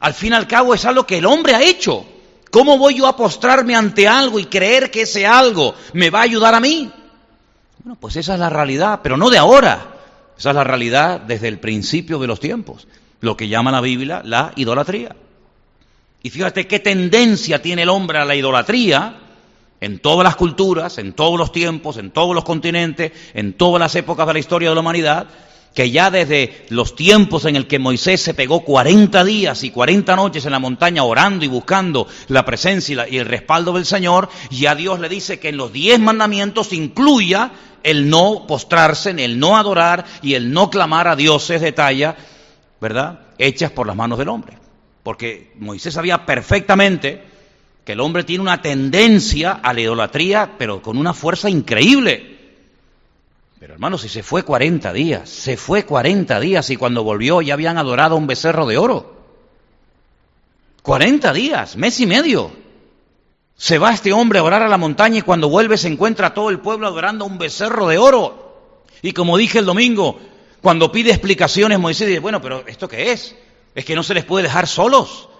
al 0.00 0.14
fin 0.14 0.32
y 0.32 0.36
al 0.36 0.46
cabo 0.46 0.72
es 0.74 0.84
algo 0.86 1.06
que 1.06 1.18
el 1.18 1.26
hombre 1.26 1.54
ha 1.54 1.62
hecho? 1.62 2.06
¿Cómo 2.54 2.78
voy 2.78 2.94
yo 2.94 3.08
a 3.08 3.16
postrarme 3.16 3.74
ante 3.74 4.06
algo 4.06 4.38
y 4.38 4.44
creer 4.44 4.88
que 4.88 5.02
ese 5.02 5.26
algo 5.26 5.74
me 5.92 6.08
va 6.08 6.20
a 6.20 6.22
ayudar 6.22 6.54
a 6.54 6.60
mí? 6.60 6.88
Bueno, 7.82 7.98
pues 8.00 8.14
esa 8.14 8.34
es 8.34 8.38
la 8.38 8.48
realidad, 8.48 9.00
pero 9.02 9.16
no 9.16 9.28
de 9.28 9.38
ahora. 9.38 9.96
Esa 10.38 10.50
es 10.50 10.54
la 10.54 10.62
realidad 10.62 11.18
desde 11.18 11.48
el 11.48 11.58
principio 11.58 12.20
de 12.20 12.28
los 12.28 12.38
tiempos, 12.38 12.86
lo 13.18 13.36
que 13.36 13.48
llama 13.48 13.72
la 13.72 13.80
Biblia 13.80 14.22
la 14.24 14.52
idolatría. 14.54 15.16
Y 16.22 16.30
fíjate 16.30 16.68
qué 16.68 16.78
tendencia 16.78 17.60
tiene 17.60 17.82
el 17.82 17.88
hombre 17.88 18.18
a 18.18 18.24
la 18.24 18.36
idolatría, 18.36 19.18
en 19.80 19.98
todas 19.98 20.22
las 20.22 20.36
culturas, 20.36 20.98
en 20.98 21.12
todos 21.12 21.36
los 21.36 21.50
tiempos, 21.50 21.96
en 21.96 22.12
todos 22.12 22.36
los 22.36 22.44
continentes, 22.44 23.10
en 23.34 23.54
todas 23.54 23.80
las 23.80 23.96
épocas 23.96 24.28
de 24.28 24.32
la 24.32 24.38
historia 24.38 24.68
de 24.68 24.76
la 24.76 24.80
humanidad, 24.80 25.26
que 25.74 25.90
ya 25.90 26.10
desde 26.10 26.64
los 26.68 26.94
tiempos 26.94 27.44
en 27.44 27.56
el 27.56 27.66
que 27.66 27.80
Moisés 27.80 28.20
se 28.20 28.32
pegó 28.32 28.64
40 28.64 29.24
días 29.24 29.64
y 29.64 29.70
40 29.70 30.14
noches 30.14 30.46
en 30.46 30.52
la 30.52 30.60
montaña 30.60 31.02
orando 31.02 31.44
y 31.44 31.48
buscando 31.48 32.06
la 32.28 32.44
presencia 32.44 33.06
y, 33.08 33.18
el 33.18 33.26
respaldo 33.26 33.72
del 33.72 33.84
Señor, 33.84 34.28
ya 34.50 34.74
Dios 34.76 35.00
le 35.00 35.08
dice 35.08 35.40
que 35.40 35.48
en 35.48 35.56
los 35.56 35.72
diez 35.72 35.98
mandamientos 35.98 36.72
incluya 36.72 37.50
el 37.82 38.08
no 38.08 38.46
postrarse, 38.46 39.10
el 39.10 39.38
no 39.38 39.56
adorar 39.56 40.04
y 40.22 40.34
el 40.34 40.52
no 40.52 40.70
clamar 40.70 41.08
a 41.08 41.16
dioses 41.16 41.60
de 41.60 41.72
talla, 41.72 42.16
¿verdad? 42.80 43.20
Hechas 43.36 43.72
por 43.72 43.86
las 43.86 43.96
manos 43.96 44.18
del 44.18 44.28
hombre. 44.28 44.56
Porque 45.02 45.52
Moisés 45.58 45.92
sabía 45.92 46.24
perfectamente 46.24 47.22
que 47.84 47.92
el 47.92 48.00
hombre 48.00 48.24
tiene 48.24 48.42
una 48.42 48.62
tendencia 48.62 49.52
a 49.52 49.74
la 49.74 49.80
idolatría, 49.80 50.52
pero 50.56 50.80
con 50.80 50.96
una 50.96 51.12
fuerza 51.12 51.50
increíble. 51.50 52.33
Pero 53.64 53.72
hermano, 53.72 53.96
si 53.96 54.10
se 54.10 54.22
fue 54.22 54.42
40 54.42 54.92
días, 54.92 55.26
se 55.26 55.56
fue 55.56 55.86
40 55.86 56.38
días 56.38 56.68
y 56.68 56.76
cuando 56.76 57.02
volvió 57.02 57.40
ya 57.40 57.54
habían 57.54 57.78
adorado 57.78 58.14
a 58.14 58.18
un 58.18 58.26
becerro 58.26 58.66
de 58.66 58.76
oro. 58.76 59.16
40 60.82 61.32
días, 61.32 61.74
mes 61.74 61.98
y 61.98 62.04
medio. 62.04 62.52
Se 63.56 63.78
va 63.78 63.94
este 63.94 64.12
hombre 64.12 64.38
a 64.38 64.42
orar 64.42 64.60
a 64.60 64.68
la 64.68 64.76
montaña 64.76 65.20
y 65.20 65.22
cuando 65.22 65.48
vuelve 65.48 65.78
se 65.78 65.88
encuentra 65.88 66.34
todo 66.34 66.50
el 66.50 66.60
pueblo 66.60 66.86
adorando 66.86 67.24
a 67.24 67.26
un 67.28 67.38
becerro 67.38 67.88
de 67.88 67.96
oro. 67.96 68.82
Y 69.00 69.12
como 69.12 69.38
dije 69.38 69.60
el 69.60 69.64
domingo, 69.64 70.20
cuando 70.60 70.92
pide 70.92 71.08
explicaciones, 71.08 71.78
Moisés 71.78 72.08
dice, 72.08 72.20
bueno, 72.20 72.42
pero 72.42 72.66
¿esto 72.66 72.86
qué 72.86 73.12
es? 73.12 73.34
Es 73.74 73.86
que 73.86 73.94
no 73.94 74.02
se 74.02 74.12
les 74.12 74.26
puede 74.26 74.42
dejar 74.42 74.66
solos. 74.66 75.30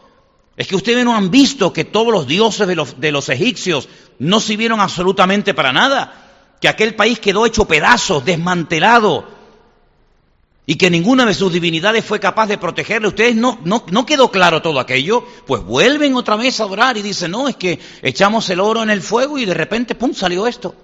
Es 0.56 0.66
que 0.66 0.76
ustedes 0.76 1.04
no 1.04 1.14
han 1.14 1.30
visto 1.30 1.74
que 1.74 1.84
todos 1.84 2.10
los 2.10 2.26
dioses 2.26 2.66
de 2.66 2.74
los, 2.74 2.98
de 2.98 3.12
los 3.12 3.28
egipcios 3.28 3.86
no 4.18 4.40
sirvieron 4.40 4.80
absolutamente 4.80 5.52
para 5.52 5.74
nada, 5.74 6.24
que 6.60 6.68
aquel 6.68 6.94
país 6.94 7.18
quedó 7.20 7.46
hecho 7.46 7.66
pedazos, 7.66 8.24
desmantelado, 8.24 9.34
y 10.66 10.76
que 10.76 10.90
ninguna 10.90 11.26
de 11.26 11.34
sus 11.34 11.52
divinidades 11.52 12.04
fue 12.04 12.20
capaz 12.20 12.46
de 12.46 12.56
protegerle. 12.56 13.08
¿Ustedes 13.08 13.36
no, 13.36 13.58
no, 13.64 13.84
no 13.90 14.06
quedó 14.06 14.30
claro 14.30 14.62
todo 14.62 14.80
aquello? 14.80 15.26
Pues 15.46 15.62
vuelven 15.62 16.14
otra 16.14 16.36
vez 16.36 16.58
a 16.60 16.66
orar 16.66 16.96
y 16.96 17.02
dicen, 17.02 17.32
no, 17.32 17.48
es 17.48 17.56
que 17.56 17.78
echamos 18.02 18.48
el 18.48 18.60
oro 18.60 18.82
en 18.82 18.90
el 18.90 19.02
fuego 19.02 19.36
y 19.36 19.44
de 19.44 19.54
repente, 19.54 19.94
¡pum!, 19.94 20.14
salió 20.14 20.46
esto. 20.46 20.74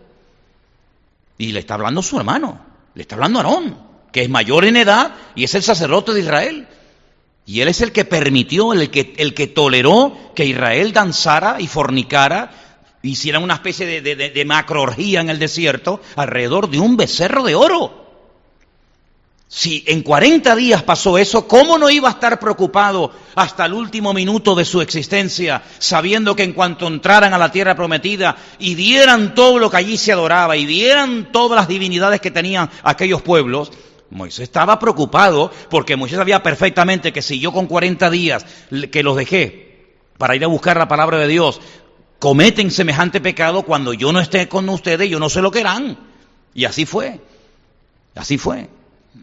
Y 1.38 1.52
le 1.52 1.60
está 1.60 1.74
hablando 1.74 2.02
su 2.02 2.18
hermano, 2.18 2.60
le 2.94 3.02
está 3.02 3.14
hablando 3.14 3.38
Aarón, 3.38 3.78
que 4.12 4.22
es 4.22 4.28
mayor 4.28 4.66
en 4.66 4.76
edad 4.76 5.14
y 5.34 5.44
es 5.44 5.54
el 5.54 5.62
sacerdote 5.62 6.12
de 6.12 6.20
Israel. 6.20 6.68
Y 7.46 7.62
él 7.62 7.68
es 7.68 7.80
el 7.80 7.92
que 7.92 8.04
permitió, 8.04 8.74
el 8.74 8.90
que, 8.90 9.14
el 9.16 9.32
que 9.32 9.46
toleró 9.46 10.32
que 10.34 10.44
Israel 10.44 10.92
danzara 10.92 11.56
y 11.58 11.66
fornicara, 11.66 12.52
hiciera 13.02 13.38
una 13.38 13.54
especie 13.54 13.86
de, 13.86 14.00
de, 14.02 14.40
en 14.40 15.30
el 15.30 15.38
desierto 15.38 16.00
alrededor 16.16 16.68
de 16.68 16.78
un 16.78 16.96
becerro 16.96 17.42
de 17.42 17.54
oro. 17.54 18.00
Si 19.52 19.82
en 19.88 20.02
40 20.02 20.54
días 20.54 20.84
pasó 20.84 21.18
eso, 21.18 21.48
¿cómo 21.48 21.76
no 21.76 21.90
iba 21.90 22.08
a 22.08 22.12
estar 22.12 22.38
preocupado 22.38 23.10
hasta 23.34 23.66
el 23.66 23.72
último 23.72 24.14
minuto 24.14 24.54
de 24.54 24.64
su 24.64 24.80
existencia, 24.80 25.62
sabiendo 25.80 26.36
que 26.36 26.44
en 26.44 26.52
cuanto 26.52 26.86
entraran 26.86 27.34
a 27.34 27.38
la 27.38 27.50
tierra 27.50 27.74
prometida 27.74 28.36
y 28.60 28.76
vieran 28.76 29.34
todo 29.34 29.58
lo 29.58 29.68
que 29.68 29.78
allí 29.78 29.96
se 29.96 30.12
adoraba 30.12 30.56
y 30.56 30.66
vieran 30.66 31.32
todas 31.32 31.56
las 31.56 31.66
divinidades 31.66 32.20
que 32.20 32.30
tenían 32.30 32.70
aquellos 32.84 33.22
pueblos, 33.22 33.72
Moisés 34.10 34.44
estaba 34.44 34.78
preocupado 34.78 35.50
porque 35.68 35.96
Moisés 35.96 36.18
sabía 36.18 36.44
perfectamente 36.44 37.12
que 37.12 37.22
si 37.22 37.40
yo 37.40 37.52
con 37.52 37.66
40 37.66 38.08
días 38.08 38.46
que 38.92 39.02
los 39.02 39.16
dejé 39.16 39.96
para 40.16 40.36
ir 40.36 40.44
a 40.44 40.48
buscar 40.48 40.76
la 40.76 40.86
palabra 40.86 41.18
de 41.18 41.26
Dios, 41.26 41.60
cometen 42.20 42.70
semejante 42.70 43.20
pecado, 43.20 43.64
cuando 43.64 43.92
yo 43.92 44.12
no 44.12 44.20
esté 44.20 44.48
con 44.48 44.68
ustedes, 44.68 45.10
yo 45.10 45.18
no 45.18 45.28
sé 45.28 45.42
lo 45.42 45.50
que 45.50 45.60
harán. 45.60 45.98
Y 46.54 46.66
así 46.66 46.86
fue. 46.86 47.20
Así 48.14 48.38
fue. 48.38 48.68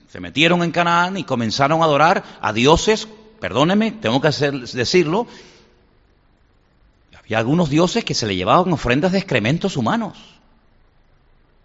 Se 0.10 0.20
metieron 0.20 0.64
en 0.64 0.72
Canaán 0.72 1.16
y 1.16 1.24
comenzaron 1.24 1.82
a 1.82 1.86
adorar 1.86 2.24
a 2.42 2.52
dioses, 2.52 3.08
perdóneme, 3.40 3.94
tengo 3.94 4.20
que 4.20 4.30
decirlo, 4.30 5.28
había 7.28 7.40
algunos 7.40 7.70
dioses 7.70 8.06
que 8.06 8.14
se 8.14 8.26
le 8.26 8.38
llevaban 8.38 8.72
ofrendas 8.72 9.12
de 9.12 9.18
excrementos 9.18 9.76
humanos. 9.76 10.18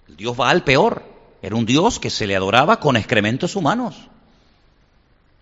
El 0.09 0.17
dios 0.17 0.37
Baal 0.37 0.65
peor. 0.65 1.11
Era 1.41 1.57
un 1.57 1.67
Dios 1.67 1.99
que 1.99 2.11
se 2.11 2.27
le 2.29 2.37
adoraba 2.37 2.79
con 2.79 2.97
excrementos 2.97 3.57
humanos. 3.57 3.97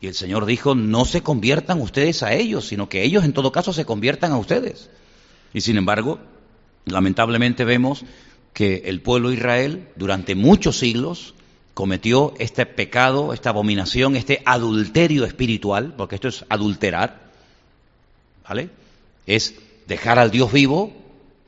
Y 0.00 0.06
el 0.06 0.14
Señor 0.14 0.46
dijo, 0.46 0.74
no 0.74 1.04
se 1.04 1.22
conviertan 1.22 1.80
ustedes 1.80 2.22
a 2.22 2.32
ellos, 2.32 2.66
sino 2.66 2.88
que 2.88 3.02
ellos 3.02 3.24
en 3.24 3.34
todo 3.34 3.52
caso 3.52 3.74
se 3.74 3.84
conviertan 3.84 4.32
a 4.32 4.38
ustedes. 4.38 4.88
Y 5.52 5.60
sin 5.60 5.76
embargo, 5.76 6.18
lamentablemente 6.86 7.64
vemos 7.64 8.04
que 8.52 8.82
el 8.86 9.00
pueblo 9.00 9.28
de 9.28 9.36
Israel 9.36 9.88
durante 9.96 10.34
muchos 10.34 10.78
siglos 10.78 11.34
cometió 11.74 12.34
este 12.38 12.66
pecado, 12.66 13.32
esta 13.32 13.50
abominación, 13.50 14.16
este 14.16 14.42
adulterio 14.44 15.24
espiritual, 15.24 15.94
porque 15.96 16.16
esto 16.16 16.28
es 16.28 16.44
adulterar, 16.48 17.30
¿vale? 18.48 18.70
Es 19.26 19.54
dejar 19.86 20.18
al 20.18 20.30
Dios 20.30 20.52
vivo 20.52 20.92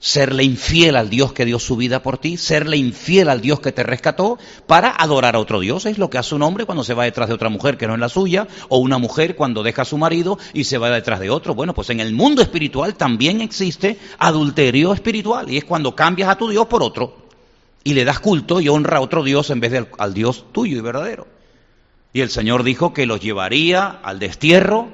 serle 0.02 0.42
infiel 0.42 0.96
al 0.96 1.08
Dios 1.08 1.32
que 1.32 1.44
dio 1.44 1.60
su 1.60 1.76
vida 1.76 2.02
por 2.02 2.18
ti, 2.18 2.36
serle 2.36 2.76
infiel 2.76 3.28
al 3.28 3.40
Dios 3.40 3.60
que 3.60 3.70
te 3.70 3.84
rescató 3.84 4.36
para 4.66 4.90
adorar 4.90 5.36
a 5.36 5.38
otro 5.38 5.60
Dios. 5.60 5.86
Es 5.86 5.96
lo 5.96 6.10
que 6.10 6.18
hace 6.18 6.34
un 6.34 6.42
hombre 6.42 6.66
cuando 6.66 6.82
se 6.82 6.92
va 6.92 7.04
detrás 7.04 7.28
de 7.28 7.34
otra 7.34 7.48
mujer 7.48 7.78
que 7.78 7.86
no 7.86 7.94
es 7.94 8.00
la 8.00 8.08
suya, 8.08 8.48
o 8.68 8.78
una 8.78 8.98
mujer 8.98 9.36
cuando 9.36 9.62
deja 9.62 9.82
a 9.82 9.84
su 9.84 9.96
marido 9.98 10.40
y 10.54 10.64
se 10.64 10.76
va 10.76 10.90
detrás 10.90 11.20
de 11.20 11.30
otro. 11.30 11.54
Bueno, 11.54 11.72
pues 11.72 11.88
en 11.90 12.00
el 12.00 12.12
mundo 12.12 12.42
espiritual 12.42 12.96
también 12.96 13.40
existe 13.40 13.96
adulterio 14.18 14.92
espiritual, 14.92 15.48
y 15.48 15.58
es 15.58 15.64
cuando 15.64 15.94
cambias 15.94 16.30
a 16.30 16.36
tu 16.36 16.48
Dios 16.48 16.66
por 16.66 16.82
otro, 16.82 17.28
y 17.84 17.94
le 17.94 18.04
das 18.04 18.18
culto 18.18 18.60
y 18.60 18.68
honra 18.68 18.96
a 18.96 19.02
otro 19.02 19.22
Dios 19.22 19.50
en 19.50 19.60
vez 19.60 19.70
de 19.70 19.86
al 19.98 20.14
Dios 20.14 20.46
tuyo 20.50 20.78
y 20.78 20.80
verdadero. 20.80 21.28
Y 22.12 22.22
el 22.22 22.30
Señor 22.30 22.64
dijo 22.64 22.92
que 22.92 23.06
los 23.06 23.20
llevaría 23.20 23.86
al 23.86 24.18
destierro 24.18 24.88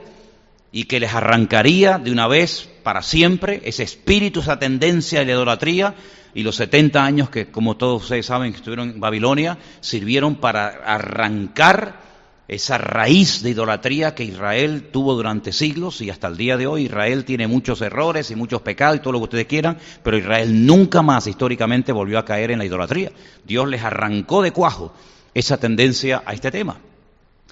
y 0.71 0.85
que 0.85 1.01
les 1.01 1.15
arrancaría 1.15 1.97
de 1.97 2.13
una 2.13 2.29
vez 2.29 2.69
para 2.89 3.03
siempre 3.03 3.61
ese 3.67 3.83
espíritu, 3.83 4.41
esa 4.41 4.59
tendencia 4.59 5.21
a 5.21 5.25
la 5.25 5.33
idolatría 5.33 5.95
y 6.33 6.43
los 6.43 6.57
70 6.57 7.05
años 7.05 7.29
que, 7.29 7.51
como 7.51 7.77
todos 7.77 8.05
ustedes 8.05 8.25
saben, 8.25 8.55
estuvieron 8.55 8.89
en 8.89 8.99
Babilonia, 8.99 9.59
sirvieron 9.81 10.37
para 10.37 10.69
arrancar 10.69 12.01
esa 12.49 12.79
raíz 12.79 13.43
de 13.43 13.51
idolatría 13.51 14.15
que 14.15 14.25
Israel 14.25 14.89
tuvo 14.91 15.13
durante 15.13 15.53
siglos 15.53 16.01
y 16.01 16.09
hasta 16.09 16.29
el 16.29 16.39
día 16.39 16.57
de 16.57 16.67
hoy 16.67 16.85
Israel 16.85 17.27
tiene 17.27 17.47
muchos 17.47 17.83
errores 17.83 18.31
y 18.31 18.37
muchos 18.37 18.63
pecados 18.63 18.97
y 18.97 19.01
todo 19.01 19.13
lo 19.13 19.19
que 19.19 19.25
ustedes 19.25 19.47
quieran, 19.47 19.77
pero 20.03 20.17
Israel 20.17 20.65
nunca 20.65 21.03
más 21.03 21.27
históricamente 21.27 21.93
volvió 21.93 22.19
a 22.19 22.25
caer 22.25 22.53
en 22.53 22.59
la 22.59 22.65
idolatría. 22.65 23.13
Dios 23.45 23.69
les 23.69 23.85
arrancó 23.85 24.41
de 24.41 24.53
cuajo 24.53 24.95
esa 25.35 25.59
tendencia 25.59 26.23
a 26.25 26.33
este 26.33 26.51
tema. 26.51 26.81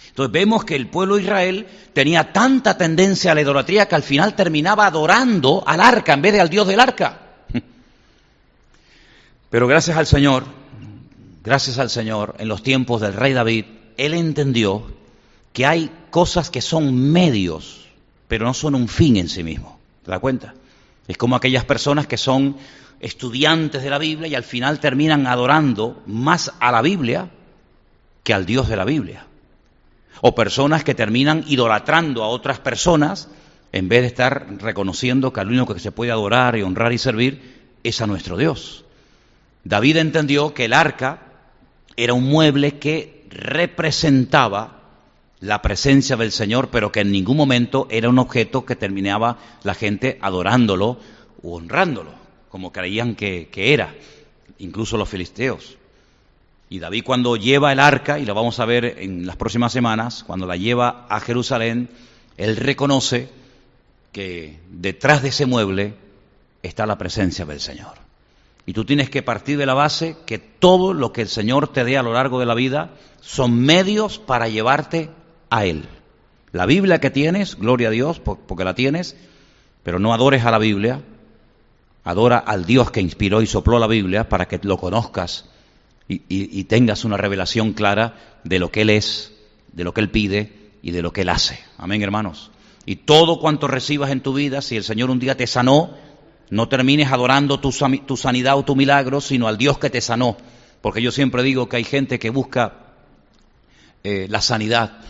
Entonces 0.09 0.33
vemos 0.33 0.65
que 0.65 0.77
el 0.77 0.89
pueblo 0.89 1.17
de 1.17 1.23
Israel 1.23 1.67
tenía 1.93 2.33
tanta 2.33 2.79
tendencia 2.79 3.33
a 3.33 3.35
la 3.35 3.43
idolatría 3.43 3.87
que 3.87 3.95
al 3.95 4.03
final 4.03 4.35
terminaba 4.35 4.87
adorando 4.87 5.63
al 5.67 5.81
arca 5.81 6.15
en 6.15 6.23
vez 6.23 6.33
de 6.33 6.41
al 6.41 6.49
Dios 6.49 6.67
del 6.67 6.81
arca. 6.81 7.21
Pero 9.51 9.67
gracias 9.67 9.97
al 9.97 10.07
Señor, 10.07 10.45
gracias 11.45 11.79
al 11.79 11.91
Señor, 11.91 12.35
en 12.39 12.49
los 12.49 12.63
tiempos 12.63 13.01
del 13.01 13.15
rey 13.15 13.33
David, 13.33 13.67
él 13.97 14.15
entendió 14.15 14.87
que 15.53 15.67
hay 15.67 15.91
cosas 16.11 16.51
que 16.51 16.61
son 16.61 16.95
medios, 17.13 17.87
pero 18.29 18.47
no 18.47 18.53
son 18.53 18.75
un 18.75 18.89
fin 18.89 19.17
en 19.17 19.29
sí 19.29 19.43
mismo. 19.43 19.79
¿Te 20.05 20.11
das 20.11 20.21
cuenta? 20.21 20.55
Es 21.09 21.17
como 21.17 21.37
aquellas 21.37 21.65
personas 21.65 22.07
que 22.07 22.17
son 22.17 22.57
estudiantes 23.01 23.83
de 23.83 23.91
la 23.91 23.99
Biblia 23.99 24.29
y 24.29 24.35
al 24.35 24.45
final 24.45 24.81
terminan 24.81 25.27
adorando 25.27 26.03
más 26.07 26.53
a 26.61 26.73
la 26.73 26.83
Biblia 26.83 27.31
que 28.23 28.35
al 28.35 28.45
Dios 28.45 28.69
de 28.69 28.77
la 28.77 28.85
Biblia. 28.85 29.27
O 30.21 30.35
personas 30.35 30.85
que 30.85 30.95
terminan 30.95 31.45
idolatrando 31.47 32.23
a 32.23 32.29
otras 32.29 32.59
personas 32.59 33.29
en 33.73 33.89
vez 33.89 34.03
de 34.03 34.07
estar 34.09 34.47
reconociendo 34.59 35.33
que 35.33 35.41
al 35.41 35.49
único 35.49 35.75
que 35.75 35.81
se 35.81 35.93
puede 35.93 36.11
adorar 36.11 36.57
y 36.57 36.63
honrar 36.63 36.93
y 36.93 36.99
servir 36.99 37.57
es 37.83 38.01
a 38.01 38.07
nuestro 38.07 38.37
Dios. 38.37 38.85
David 39.65 39.97
entendió 39.97 40.55
que 40.55 40.67
el 40.67 40.73
arca 40.73 41.21
era 41.97 42.15
un 42.15 42.25
mueble 42.25 42.79
que 42.79 43.27
representaba 43.31 44.77
la 45.41 45.61
presencia 45.61 46.17
del 46.17 46.33
Señor, 46.33 46.69
pero 46.71 46.93
que 46.93 47.01
en 47.01 47.13
ningún 47.13 47.37
momento 47.37 47.87
era 47.91 48.09
un 48.09 48.19
objeto 48.19 48.65
que 48.65 48.77
terminaba 48.77 49.39
la 49.63 49.75
gente 49.75 50.19
adorándolo 50.23 50.99
o 51.43 51.57
honrándolo, 51.57 52.13
como 52.49 52.73
creían 52.73 53.15
que, 53.15 53.49
que 53.51 53.75
era, 53.75 53.95
incluso 54.59 54.97
los 54.97 55.09
filisteos. 55.09 55.77
Y 56.69 56.81
David 56.81 57.05
cuando 57.05 57.37
lleva 57.37 57.73
el 57.73 57.81
arca, 57.81 58.19
y 58.19 58.27
lo 58.27 58.35
vamos 58.35 58.59
a 58.59 58.65
ver 58.65 58.97
en 58.99 59.27
las 59.27 59.37
próximas 59.37 59.73
semanas, 59.73 60.25
cuando 60.27 60.47
la 60.47 60.57
lleva 60.57 61.07
a 61.09 61.21
Jerusalén, 61.21 61.89
él 62.37 62.57
reconoce 62.57 63.29
que 64.13 64.59
detrás 64.71 65.23
de 65.23 65.29
ese 65.29 65.47
mueble 65.47 65.95
está 66.63 66.87
la 66.87 66.99
presencia 66.99 67.45
del 67.45 67.61
Señor. 67.61 67.95
Y 68.67 68.73
tú 68.73 68.85
tienes 68.85 69.11
que 69.11 69.23
partir 69.23 69.59
de 69.59 69.67
la 69.67 69.75
base 69.75 70.17
que 70.27 70.39
todo 70.39 70.93
lo 70.93 71.13
que 71.13 71.23
el 71.23 71.29
Señor 71.29 71.69
te 71.69 71.85
dé 71.85 71.97
a 71.97 72.03
lo 72.03 72.13
largo 72.13 72.41
de 72.41 72.47
la 72.47 72.55
vida 72.55 72.91
son 73.21 73.61
medios 73.61 74.19
para 74.19 74.49
llevarte 74.49 75.11
a 75.51 75.65
Él. 75.65 75.85
La 76.51 76.67
Biblia 76.67 77.01
que 77.01 77.11
tienes, 77.11 77.57
gloria 77.57 77.89
a 77.89 77.93
Dios, 77.93 78.19
porque 78.21 78.65
la 78.65 78.75
tienes, 78.75 79.17
pero 79.85 80.01
no 80.01 80.13
adores 80.13 80.45
a 80.45 80.51
la 80.51 80.59
Biblia, 80.59 81.01
adora 82.03 82.39
al 82.39 82.67
Dios 82.67 82.91
que 82.91 83.01
inspiró 83.01 83.41
y 83.41 83.47
sopló 83.47 83.79
la 83.79 83.87
Biblia 83.87 84.29
para 84.29 84.49
que 84.49 84.59
lo 84.63 84.79
conozcas 84.79 85.45
y, 86.09 86.65
tengas 86.65 87.05
una 87.05 87.17
revelación 87.17 87.73
clara 87.73 88.41
de 88.45 88.59
lo 88.59 88.71
que 88.71 88.83
Él 88.83 88.91
es, 88.91 89.33
de 89.73 89.85
lo 89.85 89.93
que 89.93 90.01
Él 90.01 90.11
pide 90.11 90.53
y 90.83 90.93
de 90.93 91.03
lo 91.03 91.13
que 91.13 91.23
Él 91.23 91.29
hace. 91.29 91.59
Amén, 91.79 92.03
hermanos. 92.03 92.51
Y 92.85 92.97
todo 92.97 93.41
cuanto 93.41 93.67
recibas 93.67 94.11
en 94.11 94.21
tu 94.21 94.33
vida, 94.33 94.63
si 94.63 94.77
el 94.77 94.85
Señor 94.85 95.11
un 95.11 95.19
día 95.19 95.37
te 95.37 95.47
sanó, 95.47 95.91
no 96.51 96.69
termines 96.69 97.11
adorando 97.11 97.59
tu, 97.59 97.73
sanidad 97.73 98.57
o 98.57 98.65
tu 98.65 98.77
milagro, 98.77 99.21
sino 99.21 99.49
al 99.49 99.59
Dios 99.59 99.79
que 99.79 99.91
te 99.91 100.01
sanó. 100.01 100.37
Porque 100.81 101.03
yo 101.03 101.11
siempre 101.11 101.43
digo 101.43 101.69
que 101.69 101.79
hay 101.79 101.85
gente 101.85 102.21
que 102.21 102.31
busca 102.31 102.75
eh, 104.05 104.27
la 104.31 104.41
sanidad 104.41 105.01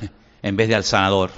en 0.42 0.56
vez 0.56 0.68
de 0.68 0.74
al 0.74 0.84
sanador. 0.84 1.30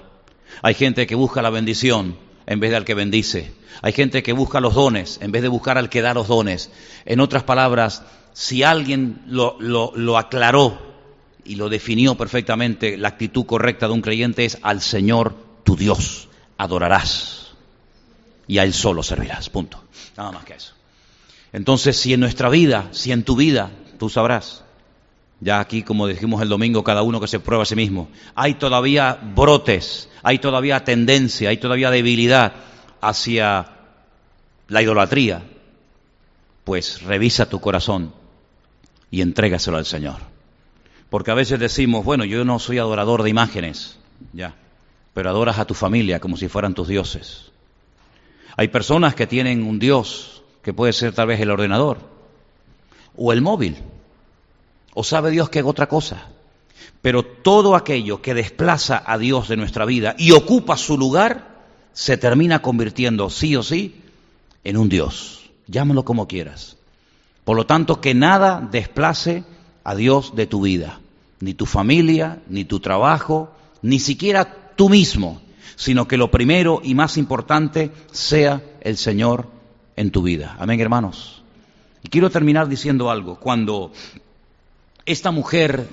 Hay 0.63 0.75
gente 0.75 1.07
que 1.07 1.17
busca 1.17 1.43
la 1.43 1.51
bendición 1.51 2.17
en 2.47 2.61
vez 2.61 2.71
de 2.71 2.77
al 2.77 2.85
que 2.85 2.95
bendice. 2.95 3.53
Hay 3.83 3.93
gente 3.93 4.23
que 4.23 4.33
busca 4.33 4.61
los 4.61 4.75
dones 4.75 5.19
en 5.21 5.33
vez 5.33 5.43
de 5.43 5.49
buscar 5.49 5.79
al 5.79 5.89
que 5.91 6.03
da 6.03 6.15
los 6.15 6.29
dones. 6.29 6.71
En 7.05 7.21
otras 7.21 7.43
palabras, 7.43 8.05
si 8.39 8.63
alguien 8.63 9.21
lo, 9.27 10.17
aclaró 10.17 10.79
y 11.45 11.57
lo 11.57 11.69
definió 11.69 12.15
perfectamente, 12.15 12.97
la 12.97 13.09
actitud 13.09 13.45
correcta 13.45 13.89
de 13.89 13.95
un 13.95 14.01
creyente 14.01 14.45
es 14.45 14.59
al 14.63 14.81
Señor 14.81 15.35
tu 15.65 15.75
Dios 15.75 16.29
adorarás 16.57 17.49
y 18.47 18.59
a 18.59 18.63
Él 18.63 18.73
solo 18.73 19.03
servirás. 19.03 19.51
Punto. 19.51 19.83
Nada 20.17 20.31
más 20.31 20.45
que 20.45 20.55
eso. 20.55 20.73
Entonces, 21.53 21.97
si 21.97 22.15
en 22.15 22.21
nuestra 22.21 22.49
vida, 22.49 22.87
si 22.93 23.11
en 23.11 23.25
tu 23.25 23.35
vida, 23.35 23.73
tú 23.99 24.09
sabrás, 24.09 24.63
ya 25.41 25.59
aquí, 25.59 25.83
como 25.83 26.07
dijimos 26.07 26.41
el 26.41 26.49
domingo, 26.49 26.85
cada 26.85 27.03
uno 27.03 27.21
que 27.21 27.27
se 27.27 27.41
prueba 27.41 27.65
a 27.65 27.67
sí 27.67 27.75
mismo, 27.75 28.09
hay 28.37 28.55
todavía 28.55 29.19
brotes, 29.35 30.11
hay 30.23 30.39
todavía 30.39 30.85
tendencia, 30.85 31.49
hay 31.49 31.57
todavía 31.57 31.91
debilidad 31.91 32.53
hacia 33.01 33.67
la 34.69 34.81
idolatría, 34.81 35.43
pues 36.63 37.03
revisa 37.03 37.49
tu 37.49 37.61
corazón 37.61 38.17
y 39.11 39.23
entrégaselo 39.23 39.77
al 39.77 39.87
Señor. 39.87 40.17
Porque 41.11 41.31
a 41.31 41.35
veces 41.35 41.59
decimos, 41.59 42.05
bueno, 42.05 42.25
yo 42.25 42.45
no 42.45 42.59
soy 42.59 42.79
adorador 42.79 43.23
de 43.23 43.31
imágenes, 43.31 43.99
ya 44.33 44.55
pero 45.19 45.31
adoras 45.31 45.59
a 45.59 45.65
tu 45.65 45.75
familia 45.75 46.21
como 46.21 46.37
si 46.37 46.47
fueran 46.47 46.75
tus 46.75 46.87
dioses. 46.87 47.51
Hay 48.57 48.69
personas 48.69 49.17
que 49.17 49.27
tienen 49.27 49.65
un 49.65 49.81
Dios 49.81 50.45
que 50.63 50.73
puede 50.73 50.93
ser 50.93 51.13
tal 51.13 51.27
vez 51.27 51.41
el 51.41 51.51
ordenador 51.51 51.99
o 53.17 53.33
el 53.33 53.43
móvil, 53.43 53.79
o 54.95 55.03
sabe 55.03 55.33
Dios 55.33 55.51
que 55.51 55.59
es 55.59 55.65
otra 55.65 55.89
cosa. 55.89 56.29
Pero 57.03 57.25
todo 57.25 57.75
aquello 57.75 58.23
que 58.23 58.33
desplaza 58.33 59.03
a 59.05 59.19
Dios 59.19 59.49
de 59.49 59.57
nuestra 59.57 59.85
vida 59.85 60.15
y 60.19 60.31
ocupa 60.31 60.77
su 60.77 60.97
lugar, 60.97 61.65
se 61.93 62.17
termina 62.17 62.63
convirtiendo 62.63 63.29
sí 63.29 63.57
o 63.57 63.65
sí 63.65 64.01
en 64.63 64.77
un 64.77 64.89
Dios. 64.89 65.51
Llámalo 65.67 66.05
como 66.05 66.29
quieras. 66.29 66.77
Por 67.49 67.57
lo 67.57 67.65
tanto, 67.65 67.99
que 68.03 68.13
nada 68.13 68.61
desplace 68.61 69.43
a 69.83 69.95
Dios 69.95 70.37
de 70.37 70.47
tu 70.47 70.61
vida, 70.61 71.01
ni 71.41 71.55
tu 71.55 71.65
familia, 71.65 72.43
ni 72.51 72.67
tu 72.67 72.79
trabajo, 72.79 73.51
ni 73.81 74.01
siquiera 74.01 74.75
tú 74.77 74.91
mismo, 74.91 75.41
sino 75.75 76.07
que 76.07 76.19
lo 76.19 76.31
primero 76.31 76.83
y 76.85 76.95
más 76.95 77.17
importante 77.17 77.91
sea 78.13 78.63
el 78.83 78.99
Señor 78.99 79.49
en 79.97 80.11
tu 80.11 80.21
vida. 80.21 80.59
Amén, 80.59 80.79
hermanos. 80.79 81.43
Y 82.03 82.11
quiero 82.11 82.29
terminar 82.29 82.69
diciendo 82.69 83.11
algo. 83.11 83.41
Cuando 83.41 83.93
esta 85.07 85.31
mujer, 85.31 85.89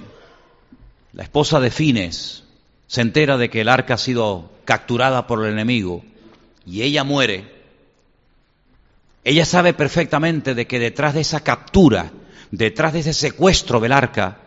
la 1.14 1.24
esposa 1.24 1.62
de 1.62 1.72
Fines, 1.72 2.44
se 2.88 3.00
entera 3.00 3.38
de 3.38 3.50
que 3.50 3.62
el 3.62 3.70
arca 3.70 3.94
ha 3.94 3.98
sido 3.98 4.52
capturada 4.66 5.26
por 5.26 5.46
el 5.46 5.54
enemigo 5.54 6.04
y 6.66 6.82
ella 6.82 7.06
muere, 7.06 7.55
ella 9.26 9.44
sabe 9.44 9.74
perfectamente 9.74 10.54
de 10.54 10.68
que 10.68 10.78
detrás 10.78 11.16
de 11.16 11.22
esa 11.22 11.40
captura, 11.40 12.12
detrás 12.52 12.94
de 12.94 13.00
ese 13.00 13.14
secuestro 13.14 13.80
del 13.80 13.92
arca, 13.92 14.38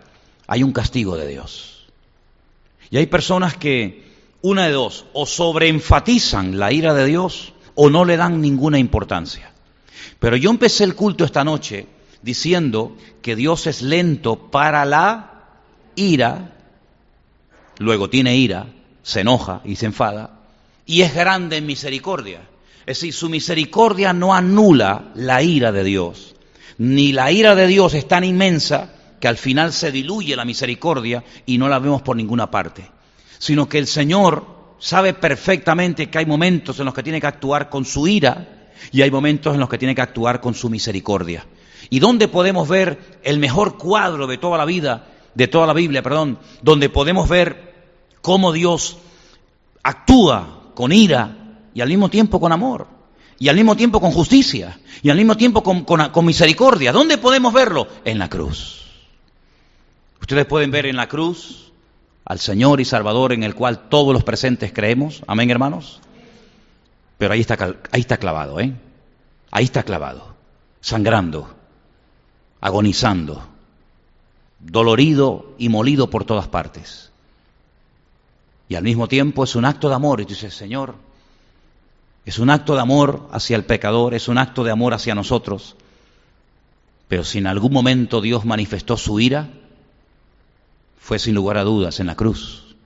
hay 0.47 0.63
un 0.63 0.73
castigo 0.73 1.17
de 1.17 1.27
Dios. 1.27 1.89
Y 2.89 2.97
hay 2.97 3.07
personas 3.07 3.57
que 3.57 4.07
una 4.41 4.67
de 4.67 4.73
dos, 4.73 5.07
o 5.13 5.27
sobreenfatizan 5.27 6.61
la 6.61 6.73
ira 6.73 6.95
de 6.95 7.07
Dios 7.07 7.55
o 7.75 7.91
no 7.91 8.05
le 8.05 8.17
dan 8.17 8.41
ninguna 8.41 8.79
importancia. 8.79 9.51
Pero 10.21 10.37
yo 10.37 10.49
empecé 10.49 10.85
el 10.85 10.95
culto 10.95 11.25
esta 11.25 11.43
noche 11.43 11.89
diciendo 12.23 12.97
que 13.21 13.35
Dios 13.35 13.67
es 13.67 13.83
lento 13.83 14.51
para 14.51 14.85
la 14.85 15.43
ira, 15.97 16.57
luego 17.79 18.09
tiene 18.09 18.37
ira, 18.37 18.67
se 19.03 19.21
enoja 19.21 19.61
y 19.65 19.75
se 19.75 19.87
enfada, 19.87 20.39
y 20.87 21.03
es 21.03 21.15
grande 21.17 21.57
en 21.57 21.67
misericordia. 21.67 22.43
Es 22.89 23.01
decir, 23.01 23.13
su 23.13 23.29
misericordia 23.29 24.13
no 24.13 24.35
anula 24.35 25.13
la 25.15 25.43
ira 25.43 25.73
de 25.73 25.85
Dios, 25.85 26.35
ni 26.79 27.13
la 27.13 27.31
ira 27.31 27.55
de 27.55 27.67
Dios 27.67 27.95
es 27.95 28.09
tan 28.09 28.25
inmensa 28.25 28.95
que 29.21 29.29
al 29.29 29.37
final 29.37 29.73
se 29.73 29.93
diluye 29.93 30.37
la 30.37 30.45
misericordia 30.45 31.23
y 31.45 31.59
no 31.59 31.69
la 31.69 31.79
vemos 31.79 32.03
por 32.03 32.17
ninguna 32.17 32.51
parte 32.51 32.99
sino 33.39 33.69
que 33.69 33.79
el 33.79 33.87
Señor 33.87 34.47
sabe 34.79 35.15
perfectamente 35.15 36.11
que 36.11 36.19
hay 36.19 36.27
momentos 36.27 36.79
en 36.79 36.85
los 36.85 36.95
que 36.95 37.03
tiene 37.03 37.21
que 37.21 37.27
actuar 37.27 37.71
con 37.71 37.85
su 37.85 38.07
ira 38.07 38.71
y 38.93 39.03
hay 39.03 39.11
momentos 39.11 39.55
en 39.55 39.61
los 39.61 39.69
que 39.69 39.79
tiene 39.79 39.95
que 39.95 40.03
actuar 40.03 40.41
con 40.41 40.55
su 40.55 40.69
misericordia. 40.69 41.47
¿Y 41.91 42.01
dónde 42.01 42.29
podemos 42.29 42.69
ver 42.69 43.21
el 43.23 43.39
mejor 43.39 43.79
cuadro 43.79 44.27
de 44.27 44.39
toda 44.39 44.59
la 44.59 44.65
vida, 44.65 45.07
de 45.35 45.49
toda 45.49 45.67
la 45.67 45.73
Biblia, 45.73 46.03
perdón, 46.03 46.39
donde 46.63 46.89
podemos 46.89 47.29
ver 47.29 47.75
cómo 48.21 48.53
Dios 48.53 48.99
actúa 49.83 50.73
con 50.75 50.93
ira 50.93 51.38
y 51.79 51.81
al 51.81 51.89
mismo 51.89 52.11
tiempo 52.11 52.41
con 52.41 52.51
amor? 52.51 52.89
Y 53.39 53.49
al 53.49 53.55
mismo 53.55 53.77
tiempo 53.77 54.01
con 54.01 54.11
justicia, 54.11 54.81
y 55.01 55.11
al 55.11 55.17
mismo 55.17 55.37
tiempo 55.37 55.63
con, 55.63 55.85
con 55.85 56.25
misericordia. 56.25 56.91
¿Dónde 56.91 57.19
podemos 57.19 57.55
verlo? 57.55 57.87
En 58.05 58.19
la 58.19 58.29
cruz. 58.29 58.85
Ustedes 60.21 60.45
pueden 60.47 60.73
ver 60.73 60.87
en 60.87 60.97
la 60.97 61.07
cruz 61.07 61.71
al 62.25 62.41
Señor 62.41 62.81
y 62.81 62.85
Salvador 62.85 63.33
en 63.33 63.45
el 63.45 63.55
cual 63.55 63.89
todos 63.89 64.13
los 64.13 64.25
presentes 64.25 64.73
creemos. 64.73 65.23
Amén, 65.29 65.53
hermanos. 65.53 66.01
Pero 67.17 67.33
ahí 67.33 67.41
está, 67.43 67.77
ahí 67.93 68.01
está 68.01 68.17
clavado, 68.17 68.59
¿eh? 68.59 68.75
Ahí 69.53 69.63
está 69.63 69.85
clavado, 69.85 70.35
sangrando, 70.81 71.49
agonizando, 72.61 73.47
dolorido 74.59 75.55
y 75.59 75.69
molido 75.69 76.11
por 76.11 76.25
todas 76.25 76.49
partes. 76.49 77.13
Y 78.69 78.75
al 78.75 78.83
mismo 78.83 79.07
tiempo 79.07 79.45
es 79.45 79.55
un 79.55 79.65
acto 79.65 79.89
de 79.89 79.95
amor. 79.95 80.21
Y 80.21 80.25
tú 80.25 80.31
dices, 80.31 80.55
Señor, 80.55 81.07
es 82.29 82.39
un 82.39 82.51
acto 82.51 82.75
de 82.75 82.83
amor 82.83 83.27
hacia 83.33 83.57
el 83.57 83.65
pecador, 83.65 84.13
es 84.13 84.29
un 84.29 84.37
acto 84.37 84.63
de 84.63 84.71
amor 84.71 84.93
hacia 84.93 85.15
nosotros. 85.15 85.77
Pero 87.09 87.25
si 87.25 87.39
en 87.39 87.47
algún 87.47 87.73
momento 87.73 88.21
Dios 88.21 88.45
manifestó 88.45 88.99
su 88.99 89.19
ira, 89.19 89.49
fue 91.01 91.19
sin 91.19 91.35
lugar 91.35 91.57
a 91.57 91.65
dudas 91.65 92.01
en 92.01 92.07
la 92.07 92.17
cruz. 92.17 92.77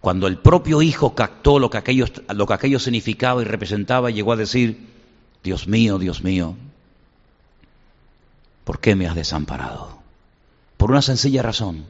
Cuando 0.00 0.26
el 0.26 0.38
propio 0.38 0.80
Hijo 0.80 1.14
captó 1.14 1.58
lo 1.58 1.68
que 1.68 1.76
aquello, 1.76 2.06
lo 2.34 2.46
que 2.46 2.54
aquello 2.54 2.78
significaba 2.78 3.42
y 3.42 3.44
representaba, 3.44 4.08
llegó 4.08 4.32
a 4.32 4.36
decir, 4.36 4.88
Dios 5.44 5.68
mío, 5.68 5.98
Dios 5.98 6.24
mío, 6.24 6.56
¿por 8.64 8.80
qué 8.80 8.96
me 8.96 9.06
has 9.06 9.14
desamparado? 9.14 9.98
Por 10.78 10.90
una 10.90 11.02
sencilla 11.02 11.42
razón, 11.42 11.84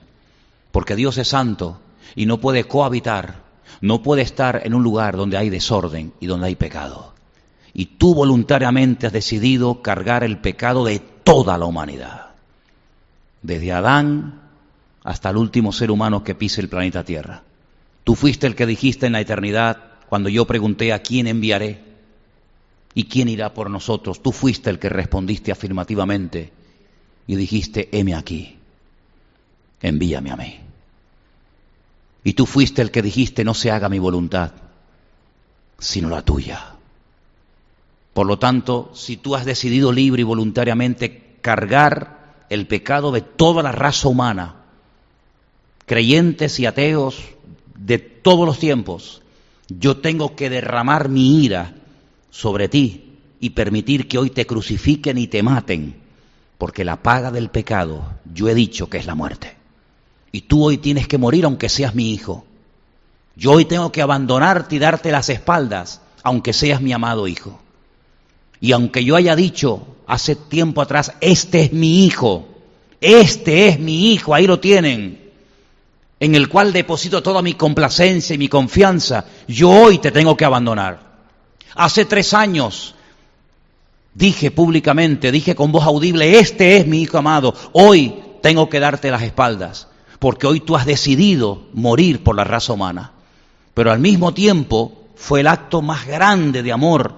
porque 0.73 0.97
Dios 0.97 1.17
es 1.17 1.29
santo 1.29 1.79
y 2.17 2.27
no 2.27 2.41
puede 2.41 2.65
cohabitar, 2.65 3.42
no 3.83 4.01
puede 4.01 4.23
estar 4.23 4.63
en 4.65 4.75
un 4.75 4.83
lugar 4.83 5.17
donde 5.17 5.37
hay 5.37 5.51
desorden 5.51 6.13
y 6.21 6.27
donde 6.27 6.47
hay 6.47 6.55
pecado. 6.55 7.13
Y 7.75 7.87
tú 7.87 8.15
voluntariamente 8.15 9.09
has 9.09 9.13
decidido 9.13 9.83
cargar 9.83 10.23
el 10.23 10.39
pecado 10.39 10.85
de 10.85 11.01
toda 11.01 11.59
la 11.59 11.67
humanidad, 11.67 12.31
desde 13.43 13.73
Adán 13.73 14.41
hasta 15.03 15.31
el 15.31 15.37
último 15.37 15.73
ser 15.73 15.91
humano 15.91 16.23
que 16.23 16.37
pise 16.37 16.61
el 16.61 16.69
planeta 16.69 17.03
Tierra. 17.03 17.43
Tú 18.05 18.15
fuiste 18.15 18.47
el 18.47 18.55
que 18.55 18.67
dijiste 18.67 19.07
en 19.07 19.13
la 19.13 19.21
eternidad, 19.21 19.79
cuando 20.09 20.29
yo 20.29 20.47
pregunté 20.47 20.93
a 20.93 21.03
quién 21.03 21.27
enviaré 21.27 21.83
y 22.95 23.05
quién 23.05 23.29
irá 23.29 23.53
por 23.53 23.69
nosotros, 23.69 24.23
tú 24.23 24.31
fuiste 24.31 24.71
el 24.71 24.79
que 24.79 24.91
respondiste 24.91 25.51
afirmativamente 25.51 26.53
y 27.27 27.35
dijiste, 27.35 27.89
heme 27.91 28.15
aquí, 28.15 28.59
envíame 29.81 30.31
a 30.31 30.37
mí. 30.37 30.62
Y 32.25 32.35
tú 32.35 32.47
fuiste 32.47 32.83
el 32.83 32.91
que 32.91 33.03
dijiste, 33.03 33.45
no 33.45 33.55
se 33.55 33.71
haga 33.71 33.89
mi 33.89 33.99
voluntad, 33.99 34.53
sino 35.79 36.09
la 36.09 36.23
tuya. 36.23 36.77
Por 38.15 38.27
lo 38.27 38.39
tanto, 38.39 38.91
si 38.95 39.17
tú 39.17 39.35
has 39.35 39.45
decidido 39.45 39.93
libre 39.93 40.21
y 40.21 40.25
voluntariamente 40.25 41.37
cargar 41.41 42.45
el 42.51 42.67
pecado 42.67 43.11
de 43.11 43.23
toda 43.23 43.63
la 43.63 43.73
raza 43.73 44.09
humana, 44.09 44.57
creyentes 45.87 46.61
y 46.61 46.67
ateos 46.67 47.17
de 47.75 47.99
todos 47.99 48.47
los 48.47 48.59
tiempos, 48.59 49.23
yo 49.69 49.97
tengo 49.97 50.37
que 50.37 50.51
derramar 50.51 51.09
mi 51.09 51.43
ira 51.43 51.75
sobre 52.31 52.69
ti 52.69 53.19
y 53.41 53.51
permitir 53.51 54.07
que 54.07 54.19
hoy 54.19 54.31
te 54.31 54.47
crucifiquen 54.47 55.19
y 55.19 55.27
te 55.27 55.43
maten, 55.43 55.97
porque 56.59 56.85
la 56.85 57.03
paga 57.03 57.31
del 57.31 57.51
pecado, 57.51 58.05
yo 58.33 58.49
he 58.49 58.55
dicho 58.55 58.89
que 58.89 58.99
es 58.99 59.07
la 59.07 59.15
muerte. 59.15 59.62
Y 60.33 60.43
tú 60.43 60.65
hoy 60.65 60.79
tienes 60.79 61.07
que 61.07 61.19
morir 61.19 61.45
aunque 61.45 61.69
seas 61.69 61.95
mi 61.95 62.13
hijo. 62.13 62.45
Yo 63.37 63.53
hoy 63.53 63.67
tengo 63.67 63.93
que 63.93 64.03
abandonarte 64.03 64.77
y 64.77 64.79
darte 64.79 65.13
las 65.13 65.29
espaldas, 65.29 66.01
aunque 66.23 66.53
seas 66.53 66.81
mi 66.81 66.93
amado 66.93 67.29
hijo. 67.29 67.61
Y 68.61 68.73
aunque 68.73 69.05
yo 69.05 69.17
haya 69.17 69.37
dicho 69.37 69.87
hace 70.07 70.37
tiempo 70.37 70.81
atrás, 70.81 71.13
este 71.21 71.63
es 71.63 71.73
mi 71.73 72.05
hijo, 72.05 72.49
este 73.01 73.69
es 73.69 73.79
mi 73.79 74.13
hijo, 74.13 74.35
ahí 74.35 74.47
lo 74.47 74.61
tienen, 74.61 75.33
en 76.21 76.35
el 76.35 76.49
cual 76.49 76.73
deposito 76.73 77.23
toda 77.23 77.43
mi 77.43 77.55
complacencia 77.55 78.35
y 78.35 78.39
mi 78.39 78.49
confianza, 78.49 79.25
yo 79.49 79.69
hoy 79.69 79.99
te 79.99 80.13
tengo 80.13 80.37
que 80.37 80.45
abandonar. 80.45 81.01
Hace 81.75 82.05
tres 82.05 82.33
años 82.35 82.95
dije 84.15 84.53
públicamente, 84.53 85.33
dije 85.33 85.57
con 85.57 85.73
voz 85.73 85.85
audible, 85.85 86.39
este 86.39 86.77
es 86.77 86.87
mi 86.87 87.03
hijo 87.03 87.19
amado, 87.19 87.55
hoy 87.73 88.15
tengo 88.41 88.69
que 88.69 88.79
darte 88.79 89.11
las 89.11 89.23
espaldas, 89.23 89.89
porque 90.23 90.47
hoy 90.47 90.61
tú 90.61 90.77
has 90.77 90.87
decidido 90.87 91.63
morir 91.73 92.23
por 92.23 92.37
la 92.37 92.45
raza 92.45 92.73
humana. 92.73 93.11
Pero 93.75 93.91
al 93.91 93.99
mismo 93.99 94.33
tiempo 94.33 94.93
fue 95.17 95.41
el 95.41 95.49
acto 95.49 95.83
más 95.83 96.07
grande 96.07 96.63
de 96.63 96.71
amor 96.71 97.17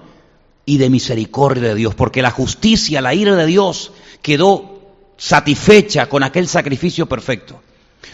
y 0.65 0.79
de 0.79 0.89
misericordia 0.89 1.69
de 1.69 1.75
Dios, 1.75 1.93
porque 1.93 2.23
la 2.23 2.31
justicia, 2.31 3.01
la 3.01 3.13
ira 3.13 3.35
de 3.35 3.45
Dios 3.45 3.91
quedó 4.23 4.79
satisfecha 5.17 6.09
con 6.09 6.23
aquel 6.23 6.47
sacrificio 6.47 7.05
perfecto. 7.05 7.61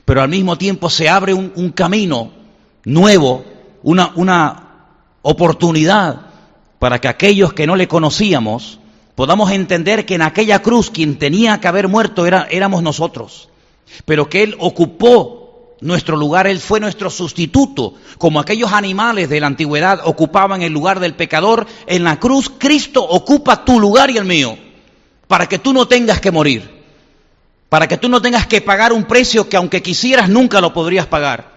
Pero 0.03 0.21
al 0.21 0.27
mismo 0.27 0.57
tiempo 0.57 0.89
se 0.89 1.07
abre 1.07 1.33
un, 1.33 1.69
camino 1.69 2.29
nuevo, 2.83 3.45
una, 3.83 4.11
una 4.15 4.87
oportunidad 5.21 6.19
para 6.79 6.99
que 6.99 7.07
aquellos 7.07 7.53
que 7.53 7.65
no 7.65 7.77
le 7.77 7.87
conocíamos 7.87 8.79
podamos 9.15 9.51
entender 9.51 10.05
que 10.05 10.15
en 10.15 10.23
aquella 10.23 10.61
cruz 10.61 10.91
quien 10.91 11.17
tenía 11.17 11.61
que 11.61 11.69
haber 11.69 11.87
muerto 11.87 12.25
era, 12.25 12.45
éramos 12.51 12.83
nosotros, 12.83 13.47
pero 14.05 14.29
que 14.29 14.43
Él 14.43 14.55
ocupó 14.59 15.75
nuestro 15.81 16.15
lugar, 16.15 16.47
Él 16.47 16.59
fue 16.59 16.79
nuestro 16.79 17.09
sustituto, 17.09 17.95
como 18.17 18.39
aquellos 18.39 18.71
animales 18.71 19.29
de 19.29 19.39
la 19.39 19.47
antigüedad 19.47 20.01
ocupaban 20.05 20.61
el 20.61 20.71
lugar 20.71 20.99
del 20.99 21.15
pecador, 21.15 21.65
en 21.87 22.03
la 22.03 22.19
cruz 22.19 22.51
Cristo 22.57 23.03
ocupa 23.03 23.65
tu 23.65 23.79
lugar 23.79 24.09
y 24.11 24.17
el 24.17 24.25
mío, 24.25 24.57
para 25.27 25.47
que 25.47 25.59
tú 25.59 25.73
no 25.73 25.87
tengas 25.87 26.21
que 26.21 26.31
morir, 26.31 26.69
para 27.69 27.87
que 27.87 27.97
tú 27.97 28.09
no 28.09 28.21
tengas 28.21 28.47
que 28.47 28.61
pagar 28.61 28.93
un 28.93 29.05
precio 29.05 29.49
que 29.49 29.57
aunque 29.57 29.81
quisieras 29.81 30.29
nunca 30.29 30.61
lo 30.61 30.73
podrías 30.73 31.07
pagar, 31.07 31.51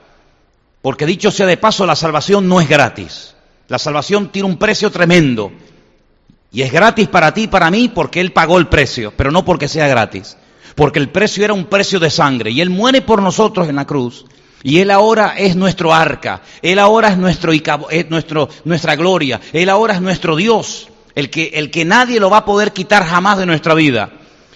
porque 0.81 1.07
dicho 1.07 1.31
sea 1.31 1.47
de 1.47 1.57
paso, 1.57 1.87
la 1.87 1.97
salvación 1.97 2.49
no 2.49 2.61
es 2.61 2.69
gratis. 2.69 3.35
La 3.69 3.79
salvación 3.79 4.29
tiene 4.29 4.49
un 4.49 4.59
precio 4.59 4.91
tremendo. 4.91 5.51
Y 6.53 6.63
es 6.63 6.71
gratis 6.71 7.09
para 7.09 7.33
ti 7.33 7.45
y 7.45 7.47
para 7.49 7.71
mí 7.71 7.89
porque 7.89 8.21
Él 8.21 8.33
pagó 8.33 8.59
el 8.59 8.69
precio, 8.69 9.13
pero 9.17 9.31
no 9.31 9.45
porque 9.45 9.67
sea 9.67 9.89
gratis. 9.89 10.37
Porque 10.75 10.99
el 10.99 11.09
precio 11.09 11.45
era 11.45 11.53
un 11.53 11.67
precio 11.67 12.01
de 12.01 12.11
sangre. 12.11 12.51
Y 12.51 12.61
Él 12.61 12.71
muere 12.71 13.03
por 13.03 13.23
nosotros 13.23 13.69
en 13.69 13.77
la 13.77 13.87
cruz. 13.87 14.25
Y 14.63 14.81
Él 14.81 14.91
ahora 14.91 15.35
es 15.37 15.57
nuestro 15.57 15.93
arca. 15.93 16.43
Él 16.63 16.79
ahora 16.79 17.09
es, 17.09 17.19
nuestro, 17.19 17.53
es 17.53 18.11
nuestro, 18.11 18.49
nuestra 18.65 18.97
gloria. 18.97 19.41
Él 19.53 19.69
ahora 19.69 19.95
es 19.95 20.01
nuestro 20.01 20.37
Dios. 20.37 20.89
El 21.15 21.31
que, 21.31 21.53
el 21.55 21.71
que 21.71 21.85
nadie 21.85 22.19
lo 22.19 22.31
va 22.31 22.39
a 22.39 22.45
poder 22.45 22.73
quitar 22.73 23.05
jamás 23.05 23.39
de 23.39 23.47
nuestra 23.47 23.75
vida. 23.75 24.11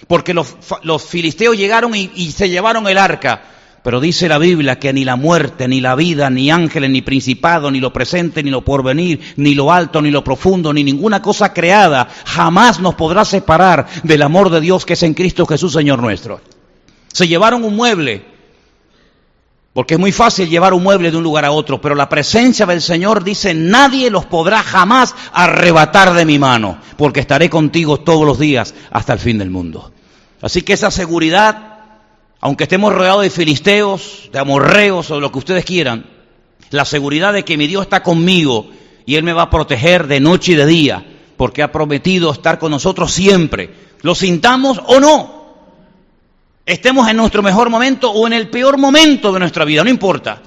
Porque 0.07 0.33
los, 0.33 0.55
los 0.83 1.03
filisteos 1.03 1.55
llegaron 1.55 1.95
y, 1.95 2.11
y 2.15 2.31
se 2.31 2.49
llevaron 2.49 2.87
el 2.87 2.97
arca. 2.97 3.43
Pero 3.83 4.01
dice 4.01 4.27
la 4.27 4.37
Biblia 4.37 4.77
que 4.77 4.91
ni 4.91 5.05
la 5.05 5.15
muerte, 5.15 5.67
ni 5.67 5.79
la 5.79 5.95
vida, 5.95 6.29
ni 6.29 6.51
ángeles, 6.51 6.89
ni 6.89 7.01
principado, 7.01 7.71
ni 7.71 7.79
lo 7.79 7.93
presente, 7.93 8.43
ni 8.43 8.49
lo 8.49 8.63
porvenir, 8.63 9.19
ni 9.37 9.55
lo 9.55 9.71
alto, 9.71 10.01
ni 10.01 10.11
lo 10.11 10.23
profundo, 10.23 10.73
ni 10.73 10.83
ninguna 10.83 11.21
cosa 11.21 11.53
creada 11.53 12.07
jamás 12.25 12.79
nos 12.79 12.95
podrá 12.95 13.23
separar 13.23 13.87
del 14.03 14.21
amor 14.21 14.49
de 14.49 14.61
Dios 14.61 14.85
que 14.85 14.93
es 14.93 15.03
en 15.03 15.13
Cristo 15.13 15.45
Jesús, 15.45 15.73
Señor 15.73 16.01
nuestro. 16.01 16.41
Se 17.13 17.27
llevaron 17.27 17.63
un 17.63 17.75
mueble, 17.75 18.25
porque 19.73 19.93
es 19.93 19.99
muy 19.99 20.11
fácil 20.11 20.49
llevar 20.49 20.73
un 20.73 20.83
mueble 20.83 21.09
de 21.09 21.17
un 21.17 21.23
lugar 21.23 21.45
a 21.45 21.51
otro, 21.51 21.79
pero 21.79 21.95
la 21.95 22.09
presencia 22.09 22.65
del 22.65 22.81
Señor 22.81 23.23
dice, 23.23 23.53
nadie 23.53 24.09
los 24.09 24.25
podrá 24.25 24.61
jamás 24.61 25.15
arrebatar 25.31 26.13
de 26.13 26.25
mi 26.25 26.37
mano, 26.37 26.79
porque 26.97 27.21
estaré 27.21 27.49
contigo 27.49 28.01
todos 28.01 28.25
los 28.25 28.39
días 28.39 28.73
hasta 28.91 29.13
el 29.13 29.19
fin 29.19 29.37
del 29.37 29.49
mundo. 29.49 29.93
Así 30.41 30.63
que 30.63 30.73
esa 30.73 30.91
seguridad 30.91 31.68
aunque 32.41 32.63
estemos 32.63 32.93
rodeados 32.93 33.23
de 33.23 33.29
filisteos, 33.29 34.29
de 34.31 34.39
amorreos 34.39 35.11
o 35.11 35.15
de 35.15 35.21
lo 35.21 35.31
que 35.31 35.39
ustedes 35.39 35.65
quieran, 35.65 36.05
la 36.71 36.85
seguridad 36.85 37.33
de 37.33 37.43
que 37.43 37.57
mi 37.57 37.67
Dios 37.67 37.83
está 37.83 38.01
conmigo 38.03 38.69
y 39.05 39.15
Él 39.15 39.23
me 39.23 39.33
va 39.33 39.43
a 39.43 39.49
proteger 39.49 40.07
de 40.07 40.19
noche 40.19 40.53
y 40.53 40.55
de 40.55 40.65
día, 40.65 41.05
porque 41.35 41.63
ha 41.63 41.71
prometido 41.71 42.31
estar 42.31 42.59
con 42.59 42.71
nosotros 42.71 43.11
siempre, 43.11 43.73
lo 44.01 44.15
sintamos 44.15 44.79
o 44.85 44.99
no, 44.99 45.39
estemos 46.65 47.09
en 47.09 47.17
nuestro 47.17 47.41
mejor 47.41 47.69
momento 47.69 48.11
o 48.11 48.27
en 48.27 48.33
el 48.33 48.49
peor 48.49 48.77
momento 48.77 49.33
de 49.33 49.39
nuestra 49.39 49.65
vida, 49.65 49.83
no 49.83 49.89
importa. 49.89 50.41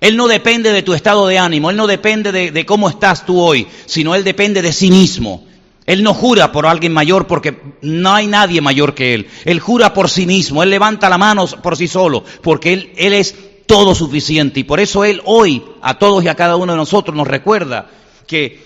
Él 0.00 0.16
no 0.16 0.26
depende 0.26 0.72
de 0.72 0.82
tu 0.82 0.94
estado 0.94 1.28
de 1.28 1.38
ánimo, 1.38 1.70
Él 1.70 1.76
no 1.76 1.86
depende 1.86 2.32
de, 2.32 2.50
de 2.50 2.66
cómo 2.66 2.88
estás 2.88 3.24
tú 3.24 3.40
hoy, 3.40 3.68
sino 3.86 4.16
Él 4.16 4.24
depende 4.24 4.60
de 4.60 4.72
sí 4.72 4.90
mismo. 4.90 5.44
Él 5.84 6.02
no 6.02 6.14
jura 6.14 6.52
por 6.52 6.66
alguien 6.66 6.92
mayor 6.92 7.26
porque 7.26 7.60
no 7.82 8.14
hay 8.14 8.26
nadie 8.26 8.60
mayor 8.60 8.94
que 8.94 9.14
Él. 9.14 9.26
Él 9.44 9.60
jura 9.60 9.92
por 9.92 10.08
sí 10.08 10.26
mismo, 10.26 10.62
Él 10.62 10.70
levanta 10.70 11.08
la 11.08 11.18
mano 11.18 11.46
por 11.46 11.76
sí 11.76 11.88
solo, 11.88 12.24
porque 12.42 12.72
Él, 12.72 12.92
es 12.96 13.34
todo 13.66 13.94
suficiente. 13.94 14.60
Y 14.60 14.64
por 14.64 14.80
eso 14.80 15.04
Él 15.04 15.20
hoy 15.24 15.62
a 15.82 15.98
todos 15.98 16.22
y 16.22 16.28
a 16.28 16.34
cada 16.34 16.56
uno 16.56 16.72
de 16.72 16.78
nosotros 16.78 17.16
nos 17.16 17.26
recuerda 17.26 17.88
que 18.26 18.62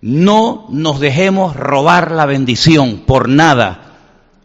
no 0.00 0.66
nos 0.70 1.00
dejemos 1.00 1.56
robar 1.56 2.12
la 2.12 2.26
bendición 2.26 3.02
por 3.06 3.28
nada 3.28 3.98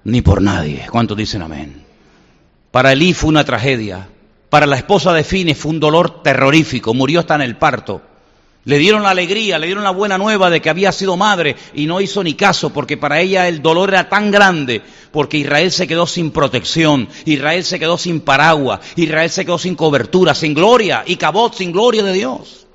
ni 0.03 0.22
por 0.22 0.41
nadie. 0.41 0.88
¿Cuántos 0.89 1.18
dicen 1.18 1.43
amén? 1.43 1.84
Para 2.72 2.93
Elí 2.93 3.13
fue 3.13 3.30
una 3.30 3.43
tragedia. 3.43 4.09
Para 4.49 4.65
la 4.65 4.78
esposa 4.78 5.13
de 5.13 5.24
Fines 5.24 5.57
fue 5.57 5.72
un 5.72 5.80
dolor 5.80 6.24
terrorífico. 6.24 6.93
Murió 6.93 7.20
hasta 7.20 7.36
en 7.36 7.41
el 7.41 7.57
parto. 7.57 8.01
Le 8.68 8.80
dieron 8.80 9.01
la 9.01 9.11
alegría, 9.11 9.57
le 9.57 9.68
dieron 9.68 9.86
la 9.86 9.91
buena 9.91 10.18
nueva 10.18 10.49
de 10.49 10.59
que 10.59 10.70
había 10.70 10.91
sido 10.91 11.15
madre 11.15 11.55
y 11.74 11.86
no 11.86 12.01
hizo 12.01 12.22
ni 12.22 12.34
caso 12.34 12.74
porque 12.74 12.97
para 12.97 13.22
ella 13.22 13.47
el 13.47 13.61
dolor 13.61 13.91
era 13.91 14.09
tan 14.09 14.30
grande 14.30 14.82
porque 15.13 15.38
Israel 15.38 15.72
se 15.72 15.88
quedó 15.88 16.05
sin 16.05 16.32
protección, 16.32 17.07
Israel 17.24 17.63
se 17.63 17.80
quedó 17.80 17.97
sin 17.97 18.20
paraguas, 18.20 18.82
Israel 18.97 19.30
se 19.30 19.45
quedó 19.45 19.57
sin 19.57 19.76
cobertura, 19.76 20.36
sin 20.36 20.53
gloria 20.53 21.05
y 21.07 21.15
Cabot 21.15 21.53
sin 21.53 21.72
gloria 21.72 22.03
de 22.03 22.11
Dios. 22.11 22.68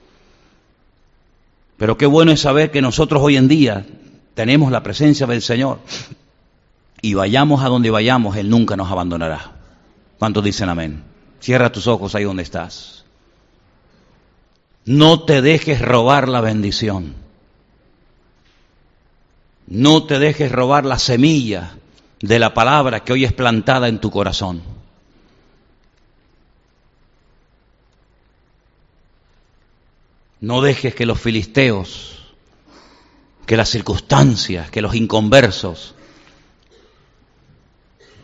Pero 1.77 1.99
qué 1.99 2.07
bueno 2.07 2.33
es 2.33 2.41
saber 2.41 2.71
que 2.71 2.81
nosotros 2.81 3.21
hoy 3.23 3.37
en 3.37 3.49
día 3.49 3.85
tenemos 4.33 4.73
la 4.73 4.83
presencia 4.83 5.27
del 5.27 5.43
Señor 5.43 5.81
y 7.03 7.13
vayamos 7.13 7.63
a 7.63 7.69
donde 7.69 7.91
vayamos, 7.91 8.35
Él 8.39 8.49
nunca 8.49 8.79
nos 8.79 8.91
abandonará. 8.91 9.53
¿Cuántos 10.19 10.43
dicen 10.43 10.71
amén? 10.71 11.05
Cierra 11.39 11.71
tus 11.71 11.87
ojos 11.87 12.15
ahí 12.15 12.25
donde 12.25 12.45
estás. 12.45 13.02
No 14.85 15.25
te 15.25 15.43
dejes 15.43 15.81
robar 15.81 16.29
la 16.29 16.41
bendición. 16.41 17.15
No 19.67 20.05
te 20.05 20.19
dejes 20.19 20.51
robar 20.51 20.85
la 20.85 20.99
semilla 20.99 21.77
de 22.21 22.39
la 22.39 22.53
palabra 22.53 23.05
que 23.05 23.13
hoy 23.13 23.25
es 23.25 23.33
plantada 23.33 23.89
en 23.89 24.01
tu 24.01 24.11
corazón. 24.11 24.63
No 30.41 30.61
dejes 30.61 30.95
que 30.95 31.07
los 31.07 31.21
filisteos, 31.21 32.35
que 33.47 33.57
las 33.57 33.69
circunstancias, 33.69 34.71
que 34.71 34.83
los 34.83 34.95
inconversos 34.95 35.95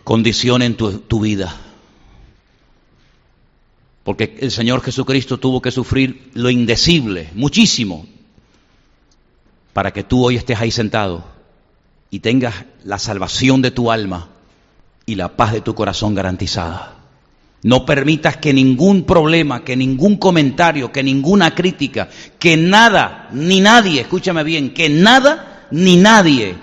condición 0.09 0.63
en 0.63 0.75
tu, 0.75 1.01
tu 1.01 1.21
vida. 1.21 1.55
Porque 4.09 4.39
el 4.41 4.51
Señor 4.51 4.81
Jesucristo 4.81 5.37
tuvo 5.37 5.61
que 5.61 5.71
sufrir 5.71 6.31
lo 6.33 6.49
indecible, 6.49 7.29
muchísimo, 7.35 8.07
para 9.75 9.93
que 9.93 10.03
tú 10.03 10.25
hoy 10.25 10.37
estés 10.37 10.59
ahí 10.59 10.71
sentado 10.71 11.27
y 12.09 12.21
tengas 12.21 12.55
la 12.85 12.99
salvación 12.99 13.61
de 13.61 13.71
tu 13.71 13.91
alma 13.91 14.31
y 15.05 15.17
la 15.17 15.37
paz 15.37 15.53
de 15.53 15.61
tu 15.61 15.75
corazón 15.75 16.15
garantizada. 16.15 16.97
No 17.63 17.85
permitas 17.85 18.39
que 18.39 18.55
ningún 18.55 19.03
problema, 19.03 19.63
que 19.63 19.77
ningún 19.77 20.17
comentario, 20.17 20.91
que 20.91 21.03
ninguna 21.03 21.55
crítica, 21.55 22.09
que 22.39 22.57
nada, 22.57 23.29
ni 23.31 23.61
nadie, 23.61 24.01
escúchame 24.01 24.43
bien, 24.43 24.73
que 24.73 24.89
nada 24.89 25.67
ni 25.71 25.97
nadie, 25.97 26.57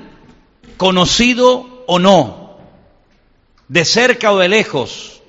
conocido 0.78 1.84
o 1.86 2.00
no, 2.00 2.58
de 3.68 3.86
cerca 3.86 4.32
o 4.32 4.39
de 4.39 4.50
lejos, 4.50 5.22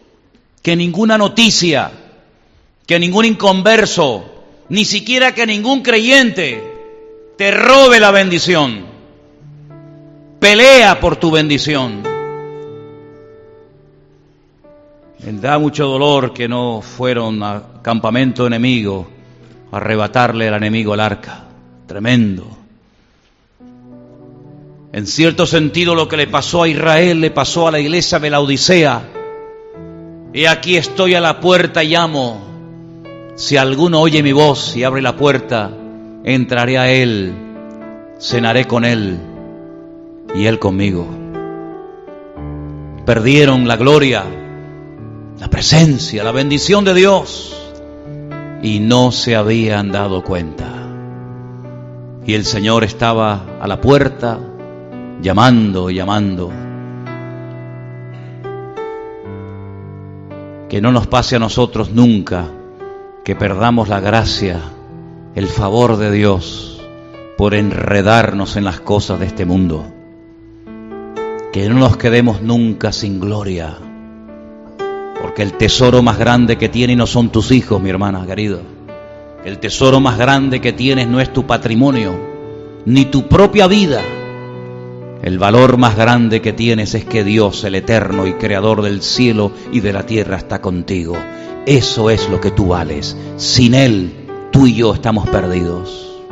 que 0.62 0.76
ninguna 0.76 1.18
noticia, 1.18 2.04
que 2.86 2.98
ningún 3.00 3.24
inconverso, 3.24 4.24
ni 4.68 4.84
siquiera 4.84 5.34
que 5.34 5.46
ningún 5.46 5.82
creyente 5.82 6.62
te 7.36 7.50
robe 7.50 8.00
la 8.00 8.12
bendición. 8.12 8.86
Pelea 10.38 11.00
por 11.00 11.16
tu 11.16 11.30
bendición. 11.30 12.02
Me 15.24 15.32
da 15.32 15.58
mucho 15.58 15.86
dolor 15.86 16.32
que 16.32 16.46
no 16.46 16.80
fueron 16.80 17.42
a 17.42 17.62
campamento 17.82 18.46
enemigo 18.46 19.08
a 19.72 19.78
arrebatarle 19.78 20.46
al 20.48 20.54
enemigo 20.54 20.94
el 20.94 21.00
arca. 21.00 21.44
Tremendo. 21.86 22.46
En 24.92 25.06
cierto 25.06 25.46
sentido 25.46 25.94
lo 25.94 26.06
que 26.06 26.16
le 26.16 26.26
pasó 26.28 26.62
a 26.62 26.68
Israel 26.68 27.20
le 27.20 27.30
pasó 27.30 27.66
a 27.66 27.72
la 27.72 27.80
iglesia 27.80 28.20
de 28.20 28.30
la 28.30 28.40
Odisea. 28.40 29.02
Y 30.32 30.44
aquí 30.44 30.76
estoy 30.76 31.14
a 31.14 31.20
la 31.20 31.40
puerta 31.40 31.82
y 31.82 31.88
llamo. 31.88 32.55
Si 33.36 33.56
alguno 33.56 34.00
oye 34.00 34.22
mi 34.22 34.32
voz 34.32 34.76
y 34.76 34.84
abre 34.84 35.02
la 35.02 35.16
puerta, 35.16 35.70
entraré 36.24 36.78
a 36.78 36.90
él, 36.90 37.32
cenaré 38.18 38.64
con 38.64 38.84
él 38.84 39.18
y 40.34 40.46
él 40.46 40.58
conmigo. 40.58 41.06
Perdieron 43.04 43.68
la 43.68 43.76
gloria 43.76 44.24
la 45.38 45.48
presencia, 45.48 46.24
la 46.24 46.32
bendición 46.32 46.84
de 46.84 46.94
Dios 46.94 47.54
y 48.62 48.80
no 48.80 49.12
se 49.12 49.36
habían 49.36 49.92
dado 49.92 50.22
cuenta. 50.22 50.64
Y 52.24 52.34
el 52.34 52.44
Señor 52.44 52.84
estaba 52.84 53.44
a 53.60 53.68
la 53.68 53.80
puerta 53.80 54.40
llamando, 55.20 55.90
llamando. 55.90 56.50
Que 60.68 60.80
no 60.80 60.90
nos 60.90 61.06
pase 61.06 61.36
a 61.36 61.38
nosotros 61.38 61.90
nunca 61.92 62.48
que 63.26 63.34
perdamos 63.34 63.88
la 63.88 63.98
gracia, 63.98 64.60
el 65.34 65.48
favor 65.48 65.96
de 65.96 66.12
Dios 66.12 66.80
por 67.36 67.54
enredarnos 67.54 68.54
en 68.54 68.62
las 68.62 68.78
cosas 68.78 69.18
de 69.18 69.26
este 69.26 69.44
mundo. 69.44 69.84
Que 71.52 71.68
no 71.68 71.74
nos 71.74 71.96
quedemos 71.96 72.40
nunca 72.40 72.92
sin 72.92 73.18
gloria 73.18 73.78
porque 75.20 75.42
el 75.42 75.54
tesoro 75.54 76.04
más 76.04 76.18
grande 76.18 76.56
que 76.56 76.68
tienes 76.68 76.96
no 76.96 77.08
son 77.08 77.30
tus 77.30 77.50
hijos, 77.50 77.82
mi 77.82 77.90
hermana 77.90 78.24
querido. 78.24 78.60
El 79.44 79.58
tesoro 79.58 79.98
más 79.98 80.18
grande 80.18 80.60
que 80.60 80.72
tienes 80.72 81.08
no 81.08 81.20
es 81.20 81.32
tu 81.32 81.48
patrimonio, 81.48 82.14
ni 82.84 83.06
tu 83.06 83.26
propia 83.26 83.66
vida. 83.66 84.02
El 85.20 85.40
valor 85.40 85.78
más 85.78 85.96
grande 85.96 86.40
que 86.40 86.52
tienes 86.52 86.94
es 86.94 87.04
que 87.04 87.24
Dios, 87.24 87.64
el 87.64 87.74
eterno 87.74 88.24
y 88.28 88.34
creador 88.34 88.82
del 88.82 89.02
cielo 89.02 89.50
y 89.72 89.80
de 89.80 89.92
la 89.92 90.06
tierra, 90.06 90.36
está 90.36 90.60
contigo. 90.60 91.16
Eso 91.66 92.10
es 92.10 92.28
lo 92.28 92.40
que 92.40 92.52
tú 92.52 92.68
vales. 92.68 93.16
Sin 93.36 93.74
Él, 93.74 94.12
tú 94.50 94.66
y 94.66 94.74
yo 94.74 94.94
estamos 94.94 95.28
perdidos. 95.28 96.22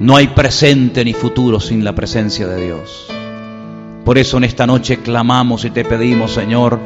No 0.00 0.16
hay 0.16 0.28
presente 0.28 1.04
ni 1.04 1.14
futuro 1.14 1.58
sin 1.58 1.82
la 1.82 1.94
presencia 1.94 2.46
de 2.46 2.66
Dios. 2.66 3.06
Por 4.04 4.18
eso 4.18 4.36
en 4.36 4.44
esta 4.44 4.66
noche 4.66 4.98
clamamos 4.98 5.64
y 5.64 5.70
te 5.70 5.84
pedimos, 5.84 6.32
Señor, 6.32 6.78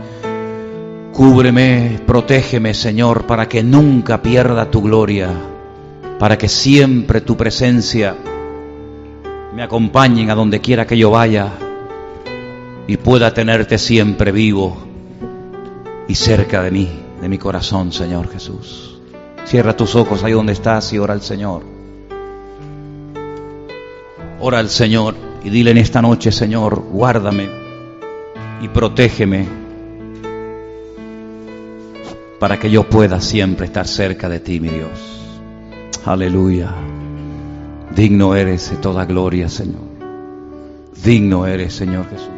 Cúbreme, 1.18 1.98
protégeme, 2.06 2.72
Señor, 2.74 3.26
para 3.26 3.48
que 3.48 3.64
nunca 3.64 4.22
pierda 4.22 4.70
tu 4.70 4.82
gloria, 4.82 5.28
para 6.16 6.38
que 6.38 6.48
siempre 6.48 7.22
tu 7.22 7.36
presencia 7.36 8.14
me 9.52 9.64
acompañe 9.64 10.30
a 10.30 10.36
donde 10.36 10.60
quiera 10.60 10.86
que 10.86 10.96
yo 10.96 11.10
vaya 11.10 11.48
y 12.86 12.98
pueda 12.98 13.34
tenerte 13.34 13.78
siempre 13.78 14.30
vivo 14.30 14.76
y 16.06 16.14
cerca 16.14 16.62
de 16.62 16.70
mí, 16.70 16.88
de 17.20 17.28
mi 17.28 17.38
corazón, 17.38 17.92
Señor 17.92 18.28
Jesús. 18.28 18.98
Cierra 19.44 19.76
tus 19.76 19.94
ojos 19.94 20.24
ahí 20.24 20.32
donde 20.32 20.52
estás 20.52 20.92
y 20.92 20.98
ora 20.98 21.14
al 21.14 21.22
Señor. 21.22 21.62
Ora 24.40 24.58
al 24.58 24.68
Señor 24.68 25.14
y 25.42 25.50
dile 25.50 25.70
en 25.70 25.78
esta 25.78 26.02
noche, 26.02 26.30
Señor, 26.32 26.82
guárdame 26.90 27.48
y 28.60 28.68
protégeme 28.68 29.46
para 32.38 32.58
que 32.58 32.70
yo 32.70 32.88
pueda 32.88 33.20
siempre 33.20 33.66
estar 33.66 33.86
cerca 33.86 34.28
de 34.28 34.40
ti, 34.40 34.60
mi 34.60 34.68
Dios. 34.68 35.18
Aleluya. 36.04 36.72
Digno 37.94 38.36
eres 38.36 38.70
de 38.70 38.76
toda 38.76 39.04
gloria, 39.04 39.48
Señor. 39.48 39.88
Digno 41.04 41.46
eres, 41.46 41.74
Señor 41.74 42.08
Jesús. 42.08 42.28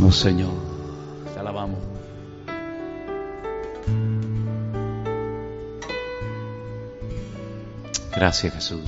Oh 0.00 0.12
Señor, 0.12 0.67
Gracias 8.18 8.52
Jesús. 8.52 8.80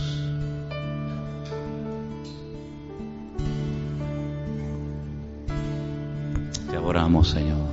oramos, 6.85 7.29
Señor. 7.31 7.69